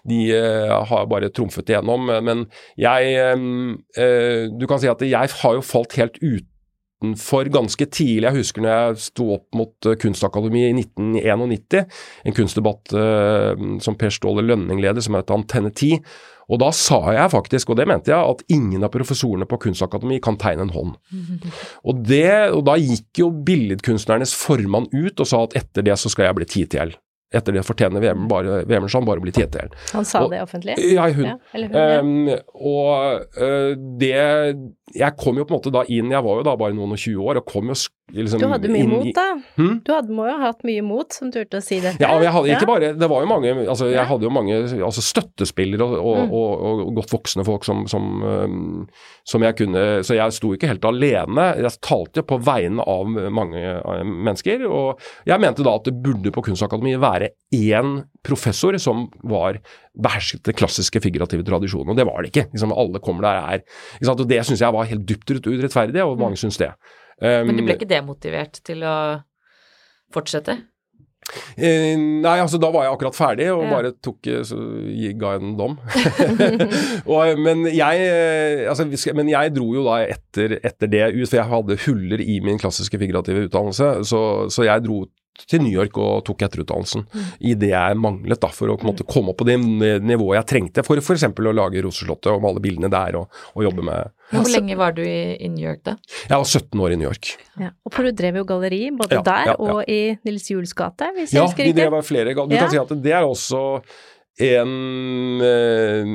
de 0.08 0.20
uh, 0.34 0.78
har 0.90 1.08
bare 1.10 1.32
trumfet 1.34 1.70
igjennom. 1.70 2.10
Men 2.24 2.46
jeg 2.78 3.16
uh, 3.38 4.46
Du 4.58 4.68
kan 4.70 4.82
si 4.82 4.90
at 4.90 5.02
jeg 5.06 5.34
har 5.42 5.58
jo 5.58 5.64
falt 5.64 5.98
helt 5.98 6.18
utenfor 6.98 7.48
ganske 7.54 7.86
tidlig. 7.86 8.26
Jeg 8.26 8.38
husker 8.42 8.64
når 8.64 8.72
jeg 8.72 9.02
sto 9.06 9.28
opp 9.36 9.54
mot 9.54 9.90
Kunstakademiet 10.02 10.72
i 10.72 10.82
1991, 10.82 11.84
en 12.24 12.36
kunstdebatt 12.36 12.94
uh, 12.96 13.78
som 13.84 13.96
Per 13.98 14.10
Ståle 14.14 14.44
Lønning 14.46 14.82
leder, 14.82 15.02
som 15.04 15.16
het 15.18 15.30
Antenne 15.30 15.70
10. 15.70 16.02
Og 16.48 16.60
da 16.62 16.70
sa 16.72 16.98
jeg 17.12 17.32
faktisk, 17.34 17.70
og 17.70 17.78
det 17.78 17.86
mente 17.90 18.10
jeg, 18.10 18.18
at 18.18 18.44
ingen 18.54 18.84
av 18.84 18.92
professorene 18.94 19.46
på 19.48 19.60
Kunstakademi 19.66 20.18
kan 20.24 20.38
tegne 20.40 20.64
en 20.64 20.72
hånd. 20.72 20.94
Og, 21.88 22.00
det, 22.08 22.50
og 22.52 22.64
da 22.66 22.74
gikk 22.80 23.20
jo 23.20 23.28
billedkunstnernes 23.46 24.32
formann 24.36 24.88
ut 24.92 25.20
og 25.20 25.28
sa 25.28 25.44
at 25.44 25.54
etter 25.60 25.84
det 25.86 25.94
så 26.00 26.10
skal 26.12 26.28
jeg 26.28 26.38
bli 26.38 26.48
TTL. 26.48 26.96
Etter 27.28 27.52
det 27.52 27.60
fortjener 27.66 28.00
Vemundsen 28.00 29.04
bare 29.04 29.20
å 29.20 29.24
bli 29.24 29.32
TTL. 29.36 29.74
Han 29.92 30.06
sa 30.08 30.22
og, 30.24 30.32
det 30.32 30.40
offentlig? 30.40 30.78
Ja, 30.94 31.10
hun. 31.12 31.26
Ja, 31.26 31.34
hun 31.52 31.66
ja. 31.76 32.00
Um, 32.00 32.30
og 32.56 33.26
uh, 33.36 33.74
det 34.00 34.14
Jeg 34.96 35.16
kom 35.20 35.36
jo 35.36 35.44
på 35.44 35.52
en 35.52 35.58
måte 35.58 35.74
da 35.74 35.84
inn, 35.92 36.14
jeg 36.14 36.24
var 36.24 36.40
jo 36.40 36.46
da 36.48 36.56
bare 36.56 36.76
noen 36.76 36.96
og 36.96 37.02
tjue 37.02 37.20
år, 37.20 37.42
og 37.42 37.50
kom 37.50 37.68
jo 37.68 37.76
liksom 38.12 38.40
Du 38.40 38.46
hadde 38.48 38.70
mye 38.72 38.86
mot, 38.88 39.08
da. 39.14 39.26
Hmm? 39.56 39.78
Du 39.84 39.92
hadde, 39.92 40.14
må 40.14 40.26
jo 40.28 40.34
ha 40.40 40.50
hatt 40.50 40.64
mye 40.66 40.82
mot 40.84 41.14
som 41.14 41.32
turte 41.34 41.60
å 41.60 41.64
si 41.64 41.80
dette? 41.84 42.00
Ja, 42.02 42.14
jeg 42.22 42.32
hadde 42.34 42.54
ikke 42.54 42.68
bare 42.68 42.92
Det 42.98 43.08
var 43.10 43.24
jo 43.24 43.30
mange 43.30 43.52
altså 43.64 43.90
Jeg 43.90 44.06
hadde 44.08 44.28
jo 44.28 44.32
mange 44.34 44.58
altså 44.88 45.04
støttespillere 45.04 45.86
og, 45.86 45.96
og, 45.98 46.18
mm. 46.18 46.34
og, 46.40 46.64
og, 46.68 46.92
godt 46.98 47.14
voksne 47.14 47.46
folk 47.46 47.66
som, 47.68 47.84
som, 47.90 48.06
som, 49.28 49.46
jeg 49.46 49.58
kunne 49.60 49.84
Så 50.06 50.18
jeg 50.18 50.36
sto 50.36 50.52
ikke 50.54 50.70
helt 50.70 50.86
alene. 50.88 51.48
Jeg 51.60 51.82
talte 51.84 52.24
på 52.26 52.40
vegne 52.44 52.84
av 52.88 53.08
mange 53.34 53.60
uh, 53.82 54.04
mennesker, 54.04 54.64
og 54.66 55.02
jeg 55.28 55.42
mente 55.42 55.66
da 55.66 55.74
at 55.78 55.88
det 55.88 55.96
burde 56.02 56.32
på 56.34 56.44
Kunstakademiet 56.48 57.00
være 57.02 57.32
én 57.54 58.02
professor 58.24 58.76
som 58.82 59.06
var 59.26 59.60
behersket 59.98 60.44
den 60.46 60.56
klassiske 60.58 61.00
figurative 61.02 61.46
tradisjonen, 61.46 61.92
og 61.92 61.98
det 61.98 62.06
var 62.08 62.22
det 62.22 62.32
ikke. 62.32 62.48
Liksom, 62.52 62.74
alle 62.74 63.02
kommer 63.02 63.26
der 63.26 63.42
er 63.58 64.08
og 64.08 64.24
Det 64.28 64.40
syns 64.46 64.62
jeg 64.62 64.74
var 64.74 64.88
helt 64.88 65.06
dypt 65.08 65.46
urettferdig, 65.46 66.02
og 66.04 66.18
mange 66.18 66.38
mm. 66.38 66.42
syns 66.46 66.60
det. 66.60 66.72
Um, 67.18 67.50
Men 67.50 67.58
du 67.58 67.64
ble 67.66 67.78
ikke 67.78 67.90
demotivert 67.90 68.60
til 68.66 68.84
å 68.86 68.96
fortsette? 70.14 70.60
Eh, 71.58 71.92
nei, 71.98 72.36
altså 72.40 72.56
da 72.60 72.70
var 72.72 72.86
jeg 72.86 72.94
akkurat 72.94 73.16
ferdig 73.16 73.48
og 73.52 73.64
ja. 73.66 73.70
bare 73.72 73.90
tok 74.00 74.28
eh, 74.30 74.40
så 74.48 74.56
ga 75.20 75.34
en 75.36 75.56
dom. 75.58 75.74
og, 77.12 77.40
men, 77.42 77.66
jeg, 77.68 78.06
eh, 78.06 78.62
altså, 78.70 78.86
men, 79.18 79.32
jeg, 79.34 79.52
dro 79.56 79.66
jo 79.76 79.84
da 79.84 79.98
etter, 80.06 80.56
etter, 80.62 80.88
det 80.88 81.04
ut, 81.12 81.26
for 81.26 81.40
jeg 81.40 81.50
hadde 81.50 81.78
huller 81.84 82.22
i 82.24 82.38
min 82.44 82.60
klassiske 82.60 83.00
figurative 83.00 83.44
utdannelse. 83.48 83.90
Så, 84.08 84.22
så 84.54 84.68
jeg 84.68 84.86
dro 84.86 85.02
til 85.46 85.62
New 85.62 85.72
York 85.72 85.98
og 86.00 86.24
tok 86.26 86.44
etterutdannelsen 86.48 87.04
mm. 87.06 87.28
i 87.50 87.54
det 87.58 87.70
jeg 87.72 87.98
manglet 88.00 88.40
da, 88.42 88.50
for 88.54 88.72
å 88.72 88.78
måte, 88.82 89.06
komme 89.08 89.32
opp 89.32 89.40
på 89.42 89.48
det 89.48 89.58
nivået 89.60 90.40
jeg 90.40 90.48
trengte 90.54 90.84
for 90.86 91.00
f.eks. 91.00 91.28
å 91.28 91.54
lage 91.54 91.84
Roseslottet 91.84 92.30
og 92.32 92.42
male 92.44 92.62
bildene 92.64 92.90
der 92.92 93.20
og, 93.20 93.40
og 93.54 93.66
jobbe 93.68 93.86
med 93.86 94.12
Hvor 94.34 94.50
lenge 94.52 94.78
var 94.80 94.96
du 94.98 95.02
i, 95.04 95.36
i, 95.38 95.50
New 95.52 95.64
York 95.64 95.84
da? 95.86 95.96
Jeg 96.26 96.34
var 96.34 96.44
17 96.44 96.84
år 96.84 96.94
i 96.94 97.00
New 97.00 97.08
York. 97.08 97.32
Ja. 97.60 97.72
Og 97.86 97.94
for 97.94 98.08
du 98.08 98.12
drev 98.16 98.40
jo 98.42 98.44
galleri 98.48 98.82
både 98.94 99.20
ja, 99.20 99.24
der 99.30 99.52
ja, 99.52 99.56
og 99.58 99.82
i 99.88 100.02
Nils 100.26 100.50
Juels 100.50 100.76
gate, 100.76 101.12
hvis 101.16 101.34
jeg 101.34 101.46
husker 101.46 101.68
riktig? 101.68 101.78
Ja, 101.78 101.88
det 101.88 101.96
var 101.96 102.06
flere 102.06 102.36
galleri. 102.36 102.58
Du 102.58 102.64
kan 102.64 102.72
si 102.74 102.80
at 102.82 102.94
det 103.04 103.18
er 103.18 103.26
også 103.26 103.64
en 104.38 105.42
eh, 105.42 106.10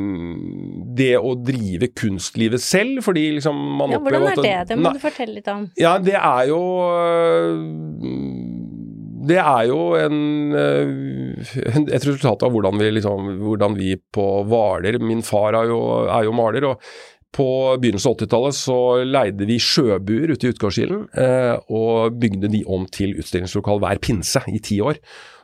Det 0.95 1.12
å 1.19 1.33
drive 1.36 1.89
kunstlivet 1.97 2.63
selv, 2.63 3.01
fordi 3.05 3.25
liksom 3.39 3.57
man 3.79 3.93
ja, 3.93 3.99
opplever 3.99 4.29
Hvordan 4.29 4.45
er 4.45 4.47
det? 4.47 4.69
Det 4.71 4.79
må 4.79 4.88
nei, 4.88 4.95
du 4.95 5.03
fortelle 5.03 5.38
litt 5.39 5.49
om. 5.51 5.65
Ja, 5.79 5.97
det 5.99 6.15
er 6.19 6.47
jo 6.51 6.62
det 9.23 9.39
er 9.39 9.63
jo 9.69 9.79
en, 9.99 10.19
eh, 10.57 11.55
et 11.63 12.05
resultat 12.05 12.43
av 12.43 12.53
hvordan 12.53 12.79
vi, 12.81 12.91
liksom, 12.97 13.33
hvordan 13.43 13.77
vi 13.79 13.95
på 14.13 14.27
Hvaler 14.49 14.99
Min 15.03 15.23
far 15.25 15.55
er 15.59 15.71
jo, 15.71 15.81
er 16.07 16.27
jo 16.27 16.36
maler. 16.36 16.69
og 16.73 16.81
på 17.33 17.47
begynnelsen 17.81 18.12
av 18.12 18.17
80-tallet 18.19 18.57
så 18.57 18.79
leide 19.09 19.47
vi 19.49 19.55
sjøbuer 19.57 20.36
ute 20.36 20.45
i 20.45 20.51
Utgårdskilen 20.53 21.07
eh, 21.17 21.55
og 21.73 22.19
bygde 22.21 22.51
de 22.53 22.62
om 22.69 22.86
til 22.93 23.15
utstillingslokal 23.17 23.81
hver 23.81 24.01
pinse 24.03 24.43
i 24.51 24.62
ti 24.62 24.77
år. 24.86 24.99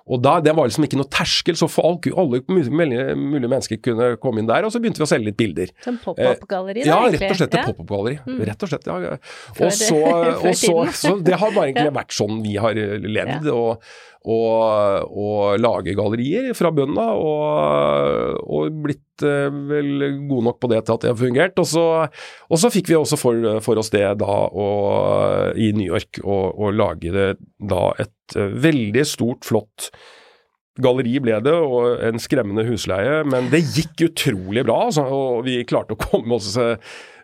Og 0.09 0.21
da, 0.23 0.39
Det 0.41 0.55
var 0.57 0.69
liksom 0.69 0.87
ikke 0.87 0.99
noe 0.99 1.09
terskel, 1.13 1.57
så 1.59 1.69
folk, 1.69 2.09
alle, 2.09 2.41
mulige, 2.49 2.73
mulige, 2.73 3.49
mennesker 3.49 3.81
kunne 3.85 4.11
komme 4.21 4.41
inn 4.41 4.49
der. 4.49 4.65
Og 4.65 4.73
så 4.73 4.81
begynte 4.81 5.03
vi 5.03 5.05
å 5.05 5.09
selge 5.11 5.29
litt 5.29 5.39
bilder. 5.39 5.73
Som 5.85 5.99
pop-up-galleri? 6.01 6.83
Eh, 6.83 6.89
ja, 6.89 6.99
rett 7.05 7.25
og 7.29 7.39
slett 7.41 7.53
et 7.53 7.59
ja. 7.61 7.65
pop-up-galleri. 7.69 8.19
Mm. 8.25 8.43
Rett 8.49 8.65
og 8.65 8.71
slett, 8.73 8.89
ja. 8.89 9.15
Og 9.59 9.73
så, 9.77 9.99
og 10.49 10.53
så, 10.57 10.75
så, 10.97 11.15
Det 11.25 11.37
har 11.41 11.53
bare 11.55 11.67
egentlig 11.71 11.97
vært 11.99 12.15
sånn 12.17 12.41
vi 12.45 12.55
har 12.61 12.77
levd. 12.77 13.49
Ja. 13.49 13.57
og 13.57 14.07
og, 14.29 15.09
og 15.09 15.61
lage 15.61 15.95
gallerier 15.97 16.51
fra 16.57 16.71
bunnen 16.75 16.99
av, 17.01 17.17
og, 17.17 18.37
og, 18.45 18.77
blitt 18.85 19.25
eh, 19.25 19.47
vel 19.71 20.05
gode 20.29 20.45
nok 20.49 20.59
på 20.61 20.69
det 20.71 20.83
til 20.83 20.95
at 20.95 21.05
det 21.05 21.11
har 21.13 21.19
fungert. 21.19 21.59
Og 21.61 21.67
så, 21.69 21.85
og 22.49 22.61
så 22.61 22.71
fikk 22.73 22.91
vi 22.91 22.99
også 22.99 23.19
for, 23.19 23.49
for 23.65 23.81
oss 23.81 23.91
det 23.95 24.05
da 24.21 24.37
og, 24.49 25.57
i 25.57 25.71
New 25.75 25.89
York 25.89 26.21
å 26.23 26.71
lage 26.75 27.13
det 27.15 27.29
da 27.57 27.89
et 27.99 28.37
eh, 28.37 28.55
veldig 28.69 29.05
stort, 29.07 29.45
flott 29.47 29.91
galleri 30.79 31.17
ble 31.19 31.39
det, 31.43 31.51
og 31.53 32.03
en 32.07 32.21
skremmende 32.21 32.63
husleie. 32.69 33.21
Men 33.27 33.49
det 33.51 33.65
gikk 33.75 34.05
utrolig 34.09 34.63
bra, 34.67 34.85
altså, 34.87 35.05
og 35.11 35.43
vi 35.47 35.59
klarte 35.67 35.97
å 35.97 35.99
komme 35.99 36.37
oss 36.37 36.53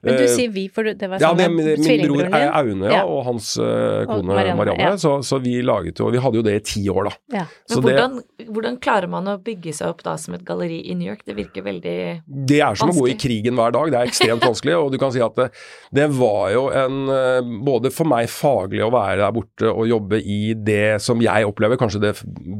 men 0.05 0.19
du 0.19 0.25
eh, 0.25 0.31
sier 0.31 0.53
vi, 0.53 0.67
for 0.73 0.87
det 0.87 1.09
var 1.09 1.21
sånn 1.21 1.41
ja, 1.41 1.49
det, 1.49 1.79
Min 1.81 2.05
bror 2.05 2.29
er 2.29 2.47
Aune, 2.61 2.91
ja, 2.93 3.03
og 3.09 3.23
hans 3.27 3.51
uh, 3.59 4.05
kone 4.07 4.29
Marianne. 4.29 4.59
Marianne 4.61 4.91
ja. 4.93 5.01
så, 5.01 5.17
så, 5.25 5.39
vi 5.43 5.57
laget 5.65 5.99
jo 6.01 6.11
Vi 6.13 6.21
hadde 6.21 6.39
jo 6.39 6.45
det 6.45 6.55
i 6.59 6.63
ti 6.65 6.85
år, 6.91 7.09
da. 7.09 7.15
Ja. 7.39 7.45
Men 7.71 7.83
hvordan, 7.85 8.19
det, 8.21 8.47
hvordan, 8.49 8.79
klarer 8.83 9.11
man 9.11 9.27
å 9.31 9.37
bygge 9.41 9.73
seg 9.75 9.91
opp 9.91 10.05
da 10.05 10.15
som 10.21 10.37
et 10.37 10.45
galleri 10.47 10.81
i 10.91 10.95
New 10.97 11.09
York? 11.09 11.25
Det 11.27 11.35
virker 11.37 11.65
veldig 11.65 11.95
vanskelig. 11.95 12.45
Det 12.47 12.59
er 12.61 12.75
som 12.77 12.89
vanskelig. 12.89 13.01
å 13.01 13.05
gå 13.05 13.11
i 13.11 13.17
krigen 13.19 13.59
hver 13.59 13.75
dag. 13.75 13.91
Det 13.91 13.99
er 13.99 14.11
ekstremt 14.11 14.45
vanskelig. 14.49 14.75
Og 14.79 14.91
du 14.93 14.99
kan 15.01 15.13
si 15.13 15.23
at 15.23 15.39
det, 15.39 15.47
det 15.95 16.07
var 16.15 16.49
jo 16.53 16.65
en 16.73 17.11
eh, 17.13 17.51
Både 17.65 17.91
for 17.93 18.09
meg 18.09 18.29
faglig 18.31 18.83
å 18.85 18.91
være 18.93 19.21
der 19.21 19.33
borte 19.35 19.71
og 19.71 19.87
jobbe 19.89 20.19
i 20.21 20.53
det 20.57 20.99
som 21.03 21.21
jeg 21.23 21.47
opplever 21.47 21.79
kanskje 21.79 22.01
det 22.03 22.13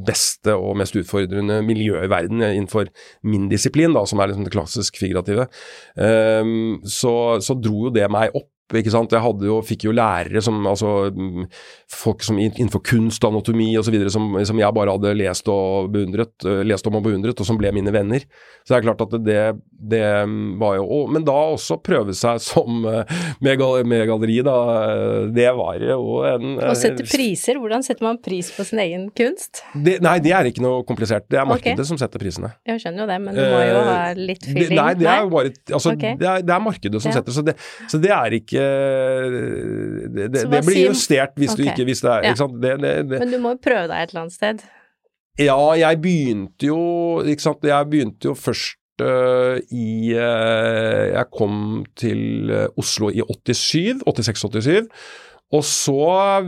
beste 0.08 0.56
og 0.56 0.78
mest 0.80 0.96
utfordrende 0.98 1.60
miljøet 1.66 2.08
i 2.08 2.12
verden 2.12 2.44
innenfor 2.46 2.90
min 3.28 3.48
disiplin, 3.52 3.94
da, 3.96 4.06
som 4.08 4.22
er 4.22 4.32
liksom 4.32 4.48
det 4.48 4.54
klassisk 4.54 5.00
figurative. 5.00 5.48
Um, 5.96 6.82
så 6.90 7.35
så 7.44 7.56
dro 7.60 7.88
jo 7.88 7.94
det 7.94 8.08
meg 8.12 8.36
opp 8.36 8.50
ikke 8.74 8.94
sant? 8.94 9.14
Jeg 9.14 9.22
hadde 9.22 9.46
jo, 9.46 9.60
fikk 9.66 9.86
jo 9.86 9.94
lærere 9.94 10.42
som 10.42 10.58
altså 10.66 11.12
Folk 11.92 12.24
som 12.26 12.40
innenfor 12.42 12.82
kunst, 12.86 13.24
anatomi 13.28 13.68
osv. 13.78 13.96
Som, 14.10 14.34
som 14.48 14.60
jeg 14.60 14.76
bare 14.76 14.96
hadde 14.96 15.14
lest, 15.20 15.48
og 15.52 15.92
beundret, 15.94 16.34
eh, 16.48 16.64
lest 16.66 16.88
om 16.90 16.98
og 16.98 17.06
beundret, 17.06 17.40
og 17.40 17.48
som 17.48 17.60
ble 17.60 17.70
mine 17.76 17.94
venner. 17.94 18.26
Så 18.66 18.74
det 18.74 18.80
er 18.80 18.86
klart 18.88 19.04
at 19.06 19.14
det, 19.22 19.42
det 19.70 20.04
var 20.60 20.80
jo 20.80 20.86
og, 20.86 21.12
Men 21.14 21.26
da 21.28 21.36
også 21.54 21.78
prøve 21.86 22.16
seg 22.18 22.42
som 22.44 22.88
eh, 22.90 23.14
med, 23.46 23.62
med 23.86 24.06
galleri, 24.10 24.40
da. 24.46 24.58
Det 25.36 25.48
var 25.60 25.86
jo 25.86 26.00
en 26.26 26.58
Å 26.66 26.74
sette 26.78 27.06
priser, 27.08 27.60
hvordan 27.62 27.86
setter 27.86 28.08
man 28.08 28.20
pris 28.24 28.50
på 28.56 28.66
sin 28.68 28.82
egen 28.84 29.08
kunst? 29.16 29.62
Det, 29.76 30.00
nei, 30.04 30.18
det 30.26 30.34
er 30.36 30.50
ikke 30.50 30.66
noe 30.66 30.82
komplisert. 30.88 31.28
Det 31.32 31.40
er 31.42 31.48
markedet 31.48 31.78
okay. 31.78 31.90
som 31.92 32.02
setter 32.02 32.22
prisene. 32.22 32.52
Jeg 32.68 32.82
skjønner 32.82 33.06
jo 33.06 33.10
det, 33.12 33.20
men 33.28 33.38
du 33.38 33.44
må 33.44 33.62
jo 33.62 33.84
ha 33.92 34.00
litt 34.18 34.46
feeling. 34.48 34.80
nei, 34.80 34.92
det 35.00 35.10
er 35.12 35.24
jo 35.24 35.32
bare 35.34 35.54
altså, 35.54 35.94
okay. 35.94 36.18
det, 36.20 36.30
er, 36.30 36.46
det, 36.46 36.56
er, 36.56 36.64
markedet 36.66 37.02
som 37.04 37.14
ja. 37.14 37.20
setter, 37.20 37.36
så 37.36 37.46
det, 37.46 37.56
så 37.92 38.02
det 38.02 38.12
er 38.16 38.38
ikke 38.40 38.55
det, 38.62 40.30
det, 40.34 40.46
det 40.52 40.62
blir 40.66 40.88
justert 40.88 41.36
hvis 41.40 41.54
okay. 41.54 41.64
du 41.64 41.70
ikke 41.70 41.88
hvis 41.90 42.02
det 42.06 42.12
er 42.12 42.26
ja. 42.30 42.34
det, 42.34 43.20
Men 43.20 43.34
du 43.34 43.38
må 43.44 43.56
jo 43.56 43.62
prøve 43.64 43.88
deg 43.92 43.98
et 44.02 44.14
eller 44.14 44.26
annet 44.26 44.38
sted? 44.38 44.66
Ja, 45.40 45.60
jeg 45.76 46.02
begynte 46.02 46.70
jo 46.70 46.80
ikke 47.28 47.44
sant? 47.44 47.68
Jeg 47.68 47.90
begynte 47.92 48.30
jo 48.30 48.34
først 48.40 49.04
øh, 49.04 49.60
i 49.72 50.16
øh, 50.16 51.04
Jeg 51.12 51.26
kom 51.36 51.86
til 52.00 52.52
Oslo 52.78 53.10
i 53.10 53.22
87, 53.22 54.04
86-87. 54.08 54.88
Og 55.54 55.64
så 55.64 56.06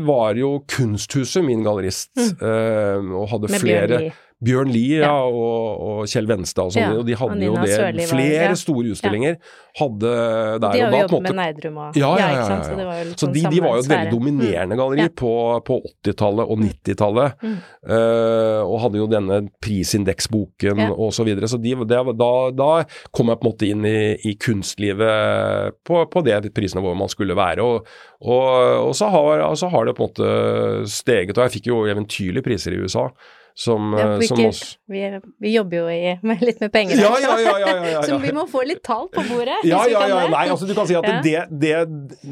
var 0.08 0.34
jo 0.40 0.64
Kunsthuset 0.68 1.46
min 1.46 1.64
gallerist, 1.64 2.16
øh, 2.18 3.12
og 3.14 3.30
hadde 3.30 3.48
Mm. 3.48 3.52
Med 3.52 3.60
flere 3.60 3.88
Bjørn 3.88 4.02
Lie. 4.02 4.14
Bjørn 4.38 4.70
Lie 4.70 5.00
ja. 5.02 5.14
Og, 5.26 5.80
og 5.82 6.10
Kjell 6.12 6.28
Venstad 6.30 6.70
og 6.70 6.76
sånn, 6.76 6.84
Ja, 6.84 6.98
og 7.00 7.08
de 7.08 7.16
hadde 7.18 7.38
og 7.38 7.46
jo 7.48 7.54
det. 7.58 7.72
Sørli 7.74 8.04
flere 8.06 8.50
ja. 8.52 8.58
store 8.60 8.92
utstillinger 8.94 9.38
hadde 9.80 10.12
der. 10.12 10.60
De 10.62 10.68
og 10.68 10.68
har 10.68 10.78
jo 10.78 10.90
da 10.92 11.00
på 11.00 11.18
jobbet 11.18 11.26
med 11.28 11.38
Neidrum 11.40 11.80
og 11.82 11.98
ja, 11.98 12.12
ja, 12.22 12.28
ja? 12.36 12.58
Så 12.66 12.76
det 12.78 12.86
var 12.86 13.00
jo 13.00 13.08
Så 13.10 13.20
sånn 13.24 13.34
de, 13.34 13.44
de 13.54 13.62
var 13.64 13.78
jo 13.78 13.84
et 13.84 13.90
veldig 13.92 14.14
dominerende 14.14 14.78
galleri 14.78 15.08
mm. 15.08 15.16
på, 15.22 15.32
på 15.66 15.78
80-tallet 15.90 16.54
og 16.54 16.62
90-tallet. 16.64 17.48
Mm. 17.48 17.56
Uh, 17.88 18.62
og 18.68 18.78
hadde 18.86 19.02
jo 19.02 19.08
denne 19.12 19.40
prisindeksboken 19.64 20.84
Ja. 20.86 20.92
og 20.94 21.10
så 21.16 21.26
videre. 21.26 21.50
Så 21.50 21.58
de, 21.62 21.74
det, 21.90 22.02
da, 22.20 22.32
da 22.54 22.70
kom 23.16 23.32
jeg 23.32 23.42
på 23.42 23.48
en 23.48 23.50
måte 23.50 23.72
inn 23.72 23.88
i, 23.90 23.98
i 24.30 24.36
kunstlivet 24.42 25.74
på, 25.88 26.04
på 26.14 26.26
det 26.26 26.54
prisnivået 26.54 27.00
man 27.00 27.10
skulle 27.10 27.38
være. 27.38 27.66
Og, 27.66 27.90
og 28.22 28.94
så, 28.98 29.10
har, 29.14 29.48
så 29.58 29.72
har 29.74 29.90
det 29.90 29.98
på 29.98 30.06
en 30.06 30.14
måte 30.14 30.94
steget. 30.94 31.38
Og 31.38 31.46
jeg 31.48 31.58
fikk 31.58 31.72
jo 31.72 31.82
eventyrlige 31.90 32.46
priser 32.46 32.78
i 32.78 32.82
USA. 32.86 33.10
Som, 33.58 33.88
Ja, 33.98 34.04
eh, 34.14 34.20
vi, 34.22 34.28
som 34.30 34.38
ikke, 34.38 34.50
også 34.54 34.66
vi, 34.94 35.00
vi 35.42 35.52
jobber 35.56 35.80
jo 35.80 35.86
i, 35.90 36.12
med 36.30 36.44
litt 36.46 36.60
med 36.62 36.70
penger 36.70 37.00
Ja, 37.02 37.10
ja, 37.18 37.32
ja, 37.42 37.54
ja, 37.58 37.72
ja, 37.74 37.88
ja. 37.96 38.02
så 38.06 38.20
vi 38.22 38.30
må 38.36 38.44
få 38.52 38.62
litt 38.70 38.84
tall 38.86 39.08
på 39.10 39.24
bordet. 39.32 39.56
Ja, 39.66 39.80
ja, 39.90 40.04
ja. 40.12 40.20
Nei, 40.30 40.44
altså 40.54 40.68
du 40.70 40.76
kan 40.78 40.86
si 40.86 40.94
at 40.94 41.08
det, 41.26 41.48
det, 41.50 41.72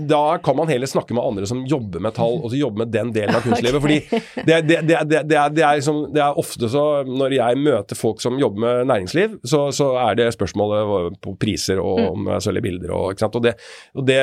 da 0.05 0.19
kan 0.45 0.59
man 0.59 0.69
heller 0.69 0.85
snakke 0.85 1.17
med 1.17 1.25
andre 1.25 1.49
som 1.49 1.63
jobber 1.65 2.03
med 2.05 2.13
tall, 2.13 2.37
og 2.43 2.53
så 2.53 2.59
jobber 2.59 2.83
med 2.83 2.93
den 2.93 3.09
delen 3.15 3.33
av 3.33 3.41
kunstlivet. 3.47 3.81
Fordi 3.81 3.97
det, 4.45 4.59
det, 4.69 4.77
det, 4.85 5.01
det, 5.09 5.23
det, 5.25 5.39
er, 5.41 5.49
det, 5.57 5.65
er 5.65 5.81
liksom, 5.81 6.03
det 6.13 6.21
er 6.21 6.37
ofte 6.45 6.69
så 6.69 6.85
Når 7.09 7.33
jeg 7.39 7.57
møter 7.65 7.97
folk 7.97 8.21
som 8.21 8.37
jobber 8.41 8.61
med 8.61 8.85
næringsliv, 8.93 9.39
så, 9.49 9.65
så 9.73 9.89
er 10.05 10.21
det 10.21 10.29
spørsmålet 10.37 11.17
på 11.25 11.33
priser 11.41 11.81
og 11.81 11.95
Mm. 11.95 12.07
om 12.11 12.27
jeg 12.35 12.43
selger 12.43 12.63
bilder 12.65 12.91
og 12.93 13.13
ikke 13.13 13.23
sant. 13.23 13.35
Og 13.39 13.43
det, 13.45 13.53
og 13.95 14.05
det, 14.05 14.19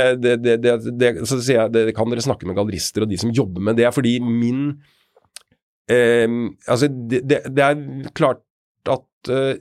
Så 1.26 1.38
sier 1.42 1.62
jeg 1.64 1.72
det 1.74 1.94
kan 1.96 2.10
dere 2.10 2.22
snakke 2.24 2.46
med 2.46 2.58
gallerister 2.58 3.02
og 3.04 3.10
de 3.10 3.18
som 3.20 3.32
jobber 3.34 3.64
med 3.64 3.78
det, 3.80 3.88
fordi 3.94 4.18
min 4.22 4.76
Altså, 5.90 6.88
det, 7.10 7.22
det, 7.28 7.40
det 7.56 7.64
er 7.64 8.12
klart 8.14 8.42
at 8.90 9.30
eh, 9.30 9.56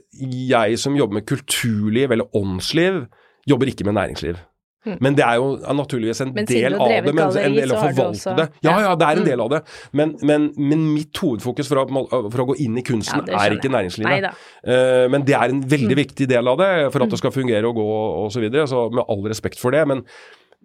jeg 0.48 0.78
som 0.78 0.96
jobber 0.98 1.14
med 1.20 1.26
kulturliv 1.26 2.10
eller 2.14 2.30
åndsliv, 2.36 3.04
jobber 3.48 3.66
ikke 3.70 3.84
med 3.84 3.94
næringsliv. 3.98 4.36
Mm. 4.82 4.96
Men 5.00 5.14
det 5.14 5.22
er 5.22 5.36
jo 5.38 5.50
er 5.62 5.74
naturligvis 5.78 6.20
en 6.24 6.32
del 6.34 6.74
av 6.74 6.88
det, 6.90 7.14
men 7.14 7.18
en 7.22 7.54
del 7.54 7.70
av 7.70 7.76
å 7.78 7.82
forvalte 7.92 8.32
det. 8.34 8.46
Ja, 8.66 8.72
ja, 8.82 8.94
det 8.98 9.06
er 9.06 9.12
en 9.12 9.18
Mm. 9.22 9.28
del 9.28 9.40
av 9.44 9.50
det. 9.52 9.60
Men, 9.92 10.16
men, 10.26 10.48
men 10.58 10.82
mitt 10.94 11.14
hovedfokus 11.22 11.68
for 11.70 11.84
å, 11.84 12.06
for 12.32 12.42
å 12.42 12.46
gå 12.50 12.56
inn 12.64 12.78
i 12.78 12.82
kunsten 12.82 13.22
Ja, 13.30 13.44
er 13.44 13.54
ikke 13.54 13.70
næringslivet. 13.70 14.26
Eh, 14.66 15.06
men 15.08 15.22
det 15.22 15.36
er 15.38 15.54
en 15.54 15.62
veldig 15.62 15.94
Mm. 15.94 16.02
viktig 16.02 16.26
del 16.28 16.48
av 16.50 16.58
det 16.58 16.92
for 16.92 17.04
at 17.04 17.10
det 17.14 17.18
skal 17.22 17.30
fungere 17.30 17.62
og 17.70 17.76
gå 17.78 17.86
og 18.24 18.32
så 18.34 18.40
videre. 18.42 18.66
Så 18.66 18.88
med 18.90 19.04
all 19.08 19.22
respekt 19.30 19.60
for 19.62 19.70
det. 19.70 19.86
Men, 19.86 20.02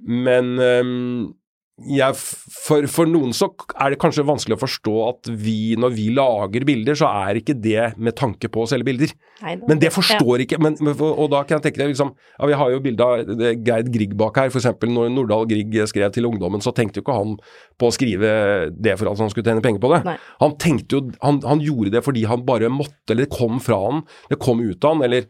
men 0.02 0.58
ehm, 0.66 1.34
jeg, 1.78 2.16
for, 2.18 2.88
for 2.90 3.06
noen 3.06 3.36
så 3.38 3.52
er 3.78 3.94
det 3.94 4.00
kanskje 4.02 4.26
vanskelig 4.26 4.56
å 4.56 4.62
forstå 4.64 4.94
at 5.06 5.30
vi, 5.30 5.76
når 5.78 5.94
vi 5.94 6.08
lager 6.16 6.64
bilder, 6.66 6.98
så 6.98 7.10
er 7.28 7.38
ikke 7.38 7.54
det 7.54 7.92
med 8.02 8.16
tanke 8.18 8.50
på 8.50 8.64
å 8.64 8.70
selge 8.70 8.88
bilder. 8.88 9.14
Neida. 9.44 9.70
Men 9.70 9.82
det 9.84 9.92
forstår 9.94 10.42
ikke 10.42 10.58
men, 10.64 10.74
Og 10.82 11.28
da 11.30 11.44
kan 11.46 11.60
jeg 11.60 11.68
tenke 11.68 11.78
deg 11.78 11.92
liksom 11.92 12.10
ja, 12.16 12.48
Vi 12.50 12.56
har 12.58 12.72
jo 12.74 12.80
bilde 12.82 13.06
av 13.06 13.30
eh, 13.36 13.60
Gerd 13.62 13.92
Grieg 13.94 14.16
bak 14.18 14.40
her. 14.42 14.50
Eksempel 14.50 14.90
når 14.90 15.12
Nordahl 15.14 15.46
Grieg 15.52 15.78
skrev 15.92 16.10
til 16.16 16.26
ungdommen, 16.26 16.64
så 16.66 16.74
tenkte 16.74 16.98
jo 16.98 17.06
ikke 17.06 17.20
han 17.20 17.36
på 17.78 17.92
å 17.92 17.94
skrive 17.94 18.32
det 18.74 18.96
for 18.98 19.12
at 19.12 19.22
han 19.22 19.30
skulle 19.30 19.46
tjene 19.46 19.62
penger 19.62 19.84
på 19.84 19.92
det. 19.94 20.02
Nei. 20.08 20.18
Han 20.42 20.58
tenkte 20.58 20.98
jo 20.98 21.04
han, 21.22 21.44
han 21.46 21.62
gjorde 21.62 21.94
det 21.94 22.02
fordi 22.08 22.26
han 22.26 22.48
bare 22.48 22.74
måtte, 22.74 23.14
eller 23.14 23.28
det 23.28 23.38
kom 23.38 23.62
fra 23.62 23.78
han, 23.84 24.02
det 24.34 24.42
kom 24.42 24.66
ut 24.66 24.82
av 24.82 24.98
han, 24.98 25.06
eller 25.06 25.30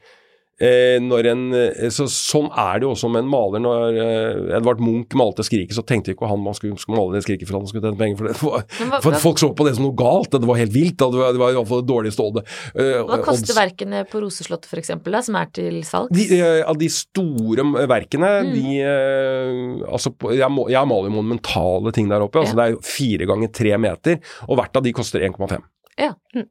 Eh, 0.59 0.97
når 1.05 1.27
en, 1.29 1.41
eh, 1.53 1.89
så, 1.93 2.07
sånn 2.09 2.47
er 2.57 2.79
det 2.79 2.87
jo 2.87 2.93
også 2.95 3.09
med 3.13 3.21
en 3.25 3.29
maler. 3.29 3.61
Når 3.61 3.97
eh, 4.01 4.55
Edvard 4.57 4.79
Munch 4.81 5.13
malte 5.13 5.43
'Skriket', 5.45 5.75
så 5.77 5.83
tenkte 5.85 6.15
ikke 6.15 6.25
han 6.27 6.41
man 6.41 6.55
skulle, 6.57 6.77
skulle 6.81 6.97
male 6.97 7.13
det 7.13 7.21
'Skriket' 7.27 7.45
for 7.45 7.59
han 7.59 7.67
skulle 7.69 7.85
tjene 7.85 7.99
penger. 7.99 8.17
For, 8.17 8.25
det. 8.27 8.35
for, 8.41 8.89
hva- 8.89 9.01
for 9.03 9.19
folk 9.21 9.37
så 9.37 9.51
på 9.53 9.67
det 9.67 9.75
som 9.77 9.85
noe 9.85 9.93
galt. 9.95 10.31
Det 10.33 10.47
var 10.49 10.57
helt 10.57 10.73
vilt. 10.73 10.97
Det 10.97 11.13
var, 11.13 11.31
det 11.31 11.39
var 11.43 11.51
i 11.53 11.57
hvert 11.59 11.69
fall 11.69 11.83
det 11.85 11.91
dårligste 11.93 12.25
oddet. 12.25 12.43
Eh, 12.73 13.03
Hva 13.05 13.21
koster 13.21 13.53
odds. 13.53 13.59
verkene 13.61 14.01
på 14.09 14.21
Roseslottet 14.25 14.73
eksempel, 14.81 15.19
som 15.23 15.35
er 15.35 15.45
til 15.53 15.77
salgs? 15.85 16.09
De, 16.17 16.25
eh, 16.41 16.63
av 16.65 16.77
de 16.81 16.89
store 16.89 17.61
verkene, 17.87 18.33
Mm. 18.47 18.53
de 18.53 18.81
eh, 18.81 19.85
Altså, 19.93 20.11
jeg, 20.33 20.49
må, 20.51 20.67
jeg 20.69 20.87
maler 20.89 21.09
jo 21.09 21.15
monumentale 21.21 21.91
ting 21.93 22.09
der 22.09 22.21
oppe. 22.25 22.39
Altså, 22.41 22.55
Ja. 22.57 22.65
Det 22.67 22.77
er 22.77 22.81
fire 22.81 23.25
ganger 23.29 23.51
tre 23.53 23.77
meter, 23.77 24.19
og 24.49 24.57
hvert 24.57 24.75
av 24.75 24.83
de 24.83 24.91
koster 24.93 25.19
1,5. 25.21 25.61
Ja. 25.97 26.13
Eh, 26.35 26.43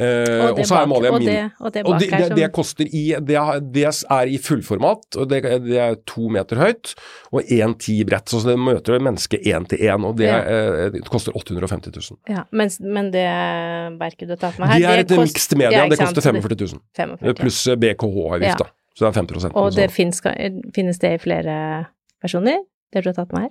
Det 0.00 0.50
og 0.58 0.66
så 0.66 0.80
er 0.80 0.86
og 1.14 1.20
min 1.20 1.28
det- 1.28 1.50
og 1.60 1.72
det 1.74 1.84
og 1.86 2.00
det, 2.00 2.10
det, 2.10 2.36
det 2.36 2.50
koster 2.56 2.84
i 2.88 3.04
det, 3.20 3.38
det 3.74 3.84
er 3.86 4.26
i 4.26 4.38
fullformat, 4.42 5.16
og 5.16 5.28
det, 5.30 5.44
er 5.78 5.94
to 6.06 6.28
meter 6.32 6.56
høyt 6.56 6.94
og 7.32 7.42
1,10 7.44 8.04
bredt. 8.08 8.28
Så 8.32 8.42
det 8.48 8.58
møter 8.58 8.96
mennesket 8.98 9.10
menneske 9.10 9.38
én 9.44 9.66
til 9.68 9.78
én, 9.78 10.04
og 10.06 10.16
det, 10.18 10.26
Ja. 10.26 10.40
uh, 10.86 10.92
det 10.92 11.04
koster 11.10 11.32
850 11.36 12.10
000. 12.10 12.18
Ja, 12.28 12.42
men, 12.52 12.70
men 12.80 13.10
det 13.12 13.26
verket 14.00 14.28
du 14.28 14.32
har 14.34 14.40
tatt 14.40 14.58
med 14.58 14.68
her 14.68 14.78
Det 14.78 14.86
er 14.88 14.98
et 15.04 15.08
kost- 15.08 15.34
mixed 15.34 15.56
media, 15.58 15.82
Ja, 15.84 15.88
det 15.88 15.98
koster 15.98 16.20
45 16.22 16.56
000. 16.56 16.80
45. 16.96 17.34
Pluss 17.34 17.68
BKH-avgift, 17.68 18.48
Ja. 18.48 18.54
da. 18.64 18.70
Så 18.96 19.04
det 19.06 19.16
er 19.16 19.22
5 19.22 19.52
Og 19.54 19.72
det 19.76 19.90
finnes, 19.90 20.20
finnes 20.74 20.98
det 20.98 21.12
i 21.14 21.18
flere 21.22 21.86
versjoner? 22.22 22.58
Det 22.92 23.04
du 23.04 23.08
har 23.10 23.14
tatt 23.14 23.32
med 23.32 23.42
her? 23.42 23.50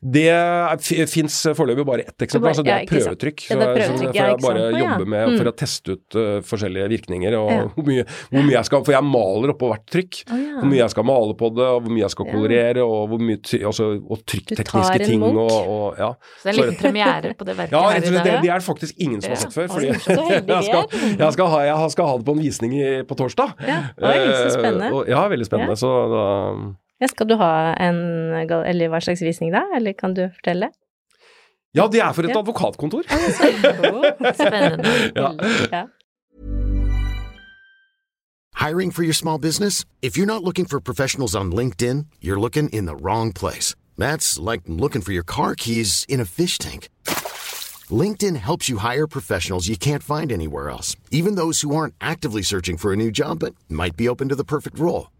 Det 0.00 1.06
fins 1.10 1.34
foreløpig 1.56 1.84
bare 1.86 2.04
ett 2.08 2.22
eksemplar, 2.24 2.54
så 2.56 2.62
det 2.64 2.72
er 2.72 2.86
prøvetrykk. 2.88 3.42
Ja, 3.50 3.56
Så, 3.56 3.60
er 3.60 3.82
så 3.84 3.96
får 3.98 4.14
jeg 4.16 4.38
bare 4.40 4.62
jobber 4.70 4.80
jobbe 4.80 5.06
med 5.06 5.28
Mm. 5.30 5.36
for 5.38 5.50
å 5.50 5.52
teste 5.54 5.92
ut 5.92 6.16
uh, 6.16 6.40
forskjellige 6.40 6.88
virkninger, 6.88 7.34
og 7.38 7.50
Ja. 7.50 7.58
hvor, 7.74 7.84
mye, 7.86 8.04
hvor 8.32 8.42
mye 8.46 8.56
jeg 8.56 8.64
skal 8.64 8.84
For 8.84 8.92
jeg 8.92 9.04
maler 9.04 9.52
oppå 9.52 9.68
hvert 9.70 9.84
trykk. 9.92 10.20
Ja. 10.30 10.60
Hvor 10.60 10.68
mye 10.70 10.80
jeg 10.80 10.90
skal 10.90 11.04
male 11.04 11.34
på 11.36 11.50
det, 11.54 11.66
og 11.66 11.82
hvor 11.84 11.92
mye 11.92 12.04
jeg 12.06 12.10
skal 12.10 12.26
kolorere, 12.30 12.82
og 12.84 13.08
hvor 13.12 13.20
mye 13.20 13.36
ty- 13.42 13.60
altså, 13.62 13.90
og 14.00 14.18
Du 14.18 14.24
trykktekniske 14.32 14.96
tar 14.96 15.00
en 15.00 15.06
ting 15.06 15.22
og, 15.22 15.50
og 15.52 15.98
ja. 16.00 16.10
Så 16.40 16.42
det 16.44 16.50
er 16.50 16.62
en 16.62 16.70
liten 16.70 16.80
premiere 16.80 17.34
på 17.36 17.44
det 17.44 17.56
verket 17.60 17.72
Ja, 17.76 17.82
her 17.84 17.94
rett 17.94 18.02
og 18.02 18.08
i 18.08 18.14
slett, 18.14 18.24
dag. 18.24 18.32
det, 18.32 18.42
det 18.42 18.50
er 18.50 18.58
det 18.58 18.66
faktisk 18.70 18.94
ingen 18.98 19.20
som 19.20 19.30
har 19.30 19.36
Ja. 19.36 19.42
sett 19.44 19.52
før. 19.54 19.68
Fordi 19.68 19.86
jeg, 19.92 20.00
skal, 20.00 20.84
jeg, 21.20 21.32
skal 21.36 21.46
ha, 21.52 21.60
jeg 21.68 21.90
skal 21.90 22.06
ha 22.06 22.16
det 22.16 22.24
på 22.26 22.32
en 22.32 22.42
visning 22.42 22.72
i, 22.80 23.02
på 23.04 23.14
torsdag. 23.20 23.54
Ja, 23.68 23.80
det 23.96 24.04
er 24.04 24.24
veldig 24.26 24.52
spennende. 24.56 24.92
og- 24.92 25.08
ja, 25.08 25.28
veldig 25.28 25.46
spennende. 25.46 25.76
Så 25.76 25.90
da 26.16 26.24
Ja, 27.00 27.06
skal 27.08 27.28
du 27.28 27.36
ha 27.40 27.74
en 27.80 27.96
Eller 28.36 28.88
hva 28.92 29.00
slags 29.00 29.22
visning 29.22 29.52
da? 29.52 29.62
Eller 29.76 29.92
kan 29.96 30.14
du 30.14 30.28
fortelle? 30.28 30.70
Ja, 31.74 31.86
det 31.88 32.00
er 32.02 32.12
for 32.12 32.22
et 32.26 32.30
Ja. 32.34 32.38
advokatkontor. 32.40 33.02
Spennende. 34.34 35.12
Ja. 35.16 35.32
ja. 35.72 35.86
Hiring 38.54 38.90
for 38.92 39.02
your 39.02 39.14
small 39.14 39.38
business? 39.38 39.84
If 40.02 40.16
you're 40.18 40.26
not 40.26 40.42
looking 40.42 40.66
for 40.66 40.80
professionals 40.80 41.34
on 41.34 41.50
LinkedIn, 41.52 42.06
you're 42.20 42.40
looking 42.40 42.68
in 42.70 42.84
the 42.86 42.96
wrong 42.96 43.32
place. 43.32 43.74
That's 43.96 44.38
like 44.38 44.62
looking 44.66 45.00
for 45.02 45.12
your 45.12 45.24
car 45.24 45.54
keys 45.54 46.04
in 46.08 46.20
a 46.20 46.24
fish 46.26 46.58
tank. 46.58 46.88
LinkedIn 47.90 48.36
helps 48.36 48.68
you 48.68 48.78
hire 48.78 49.06
professionals 49.06 49.68
you 49.68 49.76
can't 49.76 50.02
find 50.02 50.30
anywhere 50.32 50.68
else, 50.70 50.94
even 51.10 51.36
those 51.36 51.62
who 51.62 51.74
aren't 51.74 51.94
actively 52.00 52.42
searching 52.42 52.76
for 52.76 52.92
a 52.92 52.96
new 52.96 53.10
job 53.10 53.38
but 53.38 53.54
might 53.68 53.96
be 53.96 54.08
open 54.08 54.28
to 54.28 54.36
the 54.36 54.44
perfect 54.44 54.78
role. 54.78 55.10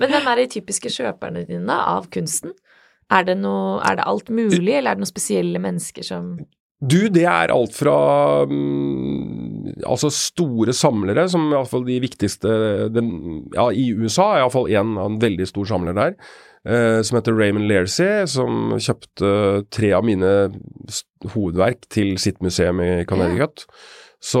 Men 0.00 0.12
hvem 0.14 0.30
er 0.32 0.40
de 0.40 0.48
typiske 0.56 0.92
kjøperne 0.94 1.44
dine 1.48 1.76
av 1.76 2.08
kunsten? 2.12 2.54
Er 3.10 3.26
det, 3.26 3.36
noe, 3.42 3.80
er 3.82 3.98
det 3.98 4.06
alt 4.06 4.30
mulig, 4.30 4.70
eller 4.70 4.92
er 4.92 4.98
det 4.98 5.02
noen 5.02 5.10
spesielle 5.10 5.60
mennesker 5.62 6.06
som 6.06 6.36
Du, 6.80 7.10
det 7.12 7.26
er 7.28 7.52
alt 7.52 7.74
fra 7.76 7.94
mm, 8.48 9.82
altså 9.84 10.08
store 10.14 10.72
samlere, 10.76 11.26
som 11.28 11.50
iallfall 11.50 11.82
de 11.88 11.98
viktigste 12.00 12.52
den, 12.94 13.10
ja, 13.56 13.66
I 13.74 13.90
USA 13.98 14.30
er 14.30 14.44
iallfall 14.44 14.70
én 14.70 14.94
en 15.02 15.18
veldig 15.20 15.48
stor 15.50 15.68
samler 15.68 15.98
der, 15.98 16.14
eh, 16.64 17.00
som 17.04 17.18
heter 17.18 17.36
Raymond 17.36 17.68
Learsey, 17.68 18.24
som 18.30 18.76
kjøpte 18.78 19.32
tre 19.74 19.90
av 19.98 20.06
mine 20.06 20.30
hovedverk 21.34 21.90
til 21.92 22.14
sitt 22.22 22.40
museum 22.40 22.80
i 22.84 23.04
Connecticut. 23.10 23.66
Så 24.20 24.40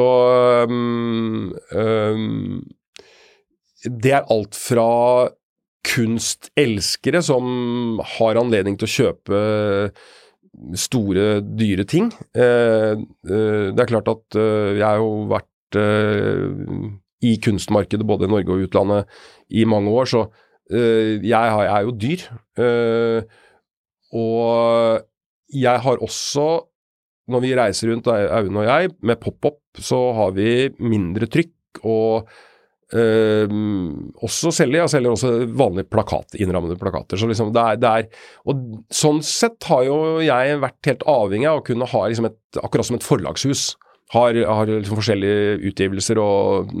um, 0.68 1.52
um, 1.72 2.60
Det 3.84 4.12
er 4.12 4.28
alt 4.28 4.56
fra 4.56 4.88
kunstelskere 5.86 7.22
som 7.24 8.00
har 8.16 8.38
anledning 8.40 8.76
til 8.78 8.88
å 8.88 8.94
kjøpe 8.94 9.44
store, 10.78 11.40
dyre 11.40 11.86
ting. 11.88 12.10
Eh, 12.34 12.94
eh, 12.98 13.66
det 13.70 13.82
er 13.82 13.90
klart 13.90 14.10
at 14.10 14.38
eh, 14.38 14.76
jeg 14.80 14.86
har 14.86 15.00
jo 15.00 15.26
vært 15.30 15.46
i 15.70 17.36
kunstmarkedet 17.38 18.06
både 18.06 18.26
i 18.26 18.30
Norge 18.32 18.50
og 18.50 18.64
utlandet 18.64 19.20
i 19.54 19.62
mange 19.68 19.92
år, 19.94 20.08
så 20.10 20.24
jeg, 20.66 21.30
er 21.30 21.84
jo 21.84 21.92
dyr. 21.94 22.24
Og 24.18 25.04
jeg 25.54 25.82
har 25.84 26.02
også, 26.02 26.46
når 27.30 27.44
vi 27.44 27.52
reiser 27.54 27.92
rundt, 27.92 28.10
Aune 28.10 28.64
og 28.64 28.66
jeg, 28.66 28.90
med 29.06 29.22
pop-up, 29.22 29.62
så 29.78 30.00
har 30.18 30.34
vi 30.34 30.72
mindre 30.82 31.30
trykk 31.30 31.84
og 31.86 32.26
Ehm, 32.90 34.10
også 34.18 34.50
selger 34.54 34.82
jeg 34.82 34.92
selger 34.94 35.14
også 35.14 35.30
vanlige 35.58 35.86
plakat, 35.92 36.34
innrammede 36.42 36.78
plakater. 36.80 37.20
Så 37.20 37.28
liksom 37.30 37.52
det 37.54 37.62
er, 37.62 37.78
det 37.78 37.92
er, 38.00 38.24
og 38.50 38.64
sånn 38.94 39.22
sett 39.26 39.62
har 39.70 39.84
jo 39.86 40.00
jeg 40.24 40.58
vært 40.64 40.90
helt 40.90 41.06
avhengig 41.10 41.50
av 41.50 41.60
å 41.60 41.64
kunne 41.66 41.88
ha 41.92 42.02
liksom 42.08 42.26
et, 42.30 42.40
akkurat 42.58 42.90
som 42.90 42.98
et 42.98 43.06
forlagshus. 43.06 43.70
Har, 44.10 44.34
har 44.34 44.66
liksom 44.66 44.98
forskjellige 44.98 45.60
utgivelser 45.70 46.18
og 46.18 46.72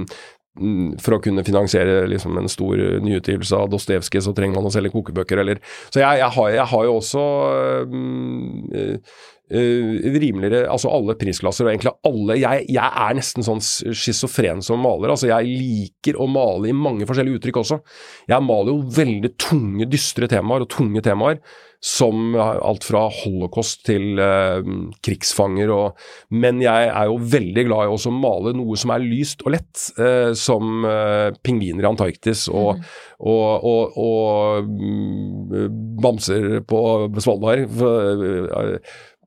mm, 0.58 0.96
for 0.98 1.14
å 1.14 1.20
kunne 1.22 1.44
finansiere 1.46 2.08
liksom 2.10 2.40
en 2.40 2.50
stor 2.50 2.80
nyutgivelse 3.06 3.54
av 3.54 3.70
Dostojevskij, 3.70 4.24
så 4.26 4.34
trenger 4.34 4.58
man 4.58 4.66
å 4.66 4.72
selge 4.74 4.90
kokebøker, 4.96 5.38
eller 5.44 5.60
Så 5.94 6.02
jeg, 6.02 6.24
jeg, 6.24 6.32
har, 6.34 6.48
jeg 6.56 6.66
har 6.72 6.88
jo 6.88 6.96
også 6.96 7.26
eh, 8.74 9.20
rimeligere 9.50 10.66
Altså 10.70 10.90
alle 10.92 11.16
prisklasser 11.18 11.66
og 11.66 11.72
egentlig 11.72 11.94
alle 12.06 12.36
jeg, 12.40 12.66
jeg 12.70 12.92
er 13.04 13.16
nesten 13.18 13.46
sånn 13.46 13.62
schizofren 13.62 14.62
som 14.64 14.82
maler. 14.84 15.12
Altså 15.14 15.30
jeg 15.30 15.48
liker 15.48 16.20
å 16.20 16.28
male 16.30 16.70
i 16.70 16.76
mange 16.76 17.08
forskjellige 17.08 17.40
uttrykk 17.40 17.62
også. 17.64 17.80
Jeg 18.30 18.46
maler 18.46 18.74
jo 18.74 18.94
veldig 19.00 19.34
tunge, 19.40 19.90
dystre 19.90 20.30
temaer 20.30 20.66
og 20.66 20.72
tunge 20.72 21.02
temaer. 21.04 21.42
Som 21.80 22.34
alt 22.36 22.84
fra 22.84 23.06
holocaust 23.22 23.86
til 23.88 24.18
uh, 24.20 24.58
krigsfanger 25.00 25.70
og 25.72 26.02
Men 26.28 26.58
jeg 26.60 26.90
er 26.90 27.06
jo 27.08 27.14
veldig 27.32 27.64
glad 27.70 27.86
i 27.86 27.94
også 27.94 28.12
å 28.12 28.18
male 28.18 28.52
noe 28.52 28.76
som 28.76 28.92
er 28.92 29.00
lyst 29.00 29.40
og 29.46 29.54
lett, 29.54 29.86
uh, 29.96 30.36
som 30.36 30.84
uh, 30.84 31.32
pingviner 31.40 31.86
i 31.86 31.88
Antarktis 31.88 32.50
og, 32.52 32.84
og, 33.16 33.64
og, 33.64 33.96
og 33.96 34.20
og 34.40 34.68
bamser 36.02 36.60
på 36.68 36.80
Svalbard. 37.20 37.66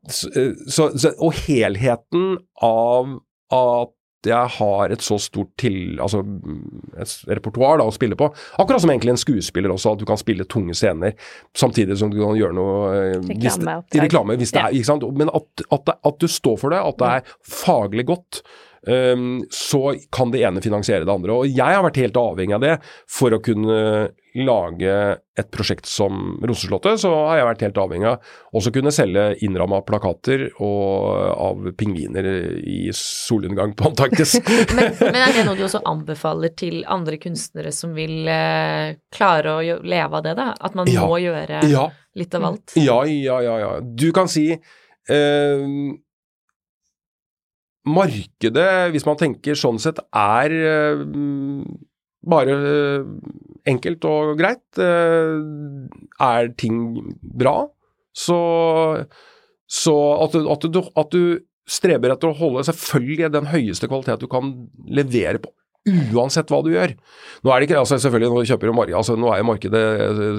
Eh, 0.09 0.53
så, 0.67 0.89
så, 0.97 1.13
og 1.19 1.35
helheten 1.45 2.37
av 2.63 3.19
at 3.53 3.99
jeg 4.23 4.51
har 4.55 4.91
et 4.93 5.03
så 5.03 5.17
stort 5.19 5.49
til, 5.59 5.97
altså 5.99 6.21
et 6.95 7.15
repertoar 7.27 7.81
da, 7.81 7.87
å 7.89 7.91
spille 7.91 8.15
på. 8.19 8.29
Akkurat 8.61 8.79
som 8.79 8.93
egentlig 8.93 9.11
en 9.11 9.19
skuespiller 9.19 9.73
også, 9.73 9.95
at 9.95 10.03
du 10.03 10.05
kan 10.07 10.19
spille 10.19 10.47
tunge 10.47 10.75
scener 10.79 11.17
samtidig 11.59 11.97
som 11.99 12.11
du 12.11 12.21
kan 12.21 12.37
gjøre 12.39 12.55
noe 12.55 12.93
eh, 12.93 13.17
hvis 13.33 13.59
reklame, 14.05 14.37
hvis 14.39 14.55
det 14.55 14.61
er, 14.61 14.77
ikke 14.77 14.91
sant? 14.93 15.03
Men 15.19 15.31
at, 15.33 15.65
at, 15.75 15.95
at 15.99 16.21
du 16.23 16.29
står 16.31 16.59
for 16.61 16.75
det, 16.75 16.79
at 16.79 17.01
det 17.01 17.11
er 17.17 17.35
faglig 17.63 18.07
godt, 18.13 18.43
um, 18.87 19.43
så 19.51 19.93
kan 20.15 20.31
det 20.31 20.45
ene 20.47 20.63
finansiere 20.63 21.03
det 21.03 21.13
andre. 21.13 21.43
Og 21.43 21.51
jeg 21.51 21.75
har 21.75 21.83
vært 21.83 21.99
helt 22.05 22.19
avhengig 22.23 22.55
av 22.57 22.63
det 22.63 22.77
for 23.11 23.35
å 23.35 23.43
kunne 23.43 23.79
lage 24.33 24.93
et 25.37 25.49
prosjekt 25.53 25.85
som 25.85 26.39
Roseslottet, 26.41 26.97
så 27.03 27.11
har 27.27 27.37
jeg 27.37 27.47
vært 27.49 27.63
helt 27.67 27.79
avhengig 27.83 28.07
av 28.09 28.31
også 28.57 28.71
kunne 28.73 28.93
selge 28.93 29.25
innramma 29.45 29.81
plakater 29.85 30.47
og 30.57 31.09
av 31.33 31.67
pingviner 31.77 32.25
i 32.65 32.79
solnedgang 32.97 33.75
på 33.77 33.91
Antarktis. 33.91 34.35
Men, 34.77 34.89
men 34.97 35.19
er 35.21 35.35
det 35.37 35.43
noe 35.45 35.57
du 35.59 35.65
også 35.67 35.83
anbefaler 35.89 36.53
til 36.57 36.79
andre 36.89 37.19
kunstnere 37.21 37.71
som 37.75 37.93
vil 37.97 38.25
eh, 38.29 38.95
klare 39.13 39.53
å 39.59 39.81
leve 39.85 40.17
av 40.17 40.25
det, 40.25 40.33
da? 40.39 40.47
At 40.57 40.77
man 40.77 40.89
Ja. 40.89 41.05
må 41.05 41.19
gjøre 41.21 41.61
ja. 41.69 41.87
litt 42.17 42.33
av 42.37 42.49
alt? 42.49 42.73
Ja, 42.79 43.03
ja, 43.05 43.37
ja. 43.45 43.59
ja. 43.61 43.71
Du 43.83 44.09
kan 44.15 44.29
si 44.31 44.47
eh, 44.53 45.67
Markedet, 47.83 48.91
hvis 48.93 49.05
man 49.05 49.17
tenker 49.19 49.57
sånn 49.59 49.79
sett, 49.83 49.99
er 50.15 50.53
eh, 50.55 51.01
bare 52.23 52.53
eh, 52.55 53.09
enkelt 53.69 54.05
og 54.09 54.35
greit. 54.39 54.63
Eh, 54.81 55.39
er 56.23 56.51
ting 56.59 56.77
bra, 57.21 57.57
så, 58.13 58.37
så 59.67 59.97
at, 60.25 60.37
du, 60.37 60.51
at, 60.51 60.69
du, 60.69 60.79
at 60.99 61.15
du 61.15 61.23
streber 61.69 62.13
etter 62.13 62.29
å 62.29 62.37
holde 62.37 62.65
selvfølgelig 62.67 63.33
den 63.33 63.51
høyeste 63.51 63.89
kvalitet 63.91 64.23
du 64.23 64.29
kan 64.31 64.55
levere 64.91 65.41
på. 65.43 65.53
Uansett 65.83 66.51
hva 66.51 66.61
du 66.63 66.69
gjør. 66.71 66.93
Nå 67.43 67.51
er 67.51 67.59
det 67.59 67.67
ikke, 67.67 67.81
altså 67.81 67.97
selvfølgelig 67.99 68.31
når 68.31 68.45
du 68.45 68.51
kjøper 68.53 68.71
markedet, 68.75 68.99
altså 69.01 69.17
nå 69.19 69.31
er 69.33 69.41
jo 69.41 69.47
markedet, 69.49 69.81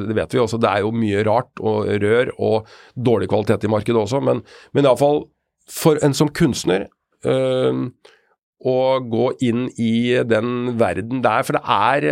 det 0.08 0.16
vet 0.16 0.36
vi 0.36 0.40
også, 0.40 0.60
det 0.60 0.70
er 0.70 0.84
jo 0.84 0.92
mye 0.96 1.24
rart 1.28 1.60
og 1.60 1.90
rør 2.04 2.32
og 2.38 2.70
dårlig 2.96 3.28
kvalitet 3.32 3.66
i 3.68 3.72
markedet 3.72 4.00
også, 4.00 4.22
men, 4.24 4.40
men 4.72 4.88
iallfall 4.88 5.26
for 5.68 6.00
en 6.04 6.16
som 6.16 6.32
kunstner 6.32 6.86
øh, 7.28 7.84
å 8.64 8.78
gå 9.12 9.28
inn 9.44 9.66
i 9.80 10.16
den 10.24 10.78
verden 10.80 11.20
der, 11.24 11.44
for 11.44 11.58
det 11.58 11.64
er 11.76 12.08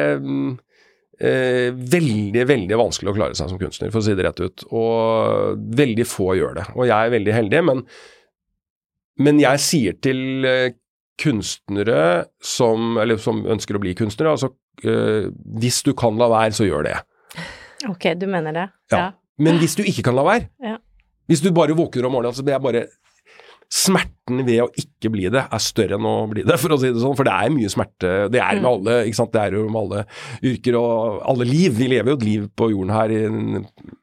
øh, 1.23 1.71
veldig, 1.95 2.45
veldig 2.49 2.79
vanskelig 2.81 3.13
å 3.13 3.17
klare 3.17 3.39
seg 3.39 3.51
som 3.53 3.61
kunstner, 3.61 3.91
for 3.95 4.03
å 4.03 4.07
si 4.07 4.15
det 4.19 4.27
rett 4.27 4.43
ut. 4.43 4.65
Og 4.75 5.59
veldig 5.79 6.07
få 6.09 6.33
gjør 6.39 6.59
det. 6.61 6.67
Og 6.77 6.87
jeg 6.89 6.97
er 7.09 7.15
veldig 7.17 7.35
heldig, 7.39 7.63
men, 7.71 7.83
men 9.23 9.41
jeg 9.43 9.63
sier 9.65 9.99
til 10.05 10.23
øh, 10.49 10.69
kunstnere 11.23 12.27
som, 12.43 12.97
eller 13.03 13.21
som 13.23 13.45
ønsker 13.53 13.77
å 13.79 13.83
bli 13.83 13.93
kunstnere, 13.99 14.33
altså 14.35 14.53
eh, 14.85 15.29
hvis 15.63 15.83
du 15.87 15.93
kan 15.99 16.17
la 16.19 16.29
være, 16.33 16.55
så 16.57 16.67
gjør 16.67 16.89
det. 16.89 16.97
Ok, 17.91 18.09
du 18.19 18.27
mener 18.31 18.55
det? 18.57 18.65
Ja. 18.95 19.11
Men 19.43 19.59
hvis 19.63 19.77
du 19.79 19.83
ikke 19.85 20.07
kan 20.09 20.17
la 20.19 20.25
være, 20.27 20.49
Ja. 20.63 20.77
hvis 21.31 21.43
du 21.45 21.51
bare 21.55 21.77
våkner 21.79 22.07
om 22.09 22.13
morgenen, 22.17 22.33
altså, 22.33 22.45
jeg 22.47 22.63
bare 22.65 22.87
Smerten 23.73 24.43
ved 24.45 24.59
å 24.61 24.69
ikke 24.77 25.09
bli 25.15 25.31
det 25.33 25.47
er 25.47 25.63
større 25.63 25.97
enn 25.97 26.09
å 26.09 26.27
bli 26.29 26.45
det, 26.45 26.59
for 26.61 26.75
å 26.75 26.77
si 26.81 26.91
det 26.93 27.01
sånn. 27.01 27.17
For 27.17 27.25
det 27.25 27.33
er 27.33 27.55
mye 27.55 27.71
smerte. 27.73 28.11
Det 28.33 28.43
er 28.45 28.61
med 28.61 28.69
alle, 28.69 28.97
ikke 29.09 29.21
sant. 29.23 29.33
Det 29.33 29.41
er 29.41 29.57
jo 29.57 29.63
med 29.73 29.81
alle 29.81 30.03
yrker 30.51 30.77
og 30.77 31.23
alle 31.33 31.47
liv. 31.49 31.79
Vi 31.79 31.89
lever 31.89 32.13
jo 32.13 32.19
et 32.19 32.27
liv 32.27 32.49
på 32.59 32.69
jorden 32.75 32.93
her 32.93 33.15
i 33.15 33.23
en, 33.31 33.63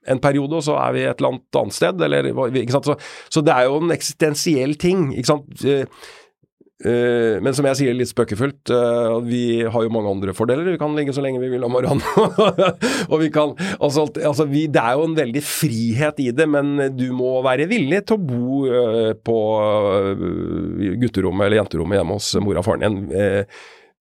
en 0.09 0.23
periode, 0.23 0.57
og 0.57 0.65
så 0.65 0.79
er 0.81 0.95
vi 0.95 1.05
et 1.05 1.21
eller 1.21 1.35
annet 1.35 1.59
annet 1.61 1.77
sted. 1.77 2.01
Eller, 2.07 2.31
ikke 2.49 2.77
sant? 2.79 2.89
Så, 2.89 2.97
så 3.29 3.45
det 3.45 3.53
er 3.53 3.69
jo 3.69 3.77
en 3.83 3.93
eksistensiell 3.93 4.73
ting. 4.81 5.11
ikke 5.13 5.33
sant. 5.35 5.67
Eh, 6.79 7.41
men 7.43 7.51
som 7.55 7.65
jeg 7.67 7.75
sier 7.75 7.95
litt 7.97 8.07
spøkefullt, 8.07 8.71
eh, 8.71 9.15
vi 9.27 9.41
har 9.67 9.83
jo 9.83 9.91
mange 9.91 10.13
andre 10.13 10.35
fordeler. 10.35 10.69
Vi 10.71 10.79
kan 10.79 10.95
ligge 10.95 11.15
så 11.15 11.23
lenge 11.23 11.41
vi 11.41 11.51
vil 11.51 11.65
om 11.67 11.73
morgenen. 11.75 11.99
og 13.11 13.17
vi 13.19 13.27
kan, 13.35 13.51
altså, 13.79 14.07
altså 14.15 14.47
vi, 14.47 14.67
Det 14.71 14.79
er 14.79 14.95
jo 14.95 15.09
en 15.09 15.17
veldig 15.17 15.43
frihet 15.43 16.21
i 16.23 16.29
det, 16.31 16.47
men 16.47 16.77
du 16.95 17.09
må 17.15 17.39
være 17.43 17.67
villig 17.71 18.05
til 18.07 18.15
å 18.15 18.23
bo 18.29 18.61
eh, 18.69 19.11
på 19.19 19.39
gutterommet 21.03 21.49
eller 21.49 21.59
jenterommet 21.59 21.99
hjemme 21.99 22.19
hos 22.19 22.31
mora 22.43 22.63
og 22.63 22.69
faren 22.69 22.87
din. 22.87 23.45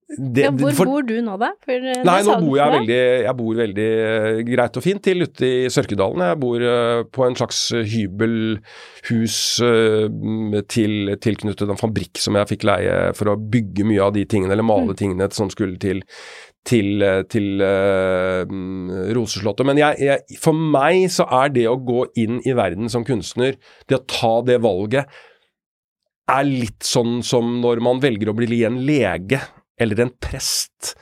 Det- 0.09 0.43
Ja, 0.43 0.51
hvor 0.51 0.73
for- 0.73 0.87
bor 0.87 1.03
du 1.03 1.21
nå, 1.21 1.37
da? 1.39 1.51
For, 1.61 1.73
eh, 1.75 2.03
Nei, 2.03 2.23
nå 2.23 2.41
bor 2.41 2.57
jeg 2.57 2.73
veldig, 2.73 3.25
jeg 3.25 3.37
bor 3.37 3.55
veldig 3.55 3.89
eh, 4.01 4.43
greit 4.43 4.77
og 4.79 4.83
fint 4.83 5.03
til 5.03 5.23
ute 5.23 5.43
i 5.45 5.69
Sørkedalen. 5.69 6.25
Jeg 6.25 6.41
bor 6.41 6.57
uh, 6.65 7.03
på 7.05 7.27
en 7.27 7.37
slags 7.37 7.59
hybelhus 7.77 9.37
uh, 9.61 10.09
til, 10.67 11.13
tilknyttet 11.21 11.69
en 11.69 11.77
fabrikk 11.77 12.17
som 12.17 12.35
jeg 12.41 12.49
fikk 12.49 12.65
leie 12.65 13.13
for 13.13 13.29
å 13.29 13.37
bygge 13.37 13.85
mye 13.85 14.01
av 14.01 14.15
de 14.15 14.25
tingene, 14.25 14.53
eller 14.57 14.65
male 14.65 14.97
tingene 14.97 15.29
som 15.31 15.51
skulle 15.51 15.77
til 15.79 16.03
til, 16.69 17.01
til 17.33 17.63
mm, 17.63 19.13
Roseslottet. 19.17 19.65
Men 19.65 19.79
jeg, 19.79 19.97
jeg, 20.05 20.39
for 20.43 20.53
meg 20.53 21.07
så 21.09 21.25
er 21.45 21.49
det 21.55 21.65
å 21.71 21.79
gå 21.81 22.03
inn 22.21 22.43
i 22.45 22.53
verden 22.53 22.91
som 22.93 23.07
kunstner, 23.09 23.57
det 23.89 23.97
å 23.97 24.05
ta 24.05 24.43
det 24.45 24.59
valget, 24.61 25.09
er 26.29 26.45
litt 26.45 26.85
sånn 26.85 27.23
som 27.25 27.63
når 27.63 27.81
man 27.81 28.03
velger 28.05 28.29
å 28.29 28.37
bli 28.37 28.61
en 28.69 28.83
lege 28.85 29.41
eller 29.81 30.05
en 30.07 30.12
prest. 30.22 30.95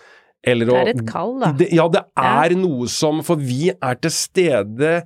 Eller 0.46 0.68
Det 0.70 0.76
er 0.82 0.90
et 0.94 1.06
kall, 1.08 1.32
da. 1.42 1.52
Det, 1.58 1.70
ja, 1.74 1.88
det 1.90 2.04
Ja. 2.16 2.44
er 2.44 2.54
noe 2.54 2.86
som 2.92 3.22
For 3.26 3.36
vi 3.36 3.70
er 3.74 3.94
til 3.98 4.10
stede 4.14 5.02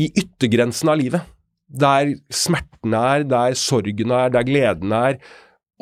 i 0.00 0.10
yttergrensen 0.16 0.88
av 0.92 0.98
livet. 1.00 1.22
Der 1.70 2.14
smerten 2.32 2.94
er, 2.96 3.22
der 3.24 3.54
sorgen 3.54 4.10
er, 4.12 4.28
der 4.34 4.42
gleden 4.44 4.92
er. 4.92 5.18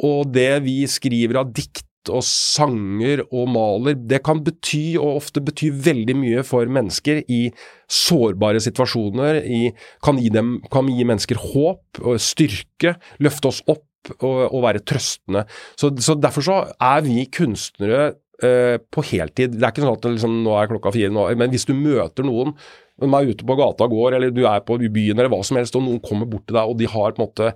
Og 0.03 0.33
det 0.33 0.63
vi 0.63 0.83
skriver 0.87 1.41
av 1.41 1.53
dikt 1.53 1.85
og 2.09 2.23
sanger 2.25 3.21
og 3.35 3.49
maler, 3.53 3.95
det 3.95 4.23
kan 4.25 4.39
bety, 4.45 4.97
og 4.97 5.19
ofte 5.19 5.43
bety 5.45 5.69
veldig 5.71 6.15
mye 6.17 6.45
for 6.47 6.65
mennesker 6.71 7.23
i 7.29 7.51
sårbare 7.91 8.63
situasjoner, 8.65 9.43
i, 9.45 9.73
kan, 10.05 10.17
gi 10.17 10.31
dem, 10.33 10.55
kan 10.73 10.87
gi 10.89 11.05
mennesker 11.05 11.37
håp 11.43 12.01
og 12.01 12.17
styrke, 12.23 12.95
løfte 13.21 13.51
oss 13.51 13.61
opp 13.69 13.85
og, 14.19 14.41
og 14.47 14.65
være 14.65 14.83
trøstende. 14.87 15.45
Så, 15.79 15.93
så, 16.05 16.17
derfor 16.19 16.45
så 16.47 16.59
er 16.75 17.05
vi 17.07 17.25
kunstnere 17.35 18.03
eh, 18.43 18.77
på 18.79 19.05
heltid. 19.11 19.57
Det 19.57 19.65
er 19.65 19.73
ikke 19.73 19.85
sånn 19.85 19.97
at 19.97 20.11
liksom, 20.11 20.37
nå 20.45 20.59
er 20.59 20.71
klokka 20.71 20.95
fire, 20.95 21.13
nå, 21.15 21.27
men 21.39 21.55
hvis 21.55 21.69
du 21.69 21.75
møter 21.77 22.27
noen 22.27 22.55
om 22.99 23.15
er 23.15 23.29
ute 23.31 23.47
på 23.47 23.55
gata 23.59 23.87
og 23.87 23.95
går, 23.95 24.17
eller 24.17 24.33
du 24.35 24.45
er 24.49 24.63
på 24.67 24.79
byen 24.83 25.19
eller 25.19 25.31
hva 25.31 25.39
som 25.47 25.59
helst, 25.61 25.77
og 25.79 25.85
noen 25.87 26.01
kommer 26.03 26.27
bort 26.31 26.49
til 26.49 26.59
deg 26.59 26.71
og 26.71 26.81
de 26.81 26.89
har 26.91 27.15
på 27.15 27.23
en 27.23 27.29
måte 27.29 27.53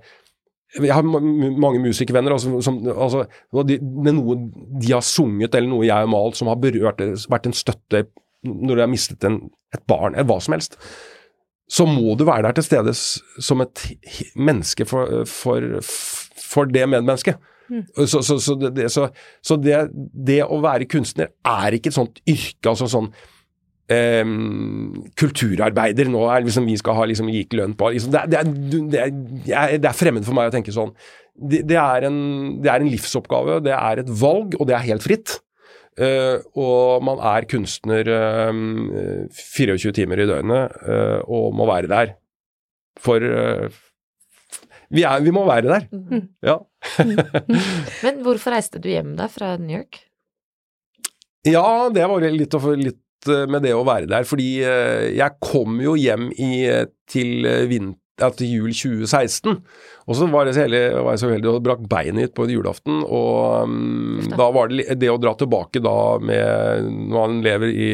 jeg 0.73 0.89
har 0.89 1.05
mange 1.05 1.81
musikervenner 1.83 2.33
altså, 2.33 2.57
som, 2.65 2.79
altså, 2.89 3.27
de, 3.69 3.77
noe 4.09 4.37
de 4.81 4.89
har 4.89 5.03
sunget 5.05 5.53
eller 5.53 5.69
noe 5.69 5.85
jeg 5.85 5.93
har 5.93 6.09
malt 6.09 6.39
som 6.39 6.49
har 6.49 6.57
berørt, 6.61 7.03
vært 7.29 7.49
en 7.49 7.53
støtte 7.53 8.07
når 8.43 8.75
de 8.75 8.81
har 8.81 8.91
mistet 8.91 9.27
en, 9.27 9.37
et 9.75 9.83
barn, 9.87 10.15
eller 10.15 10.27
hva 10.27 10.39
som 10.43 10.55
helst. 10.55 10.79
Så 11.71 11.85
må 11.87 12.17
du 12.19 12.25
være 12.27 12.47
der 12.47 12.57
til 12.57 12.65
stede 12.65 12.91
som 12.97 13.63
et 13.63 13.85
menneske 14.35 14.85
for, 14.89 15.23
for, 15.29 15.77
det 16.71 16.87
medmennesket. 16.87 17.41
Mm. 17.71 17.85
Så, 18.07 18.21
så, 18.21 18.37
så, 18.43 18.55
det, 18.59 18.89
så 18.91 19.55
det, 19.57 19.77
det, 19.93 20.41
å 20.43 20.59
være 20.63 20.89
kunstner 20.91 21.31
er 21.47 21.77
ikke 21.77 21.89
et 21.93 21.97
sånt 21.97 22.19
yrke. 22.29 22.73
altså 22.73 22.89
sånn 22.91 23.07
eh, 23.91 24.23
kulturarbeider 25.19 26.11
nå 26.11 26.25
er 26.31 26.45
liksom 26.45 26.67
vi 26.69 26.77
skal 26.79 26.99
ha 26.99 27.07
liksom 27.09 27.31
lik 27.31 27.55
lønn 27.57 27.75
på 27.79 27.93
liksom, 27.95 28.13
det, 28.13 28.25
det, 28.31 28.41
er, 28.41 28.51
det, 28.51 28.99
er, 29.03 29.77
det, 29.77 29.87
er, 29.89 29.97
fremmed 29.97 30.27
for 30.27 30.37
meg 30.37 30.51
å 30.51 30.55
tenke 30.55 30.75
sånn. 30.75 30.93
Det, 31.33 31.63
er 31.79 32.05
en, 32.09 32.19
det 32.61 32.69
er 32.69 32.83
en 32.83 32.91
livsoppgave, 32.91 33.57
det 33.65 33.73
er 33.73 34.03
et 34.03 34.11
valg, 34.21 34.53
og 34.59 34.69
det 34.69 34.77
er 34.77 34.87
helt 34.91 35.05
fritt. 35.05 35.39
Uh, 35.93 36.41
og 36.57 37.03
man 37.05 37.19
er 37.21 37.45
kunstner 37.45 38.07
uh, 38.09 38.47
eh, 38.97 39.41
24 39.53 39.91
timer 39.93 40.23
i 40.23 40.25
døgnet 40.25 40.79
uh, 40.87 41.19
og 41.29 41.53
må 41.53 41.67
være 41.69 41.89
der. 41.91 42.15
For 42.97 43.21
vi, 44.93 45.03
er, 45.03 45.21
vi, 45.25 45.33
må 45.35 45.45
være 45.49 45.67
der. 45.69 45.87
Mm. 45.91 46.25
Ja. 46.45 46.57
Men 48.05 48.23
hvorfor 48.25 48.55
reiste 48.55 48.81
du 48.83 48.91
hjem 48.91 49.15
da 49.19 49.29
fra 49.31 49.55
New 49.57 49.75
York? 49.75 50.03
Ja, 51.43 51.89
det 51.91 52.05
var 52.07 52.23
litt, 52.23 52.55
litt 52.79 53.01
Eh, 53.29 53.45
med 53.49 53.63
det 53.65 53.73
å 53.75 53.83
være 53.87 54.09
der. 54.11 54.23
Fordi 54.27 54.49
eh, 54.65 55.09
jeg 55.17 55.39
kom 55.43 55.81
jo 55.83 55.95
hjem 55.99 56.31
i, 56.35 56.67
til, 57.09 57.45
til, 57.69 57.93
til 58.39 58.47
jul 58.49 58.71
2016. 58.73 59.59
Og 60.03 60.13
så 60.19 60.27
var 60.31 60.45
jeg 60.47 60.55
så 60.57 60.65
heldig, 60.65 60.83
var 60.99 61.11
jeg 61.15 61.21
så 61.23 61.31
heldig 61.31 61.49
og 61.51 61.63
brakk 61.65 61.83
beinet 61.91 62.19
mitt 62.19 62.35
på 62.37 62.47
julaften. 62.51 62.95
Og 63.03 63.69
um, 63.69 64.19
da 64.33 64.47
var 64.55 64.65
det 64.71 64.99
det 64.99 65.11
å 65.11 65.21
dra 65.21 65.33
tilbake 65.39 65.79
da 65.83 65.97
med 66.19 66.43
Når 66.89 67.15
man 67.15 67.41
lever 67.45 67.69
i, 67.71 67.89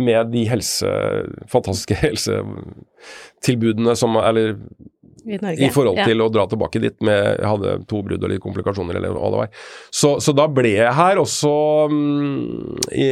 med 0.00 0.32
de 0.32 0.42
helse, 0.48 0.88
fantastiske 1.52 1.94
helsetilbudene 2.04 3.94
som 3.98 4.16
Eller 4.22 4.56
i, 5.24 5.38
I 5.66 5.70
forhold 5.72 5.98
til 6.04 6.20
ja. 6.20 6.26
å 6.26 6.32
dra 6.32 6.44
tilbake 6.50 6.82
dit 6.82 6.96
med 7.04 7.18
Jeg 7.38 7.48
hadde 7.48 7.74
to 7.90 8.02
brudd 8.04 8.24
og 8.24 8.32
litt 8.32 8.42
komplikasjoner, 8.44 8.98
eller 9.00 9.16
hva 9.16 9.32
det 9.32 9.40
var. 9.42 9.64
Så, 9.94 10.16
så 10.24 10.34
da 10.36 10.46
ble 10.52 10.74
jeg 10.76 10.94
her. 10.98 11.20
også 11.22 11.54
um, 11.90 12.76
i, 12.92 13.08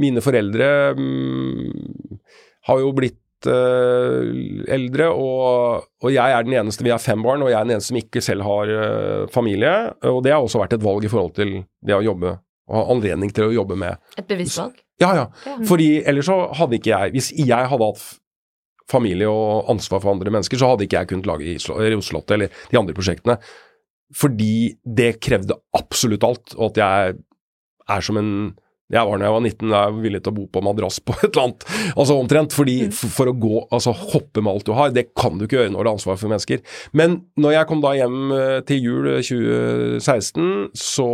Mine 0.00 0.24
foreldre 0.24 0.70
um, 0.98 1.70
har 2.68 2.82
jo 2.82 2.92
blitt 2.96 3.48
uh, 3.48 4.26
eldre, 4.70 5.08
og, 5.14 5.88
og, 6.02 6.10
jeg 6.12 6.36
er 6.36 6.46
den 6.46 6.58
eneste 6.64 6.86
Vi 6.86 6.92
har 6.94 7.02
fem 7.02 7.22
barn, 7.24 7.46
og 7.46 7.52
jeg 7.52 7.60
er 7.60 7.68
den 7.68 7.78
eneste 7.78 7.94
som 7.94 8.02
ikke 8.02 8.24
selv 8.24 8.46
har 8.48 8.74
uh, 8.74 9.24
familie. 9.32 9.74
Og 10.10 10.22
det 10.26 10.34
har 10.34 10.42
også 10.42 10.62
vært 10.62 10.78
et 10.78 10.86
valg 10.86 11.06
i 11.06 11.12
forhold 11.12 11.34
til 11.38 11.60
det 11.86 11.96
å 11.96 12.04
jobbe 12.04 12.38
og 12.70 12.78
ha 12.78 12.86
anledning 12.94 13.32
til 13.34 13.48
å 13.48 13.54
jobbe 13.54 13.76
med 13.78 13.98
Et 14.18 14.26
bevisst 14.26 14.60
valg? 14.60 14.78
Ja, 15.00 15.10
ja. 15.16 15.26
ja. 15.46 15.56
Fordi 15.66 15.88
ellers 16.06 16.28
så 16.28 16.36
hadde 16.58 16.76
ikke 16.76 16.92
jeg 16.92 17.14
Hvis 17.14 17.30
jeg 17.32 17.68
hadde 17.72 17.86
hatt 17.88 18.02
familie 18.90 19.30
og 19.30 19.70
ansvar 19.72 20.02
for 20.02 20.12
andre 20.14 20.32
mennesker, 20.34 20.60
så 20.60 20.72
hadde 20.72 20.86
ikke 20.86 21.02
jeg 21.02 21.12
kunnet 21.12 21.30
lage 21.30 21.56
Roseslottet 21.94 22.36
eller 22.36 22.62
de 22.70 22.80
andre 22.80 22.96
prosjektene. 22.96 23.38
Fordi 24.16 24.74
det 24.82 25.12
krevde 25.22 25.58
absolutt 25.78 26.26
alt, 26.26 26.56
og 26.58 26.72
at 26.72 26.82
jeg 26.82 27.20
er 27.90 28.04
som 28.06 28.18
en 28.20 28.34
jeg 28.90 29.06
var 29.06 29.20
da 29.20 29.28
jeg 29.28 29.34
var 29.36 29.44
19, 29.44 29.70
jeg 29.70 29.94
var 29.94 29.98
villig 30.02 30.20
til 30.24 30.32
å 30.32 30.34
bo 30.34 30.44
på 30.50 30.62
madrass 30.66 30.98
på 31.06 31.14
et 31.14 31.28
eller 31.28 31.44
annet, 31.44 31.66
altså 31.94 32.16
omtrent. 32.18 32.54
fordi 32.56 32.76
mm. 32.88 32.94
for, 32.98 33.12
for, 33.14 33.30
å 33.30 33.36
gå, 33.38 33.52
altså 33.70 33.94
hoppe 33.94 34.42
med 34.42 34.50
alt 34.50 34.66
du 34.66 34.72
har, 34.74 34.94
det 34.94 35.12
kan 35.14 35.38
du 35.38 35.46
ikke 35.46 35.60
gjøre 35.60 35.74
når 35.74 35.86
det 35.86 35.92
er 35.92 35.98
ansvar 36.00 36.18
for 36.18 36.32
mennesker. 36.32 36.64
Men 36.98 37.20
når 37.40 37.54
jeg 37.54 37.68
kom 37.70 37.84
da 37.84 37.92
hjem 37.94 38.34
eh, 38.34 38.56
til 38.66 38.88
jul 38.88 39.10
2016, 39.22 40.48
så 40.74 41.10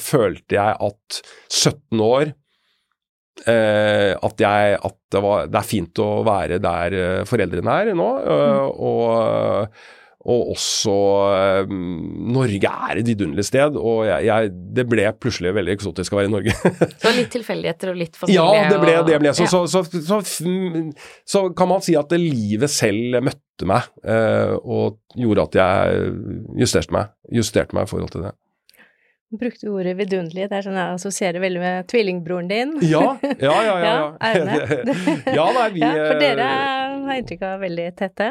følte 0.00 0.58
jeg 0.58 0.80
at 0.90 1.20
17 1.52 2.02
år 2.02 2.34
Eh, 3.42 4.14
at, 4.14 4.38
jeg, 4.38 4.78
at 4.78 4.96
det, 5.10 5.20
var, 5.20 5.50
det, 5.50 5.58
er 5.58 5.66
fint 5.66 6.00
å 6.00 6.22
være 6.24 6.60
der 6.62 6.94
uh, 6.94 7.20
foreldrene 7.26 7.80
er 7.82 7.90
nå. 7.98 8.06
Uh, 8.22 8.36
mm. 8.38 8.68
og, 8.86 9.80
og, 10.24 10.52
også 10.54 10.94
Norge 11.68 12.70
er 12.70 13.00
et 13.00 13.10
vidunderlig 13.10 13.44
sted, 13.44 13.74
og 13.76 14.04
jeg, 14.06 14.28
jeg, 14.30 14.52
det 14.78 14.86
ble 14.88 15.08
plutselig 15.20 15.52
veldig 15.58 15.74
eksotisk 15.74 16.14
å 16.14 16.20
være 16.20 16.30
i 16.30 16.32
Norge. 16.36 16.54
så 17.02 17.12
litt 17.18 17.34
tilfeldigheter 17.34 17.92
og 17.92 17.98
litt 18.00 18.16
familie? 18.20 18.38
Ja, 18.54 18.70
det 18.70 18.78
ble 18.80 18.94
det. 19.10 19.18
Ble. 19.20 19.34
Så, 19.36 19.48
ja. 19.48 19.64
så, 19.66 19.82
så, 19.82 20.22
så, 21.34 21.44
kan 21.58 21.72
man 21.74 21.84
si 21.84 21.98
at 21.98 22.14
livet 22.16 22.72
selv 22.72 23.18
møtte 23.26 23.68
meg, 23.68 23.90
og 24.62 25.02
gjorde 25.18 25.50
at 25.50 25.60
jeg 25.60 26.08
justerte 26.62 26.96
meg, 26.96 27.12
justerte 27.42 27.76
meg 27.76 27.90
i 27.90 27.92
forhold 27.92 28.14
til 28.14 28.28
det 28.28 28.32
brukte 29.40 29.70
ordet 29.72 29.96
vidunderlig. 29.98 30.48
Det 30.50 30.58
er 30.58 30.66
sånn 30.66 30.78
jeg 30.78 30.98
assosierer 30.98 31.42
veldig 31.42 31.62
med 31.62 31.88
tvillingbroren 31.90 32.50
din. 32.50 32.74
Ja, 32.86 33.16
ja, 33.22 33.56
ja. 33.66 33.76
ja, 33.84 33.94
ja. 34.20 34.64
ja 35.38 35.46
nei, 35.56 35.68
vi 35.74 35.84
ja, 35.84 35.92
For 36.08 36.20
dere 36.22 36.48
eh, 36.48 36.96
har 37.08 37.20
inntrykk 37.20 37.46
av 37.48 37.64
veldig 37.64 37.88
tette? 37.98 38.30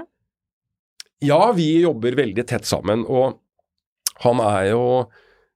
Ja, 1.23 1.41
vi 1.55 1.69
jobber 1.83 2.17
veldig 2.19 2.45
tett 2.49 2.67
sammen. 2.67 3.05
Og 3.07 3.39
han 4.25 4.41
er 4.43 4.71
jo 4.73 4.83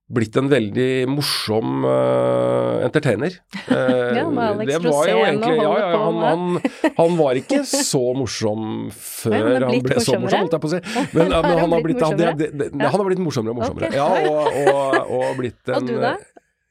blitt 0.07 0.37
en 0.39 0.47
veldig 0.47 0.91
morsom 1.11 1.83
uh, 1.83 2.79
entertainer. 2.85 3.33
Uh, 3.67 4.15
ja, 4.19 4.23
med 4.31 4.43
Alex 4.53 4.71
det 4.71 4.79
var 4.85 5.09
jo 5.09 5.17
egentlig, 5.25 5.57
ja, 5.59 5.73
ja, 5.81 5.89
han, 5.99 6.21
han, 6.23 6.93
han, 6.95 7.17
var 7.19 7.39
ikke 7.41 7.59
så 7.67 8.01
morsom 8.15 8.87
før 9.21 9.67
han 9.67 9.83
ble 9.83 9.99
så 9.99 10.15
morsom, 10.15 10.45
holdt 10.45 10.55
jeg 10.55 10.63
på 10.63 10.71
å 10.71 10.73
si. 10.77 10.81
Men, 11.17 11.33
men 11.33 11.59
han, 11.59 11.75
har 11.75 11.83
blitt, 11.83 12.01
han, 12.03 12.17
det, 12.19 12.49
det, 12.55 12.69
han, 12.79 12.95
har 12.95 13.07
blitt 13.09 13.21
morsommere 13.23 13.55
og 13.55 13.61
morsommere. 13.61 13.91
Okay. 13.91 13.99
Ja, 13.99 14.31
og, 14.31 14.71
og, 14.71 15.13
og, 15.17 15.29
blitt 15.41 15.71
en 15.71 15.79
Og 15.81 15.89
du 15.89 15.95
da? 16.01 16.15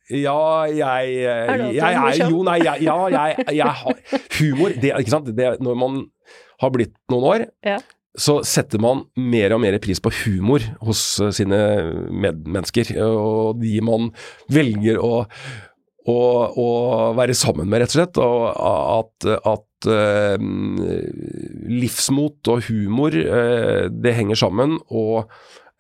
Ja, 0.07 0.41
jeg, 0.71 1.15
jeg, 1.19 1.71
jeg 1.75 1.97
er 1.99 2.21
Jo, 2.31 2.45
nei, 2.47 2.61
jeg, 2.63 2.87
ja, 2.87 2.95
jeg, 3.11 3.47
jeg 3.59 3.73
har 3.81 3.97
Humor, 4.39 4.77
det, 4.79 4.93
ikke 4.95 5.13
sant. 5.17 5.33
Det, 5.35 5.57
når 5.67 5.79
man 5.83 6.05
har 6.63 6.73
blitt 6.73 6.95
noen 7.13 7.31
år, 7.35 7.49
ja 7.67 7.81
så 8.17 8.41
setter 8.47 8.81
man 8.83 9.05
mer 9.21 9.55
og 9.55 9.63
mer 9.63 9.77
pris 9.83 10.01
på 10.03 10.13
humor 10.23 10.65
hos 10.85 11.03
eh, 11.21 11.33
sine 11.37 11.61
medmennesker. 12.09 12.95
Og 13.05 13.61
de 13.61 13.77
man 13.85 14.11
velger 14.53 15.01
å, 15.03 15.27
å, 16.09 16.19
å 16.49 16.69
være 17.19 17.37
sammen 17.37 17.69
med, 17.69 17.85
rett 17.85 17.93
og 17.93 17.99
slett. 17.99 18.23
Og 18.23 18.47
at, 18.57 19.29
at 19.53 19.91
uh, 19.93 20.49
livsmot 21.77 22.53
og 22.53 22.65
humor, 22.71 23.17
uh, 23.17 23.87
det 23.93 24.17
henger 24.17 24.43
sammen. 24.47 24.79
Og 24.89 25.27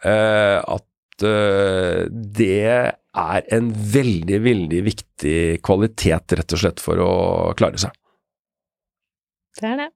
uh, 0.04 0.60
at 0.60 0.84
det 1.16 2.66
er 3.16 3.46
en 3.56 3.70
veldig, 3.72 4.40
veldig 4.44 4.80
viktig 4.84 5.38
kvalitet, 5.64 6.34
rett 6.36 6.52
og 6.52 6.60
slett, 6.60 6.82
for 6.84 7.00
å 7.00 7.12
klare 7.56 7.80
seg. 7.80 7.96
Det 9.56 9.70
er 9.70 9.80
det. 9.80 9.94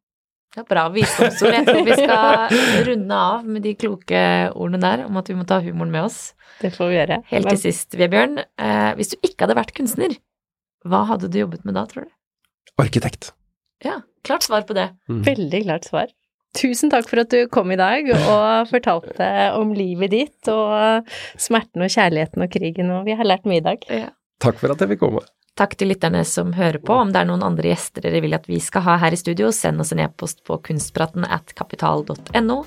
Ja, 0.57 0.65
bra 0.67 0.89
visdomsord. 0.91 1.55
Jeg 1.55 1.67
tror 1.69 1.85
vi 1.87 1.97
skal 2.01 2.55
runde 2.89 3.19
av 3.31 3.45
med 3.47 3.63
de 3.63 3.75
kloke 3.79 4.23
ordene 4.51 4.81
der 4.83 5.05
om 5.07 5.19
at 5.21 5.31
vi 5.31 5.37
må 5.39 5.47
ta 5.47 5.61
humoren 5.63 5.93
med 5.95 6.09
oss. 6.09 6.33
Det 6.61 6.73
får 6.75 6.91
vi 6.91 6.97
gjøre. 6.99 7.21
Helt 7.31 7.51
til 7.53 7.61
sist, 7.63 7.95
Vebjørn. 7.99 8.41
Eh, 8.59 8.89
hvis 8.99 9.13
du 9.13 9.21
ikke 9.23 9.47
hadde 9.47 9.59
vært 9.61 9.75
kunstner, 9.77 10.17
hva 10.89 11.05
hadde 11.09 11.31
du 11.31 11.39
jobbet 11.39 11.63
med 11.69 11.79
da, 11.79 11.85
tror 11.89 12.09
du? 12.09 12.15
Arkitekt. 12.83 13.31
Ja, 13.85 14.01
klart 14.27 14.45
svar 14.45 14.67
på 14.69 14.77
det. 14.77 14.91
Mm. 15.09 15.23
Veldig 15.29 15.63
klart 15.69 15.87
svar. 15.89 16.11
Tusen 16.59 16.91
takk 16.91 17.07
for 17.07 17.23
at 17.23 17.31
du 17.31 17.45
kom 17.53 17.71
i 17.71 17.79
dag 17.79 18.09
og 18.11 18.71
fortalte 18.73 19.27
om 19.55 19.71
livet 19.77 20.11
ditt 20.11 20.51
og 20.51 21.07
smerten 21.39 21.85
og 21.87 21.93
kjærligheten 21.95 22.43
og 22.43 22.51
krigen, 22.51 22.91
og 22.91 23.07
vi 23.07 23.15
har 23.15 23.29
lært 23.29 23.47
mye 23.47 23.63
i 23.63 23.67
dag. 23.69 23.87
Ja. 23.87 24.09
Takk 24.43 24.59
for 24.59 24.73
at 24.75 24.83
jeg 24.83 24.97
fikk 24.97 25.05
komme. 25.05 25.23
Takk 25.59 25.77
til 25.77 25.91
lytterne 25.93 26.23
som 26.25 26.55
hører 26.57 26.81
på. 26.81 26.95
Om 26.95 27.11
det 27.13 27.21
er 27.23 27.29
noen 27.29 27.45
andre 27.45 27.73
gjester 27.73 28.05
dere 28.07 28.23
vil 28.25 28.37
at 28.37 28.47
vi 28.49 28.61
skal 28.63 28.85
ha 28.87 28.97
her 29.03 29.13
i 29.13 29.21
studio, 29.21 29.51
send 29.53 29.83
oss 29.83 29.93
en 29.93 30.03
e-post 30.07 30.45
på 30.47 30.59
kunstpraten 30.71 31.27
at 31.27 31.55
kapital.no. 31.59 32.61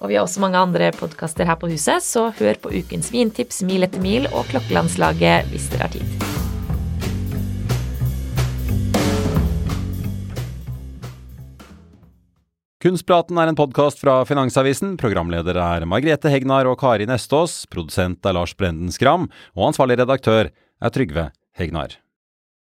Og 0.00 0.08
vi 0.08 0.16
har 0.16 0.24
også 0.24 0.40
mange 0.40 0.56
andre 0.56 0.92
podkaster 0.96 1.44
her 1.44 1.58
på 1.60 1.68
huset, 1.68 2.00
så 2.00 2.30
hør 2.38 2.56
på 2.62 2.72
ukens 2.72 3.10
vintips 3.12 3.60
Mil 3.68 3.84
etter 3.84 4.00
mil 4.00 4.30
og 4.30 4.48
Klokkelandslaget 4.48 5.50
hvis 5.52 5.68
dere 5.74 5.88
har 5.88 5.92
tid. 5.92 6.28
Kunstpraten 12.80 13.36
er 13.36 13.50
en 13.50 13.58
podkast 13.58 14.00
fra 14.00 14.22
Finansavisen. 14.24 14.94
Programleder 14.96 15.58
er 15.60 15.84
Margrethe 15.84 16.32
Hegnar 16.32 16.64
og 16.70 16.78
Kari 16.80 17.04
Nestås. 17.04 17.66
Produsent 17.68 18.24
er 18.24 18.38
Lars 18.38 18.56
Brenden 18.56 18.88
Skram. 18.88 19.28
Og 19.52 19.66
ansvarlig 19.68 19.98
redaktør 20.00 20.48
er 20.48 20.94
Trygve 20.94 21.26
Hegnar. 21.52 21.98